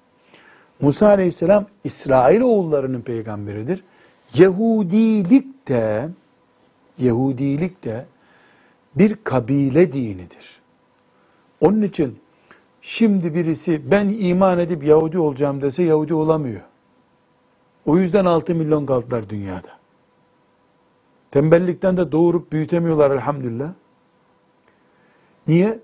Musa 0.80 1.08
Aleyhisselam 1.08 1.66
İsrail 1.84 2.40
oğullarının 2.40 3.00
peygamberidir. 3.00 3.84
Yahudilik 4.34 5.68
de 5.68 6.08
Yahudilik 6.98 7.84
de 7.84 8.06
bir 8.94 9.16
kabile 9.24 9.92
dinidir. 9.92 10.60
Onun 11.60 11.82
için 11.82 12.18
şimdi 12.82 13.34
birisi 13.34 13.90
ben 13.90 14.08
iman 14.18 14.58
edip 14.58 14.84
Yahudi 14.84 15.18
olacağım 15.18 15.60
dese 15.60 15.82
Yahudi 15.82 16.14
olamıyor. 16.14 16.60
O 17.86 17.98
yüzden 17.98 18.24
6 18.24 18.54
milyon 18.54 18.86
kaldılar 18.86 19.28
dünyada. 19.30 19.68
Tembellikten 21.30 21.96
de 21.96 22.12
doğurup 22.12 22.52
büyütemiyorlar 22.52 23.10
elhamdülillah. 23.10 23.72
Niye? 25.48 25.78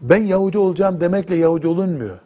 Ben 0.00 0.22
Yahudi 0.22 0.58
olacağım 0.58 1.00
demekle 1.00 1.36
Yahudi 1.36 1.66
olunmuyor. 1.66 2.18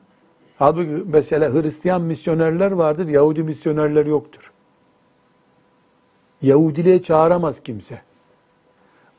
Halbuki 0.58 1.04
mesela 1.06 1.52
Hristiyan 1.54 2.02
misyonerler 2.02 2.70
vardır, 2.70 3.08
Yahudi 3.08 3.42
misyonerler 3.42 4.06
yoktur. 4.06 4.52
Yahudiliğe 6.42 7.02
çağıramaz 7.02 7.62
kimse. 7.62 8.00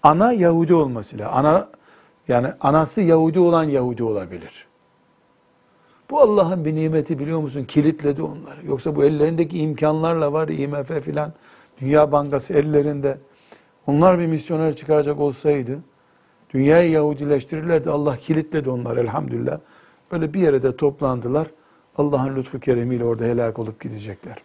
Ana 0.03 0.33
Yahudi 0.33 0.73
olması 0.73 1.17
lazım. 1.17 1.33
Ana 1.35 1.69
yani 2.27 2.47
anası 2.61 3.01
Yahudi 3.01 3.39
olan 3.39 3.63
Yahudi 3.63 4.03
olabilir. 4.03 4.67
Bu 6.09 6.21
Allah'ın 6.21 6.65
bir 6.65 6.75
nimeti 6.75 7.19
biliyor 7.19 7.39
musun? 7.39 7.63
Kilitledi 7.63 8.21
onları. 8.21 8.65
Yoksa 8.65 8.95
bu 8.95 9.03
ellerindeki 9.03 9.59
imkanlarla 9.59 10.33
var 10.33 10.47
IMF 10.47 11.03
filan 11.03 11.33
Dünya 11.81 12.11
Bankası 12.11 12.53
ellerinde. 12.53 13.17
Onlar 13.87 14.19
bir 14.19 14.25
misyoner 14.25 14.75
çıkaracak 14.75 15.19
olsaydı 15.19 15.79
dünyayı 16.53 16.91
Yahudileştirirlerdi. 16.91 17.89
Allah 17.89 18.17
kilitledi 18.17 18.69
onları 18.69 18.99
elhamdülillah. 18.99 19.59
Böyle 20.11 20.33
bir 20.33 20.39
yere 20.39 20.63
de 20.63 20.77
toplandılar. 20.77 21.47
Allah'ın 21.97 22.35
lütfu 22.35 22.59
keremiyle 22.59 23.05
orada 23.05 23.23
helak 23.23 23.59
olup 23.59 23.81
gidecekler. 23.81 24.37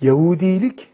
Yahudilik 0.00 0.88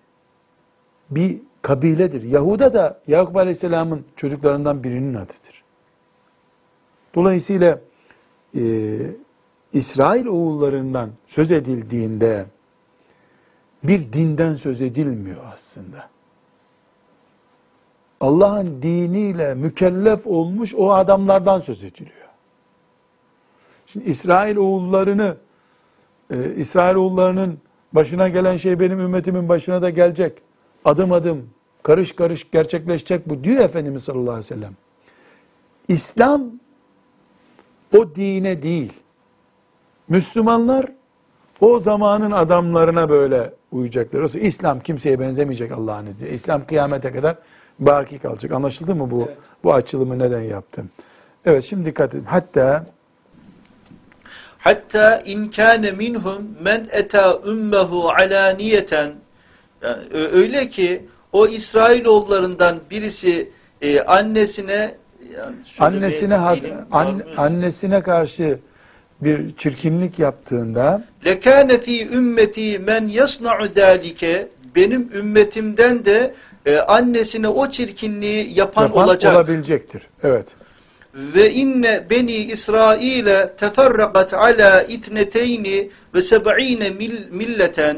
bir 1.11 1.39
kabiledir. 1.63 2.23
Yahuda 2.23 2.75
da 2.75 3.01
Yakup 3.07 3.37
Aleyhisselam'ın 3.37 4.05
çocuklarından 4.17 4.85
birinin 4.85 5.15
adıdır. 5.15 5.65
Dolayısıyla 7.15 7.81
e, 8.57 8.63
İsrail 9.73 10.27
oğullarından 10.27 11.11
söz 11.27 11.53
edildiğinde 11.53 12.47
bir 13.85 14.13
dinden 14.13 14.55
söz 14.55 14.83
edilmiyor 14.83 15.41
aslında. 15.55 16.09
Allah'ın 18.21 18.83
diniyle 18.83 19.55
mükellef 19.55 20.27
olmuş 20.27 20.75
o 20.75 20.93
adamlardan 20.93 21.59
söz 21.59 21.85
ediliyor. 21.85 22.29
Şimdi 23.87 24.05
İsrail 24.11 24.57
oğullarını 24.57 25.37
e, 26.31 26.55
İsrail 26.55 26.95
oğullarının 26.95 27.59
başına 27.93 28.29
gelen 28.29 28.57
şey 28.57 28.81
benim 28.81 29.01
ümmetimin 29.01 29.49
başına 29.49 29.83
da 29.83 29.91
gelecek. 29.91 30.46
Adım 30.87 31.13
adım, 31.13 31.51
karış 31.83 32.13
karış 32.13 32.51
gerçekleşecek 32.51 33.29
bu 33.29 33.45
diyor 33.45 33.65
Efendimiz 33.65 34.05
sallallahu 34.05 34.31
aleyhi 34.31 34.45
ve 34.45 34.49
sellem. 34.49 34.73
İslam 35.89 36.45
o 37.97 38.15
dine 38.15 38.63
değil. 38.63 38.93
Müslümanlar 40.09 40.87
o 41.61 41.81
zamanın 41.81 42.31
adamlarına 42.31 43.09
böyle 43.09 43.53
uyacaklar. 43.73 44.21
Oysa 44.21 44.39
İslam 44.39 44.81
kimseye 44.81 45.21
benzemeyecek 45.21 45.73
Allah'ın 45.73 46.07
izniyle. 46.07 46.35
İslam 46.35 46.67
kıyamete 46.67 47.13
kadar 47.13 47.37
baki 47.79 48.19
kalacak. 48.19 48.53
Anlaşıldı 48.53 48.95
mı 48.95 49.11
bu 49.11 49.23
Evet. 49.27 49.39
bu 49.65 49.75
açılımı 49.75 50.19
neden 50.19 50.41
yaptım? 50.41 50.91
Evet 51.45 51.65
şimdi 51.65 51.85
dikkat 51.85 52.15
edin. 52.15 52.25
Hatta 52.25 52.87
Hatta 54.59 55.21
in 55.25 55.51
kana 55.51 55.93
minhum 55.93 56.43
men 56.63 56.89
eta 56.93 57.39
ummehu 57.39 58.09
alaniyeten 58.09 59.13
yani 59.83 60.03
öyle 60.33 60.69
ki 60.69 61.03
o 61.33 61.47
İsrailoğullarından 61.47 62.77
birisi 62.91 63.51
e, 63.83 64.01
annesine 64.01 64.95
yani 65.37 65.57
annesine 65.79 66.39
dilim 66.57 66.75
an- 66.93 67.23
annesine 67.37 68.03
karşı 68.03 68.59
bir 69.21 69.57
çirkinlik 69.57 70.19
yaptığında 70.19 71.05
lekâne 71.27 71.81
fî 71.81 72.09
ümmeti 72.09 72.79
men 72.79 73.09
yasna'u 73.09 73.67
zâlike 73.77 74.49
benim 74.75 75.11
ümmetimden 75.15 76.05
de 76.05 76.35
e, 76.67 76.79
annesine 76.79 77.49
o 77.49 77.71
çirkinliği 77.71 78.59
yapan, 78.59 78.83
yapan 78.83 79.05
olacak. 79.05 79.37
olabilecektir. 79.37 80.03
Evet. 80.23 80.47
Ve 81.15 81.51
inne 81.51 82.07
beni 82.11 82.33
İsrail'e 82.33 83.53
teferrakat 83.57 84.35
ala 84.35 84.83
itneteyni 84.83 85.91
ve 86.15 86.23
seb'ine 86.23 86.91
mil, 86.91 87.31
milleten 87.31 87.97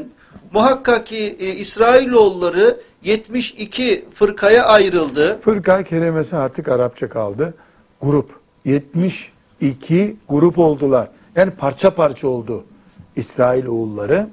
muhakkak 0.53 1.05
ki 1.05 1.37
e, 1.39 1.47
İsrailoğulları 1.47 2.79
72 3.03 4.05
fırkaya 4.13 4.65
ayrıldı. 4.65 5.39
Fırka 5.41 5.83
kelimesi 5.83 6.35
artık 6.35 6.67
Arapça 6.67 7.09
kaldı. 7.09 7.53
Grup. 8.01 8.39
72 8.65 10.15
grup 10.29 10.57
oldular. 10.57 11.09
Yani 11.35 11.51
parça 11.51 11.95
parça 11.95 12.27
oldu 12.27 12.65
İsrail 13.15 13.65
oğulları. 13.65 14.27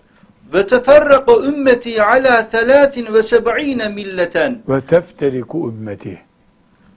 Ve 0.54 0.66
teferraka 0.66 1.32
ümmeti 1.44 2.02
ala 2.02 2.48
73 2.54 3.32
milleten 3.94 4.58
Ve 4.68 4.80
tefteriku 4.80 5.68
ümmeti. 5.68 6.20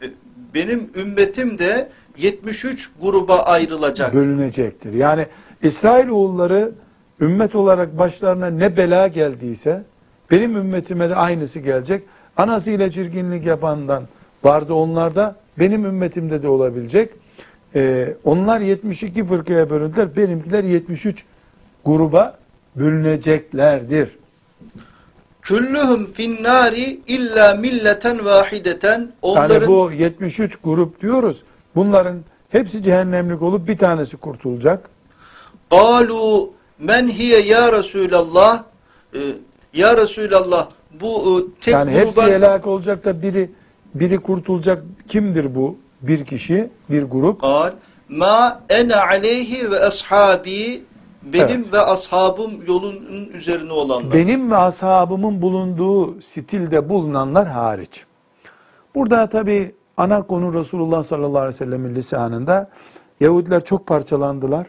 E, 0.01 0.05
benim 0.53 0.89
ümmetim 0.95 1.59
de 1.59 1.89
73 2.17 2.89
gruba 3.01 3.39
ayrılacak. 3.39 4.13
Bölünecektir. 4.13 4.93
Yani 4.93 5.27
İsrail 5.61 6.07
oğulları 6.07 6.71
ümmet 7.21 7.55
olarak 7.55 7.97
başlarına 7.97 8.47
ne 8.47 8.77
bela 8.77 9.07
geldiyse 9.07 9.83
benim 10.31 10.55
ümmetime 10.55 11.09
de 11.09 11.15
aynısı 11.15 11.59
gelecek. 11.59 12.03
Anasıyla 12.37 12.91
çirkinlik 12.91 13.45
yapandan 13.45 14.03
vardı 14.43 14.73
onlarda. 14.73 15.35
Benim 15.59 15.85
ümmetimde 15.85 16.43
de 16.43 16.47
olabilecek. 16.47 17.11
Ee, 17.75 18.13
onlar 18.23 18.59
72 18.59 19.25
fırkaya 19.25 19.69
bölündüler. 19.69 20.15
Benimkiler 20.15 20.63
73 20.63 21.23
gruba 21.85 22.37
bölüneceklerdir. 22.75 24.17
Küllühüm 25.41 26.05
finnari 26.05 26.99
illa 27.07 27.55
milleten 27.55 28.25
vahideten 28.25 29.11
onların 29.21 29.53
Yani 29.55 29.67
bu 29.67 29.91
73 29.91 30.55
grup 30.63 31.01
diyoruz. 31.01 31.43
Bunların 31.75 32.17
hepsi 32.49 32.83
cehennemlik 32.83 33.41
olup 33.41 33.67
bir 33.67 33.77
tanesi 33.77 34.17
kurtulacak. 34.17 34.89
Galu 35.71 36.53
men 36.79 37.07
hiye 37.07 37.39
ya 37.39 37.71
Resulallah 37.71 38.63
Ee, 39.13 39.19
ya 39.73 39.97
Resulallah 39.97 40.67
bu 41.01 41.07
e, 41.07 41.61
tek 41.61 41.73
yani 41.73 41.91
hepsi 41.91 42.15
gruba 42.15 42.27
helak 42.27 42.67
olacak 42.67 43.05
da 43.05 43.21
biri 43.21 43.51
biri 43.95 44.17
kurtulacak. 44.17 44.83
Kimdir 45.07 45.55
bu? 45.55 45.77
Bir 46.01 46.25
kişi, 46.25 46.69
bir 46.89 47.03
grup. 47.03 47.41
Kal 47.41 47.71
ma 48.09 48.61
ene 48.69 48.95
aleyhi 48.95 49.71
ve 49.71 49.79
ashabi 49.79 50.83
benim 51.23 51.61
Evet. 51.61 51.73
ve 51.73 51.79
ashabım 51.79 52.51
yolunun 52.67 53.29
üzerine 53.33 53.73
olanlar. 53.73 54.13
Benim 54.13 54.51
ve 54.51 54.55
ashabımın 54.57 55.41
bulunduğu 55.41 56.21
stilde 56.21 56.89
bulunanlar 56.89 57.47
hariç. 57.47 58.05
Burada 58.95 59.29
tabi 59.29 59.75
ana 59.97 60.21
konu 60.21 60.53
Resulullah 60.53 61.03
sallallahu 61.03 61.37
aleyhi 61.37 61.47
ve 61.53 61.57
sellemin 61.57 61.95
lisanında 61.95 62.69
Yahudiler 63.19 63.65
çok 63.65 63.87
parçalandılar. 63.87 64.67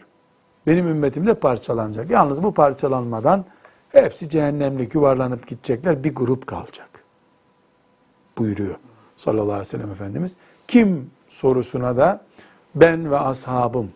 Benim 0.67 0.87
ümmetim 0.87 1.27
de 1.27 1.33
parçalanacak. 1.33 2.09
Yalnız 2.09 2.43
bu 2.43 2.53
parçalanmadan 2.53 3.45
hepsi 3.89 4.29
cehennemlik 4.29 4.95
yuvarlanıp 4.95 5.47
gidecekler. 5.47 6.03
Bir 6.03 6.15
grup 6.15 6.47
kalacak. 6.47 6.89
Buyuruyor 8.37 8.75
sallallahu 9.17 9.43
aleyhi 9.43 9.59
ve 9.61 9.65
sellem 9.65 9.91
Efendimiz. 9.91 10.35
Kim 10.67 11.09
sorusuna 11.29 11.97
da 11.97 12.21
ben 12.75 13.11
ve 13.11 13.17
ashabım 13.17 13.91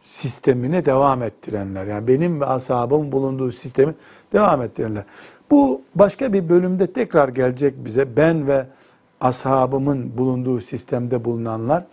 sistemine 0.00 0.84
devam 0.84 1.22
ettirenler. 1.22 1.86
Yani 1.86 2.08
benim 2.08 2.40
ve 2.40 2.46
ashabım 2.46 3.12
bulunduğu 3.12 3.52
sistemi 3.52 3.94
devam 4.32 4.62
ettirenler. 4.62 5.04
Bu 5.50 5.82
başka 5.94 6.32
bir 6.32 6.48
bölümde 6.48 6.92
tekrar 6.92 7.28
gelecek 7.28 7.84
bize. 7.84 8.16
Ben 8.16 8.46
ve 8.46 8.66
ashabımın 9.20 10.18
bulunduğu 10.18 10.60
sistemde 10.60 11.24
bulunanlar 11.24 11.84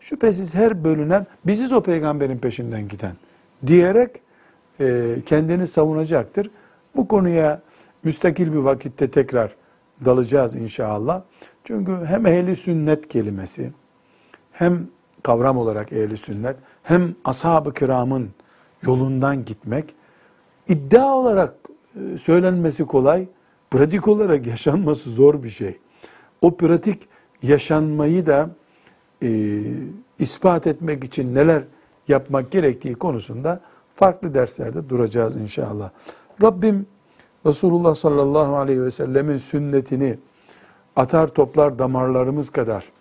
şüphesiz 0.00 0.54
her 0.54 0.84
bölünen 0.84 1.26
biziz 1.46 1.72
o 1.72 1.82
peygamberin 1.82 2.38
peşinden 2.38 2.88
giden 2.88 3.12
diyerek 3.66 4.20
e, 4.80 5.16
kendini 5.26 5.68
savunacaktır. 5.68 6.50
Bu 6.96 7.08
konuya 7.08 7.62
müstakil 8.02 8.52
bir 8.52 8.58
vakitte 8.58 9.10
tekrar 9.10 9.54
dalacağız 10.04 10.54
inşallah. 10.54 11.22
Çünkü 11.64 11.92
hem 12.04 12.26
ehli 12.26 12.56
sünnet 12.56 13.08
kelimesi 13.08 13.72
hem 14.52 14.86
kavram 15.22 15.58
olarak 15.58 15.92
ehli 15.92 16.16
sünnet 16.16 16.56
hem 16.82 17.14
ashab-ı 17.24 17.74
kiramın 17.74 18.30
yolundan 18.82 19.44
gitmek 19.44 19.94
iddia 20.68 21.16
olarak 21.16 21.54
e, 21.96 22.18
söylenmesi 22.18 22.84
kolay, 22.84 23.26
pratik 23.70 24.08
olarak 24.08 24.46
yaşanması 24.52 25.10
zor 25.10 25.42
bir 25.42 25.48
şey. 25.48 25.78
O 26.42 26.56
pratik 26.56 27.08
yaşanmayı 27.42 28.26
da 28.26 28.50
e, 29.22 29.60
ispat 30.18 30.66
etmek 30.66 31.04
için 31.04 31.34
neler 31.34 31.62
yapmak 32.10 32.50
gerektiği 32.50 32.94
konusunda 32.94 33.60
farklı 33.94 34.34
derslerde 34.34 34.88
duracağız 34.88 35.36
inşallah. 35.36 35.90
Rabbim 36.42 36.86
Resulullah 37.46 37.94
sallallahu 37.94 38.56
aleyhi 38.56 38.82
ve 38.82 38.90
sellemin 38.90 39.36
sünnetini 39.36 40.18
atar 40.96 41.28
toplar 41.28 41.78
damarlarımız 41.78 42.50
kadar 42.50 42.92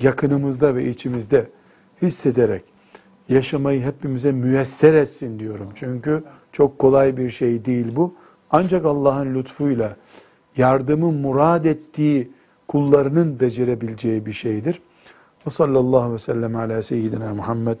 yakınımızda 0.00 0.74
ve 0.74 0.90
içimizde 0.90 1.50
hissederek 2.02 2.64
yaşamayı 3.28 3.82
hepimize 3.82 4.32
müyesser 4.32 4.94
etsin 4.94 5.38
diyorum. 5.38 5.68
Çünkü 5.74 6.24
çok 6.52 6.78
kolay 6.78 7.16
bir 7.16 7.30
şey 7.30 7.64
değil 7.64 7.96
bu. 7.96 8.14
Ancak 8.50 8.84
Allah'ın 8.84 9.34
lütfuyla 9.34 9.96
yardımı 10.56 11.12
murad 11.12 11.64
ettiği 11.64 12.30
kullarının 12.68 13.40
becerebileceği 13.40 14.26
bir 14.26 14.32
şeydir. 14.32 14.80
Ve 15.46 15.50
sallallahu 15.50 16.12
ve 16.12 16.18
sellem 16.18 16.56
ala 16.56 16.82
seyyidina 16.82 17.34
Muhammed 17.34 17.80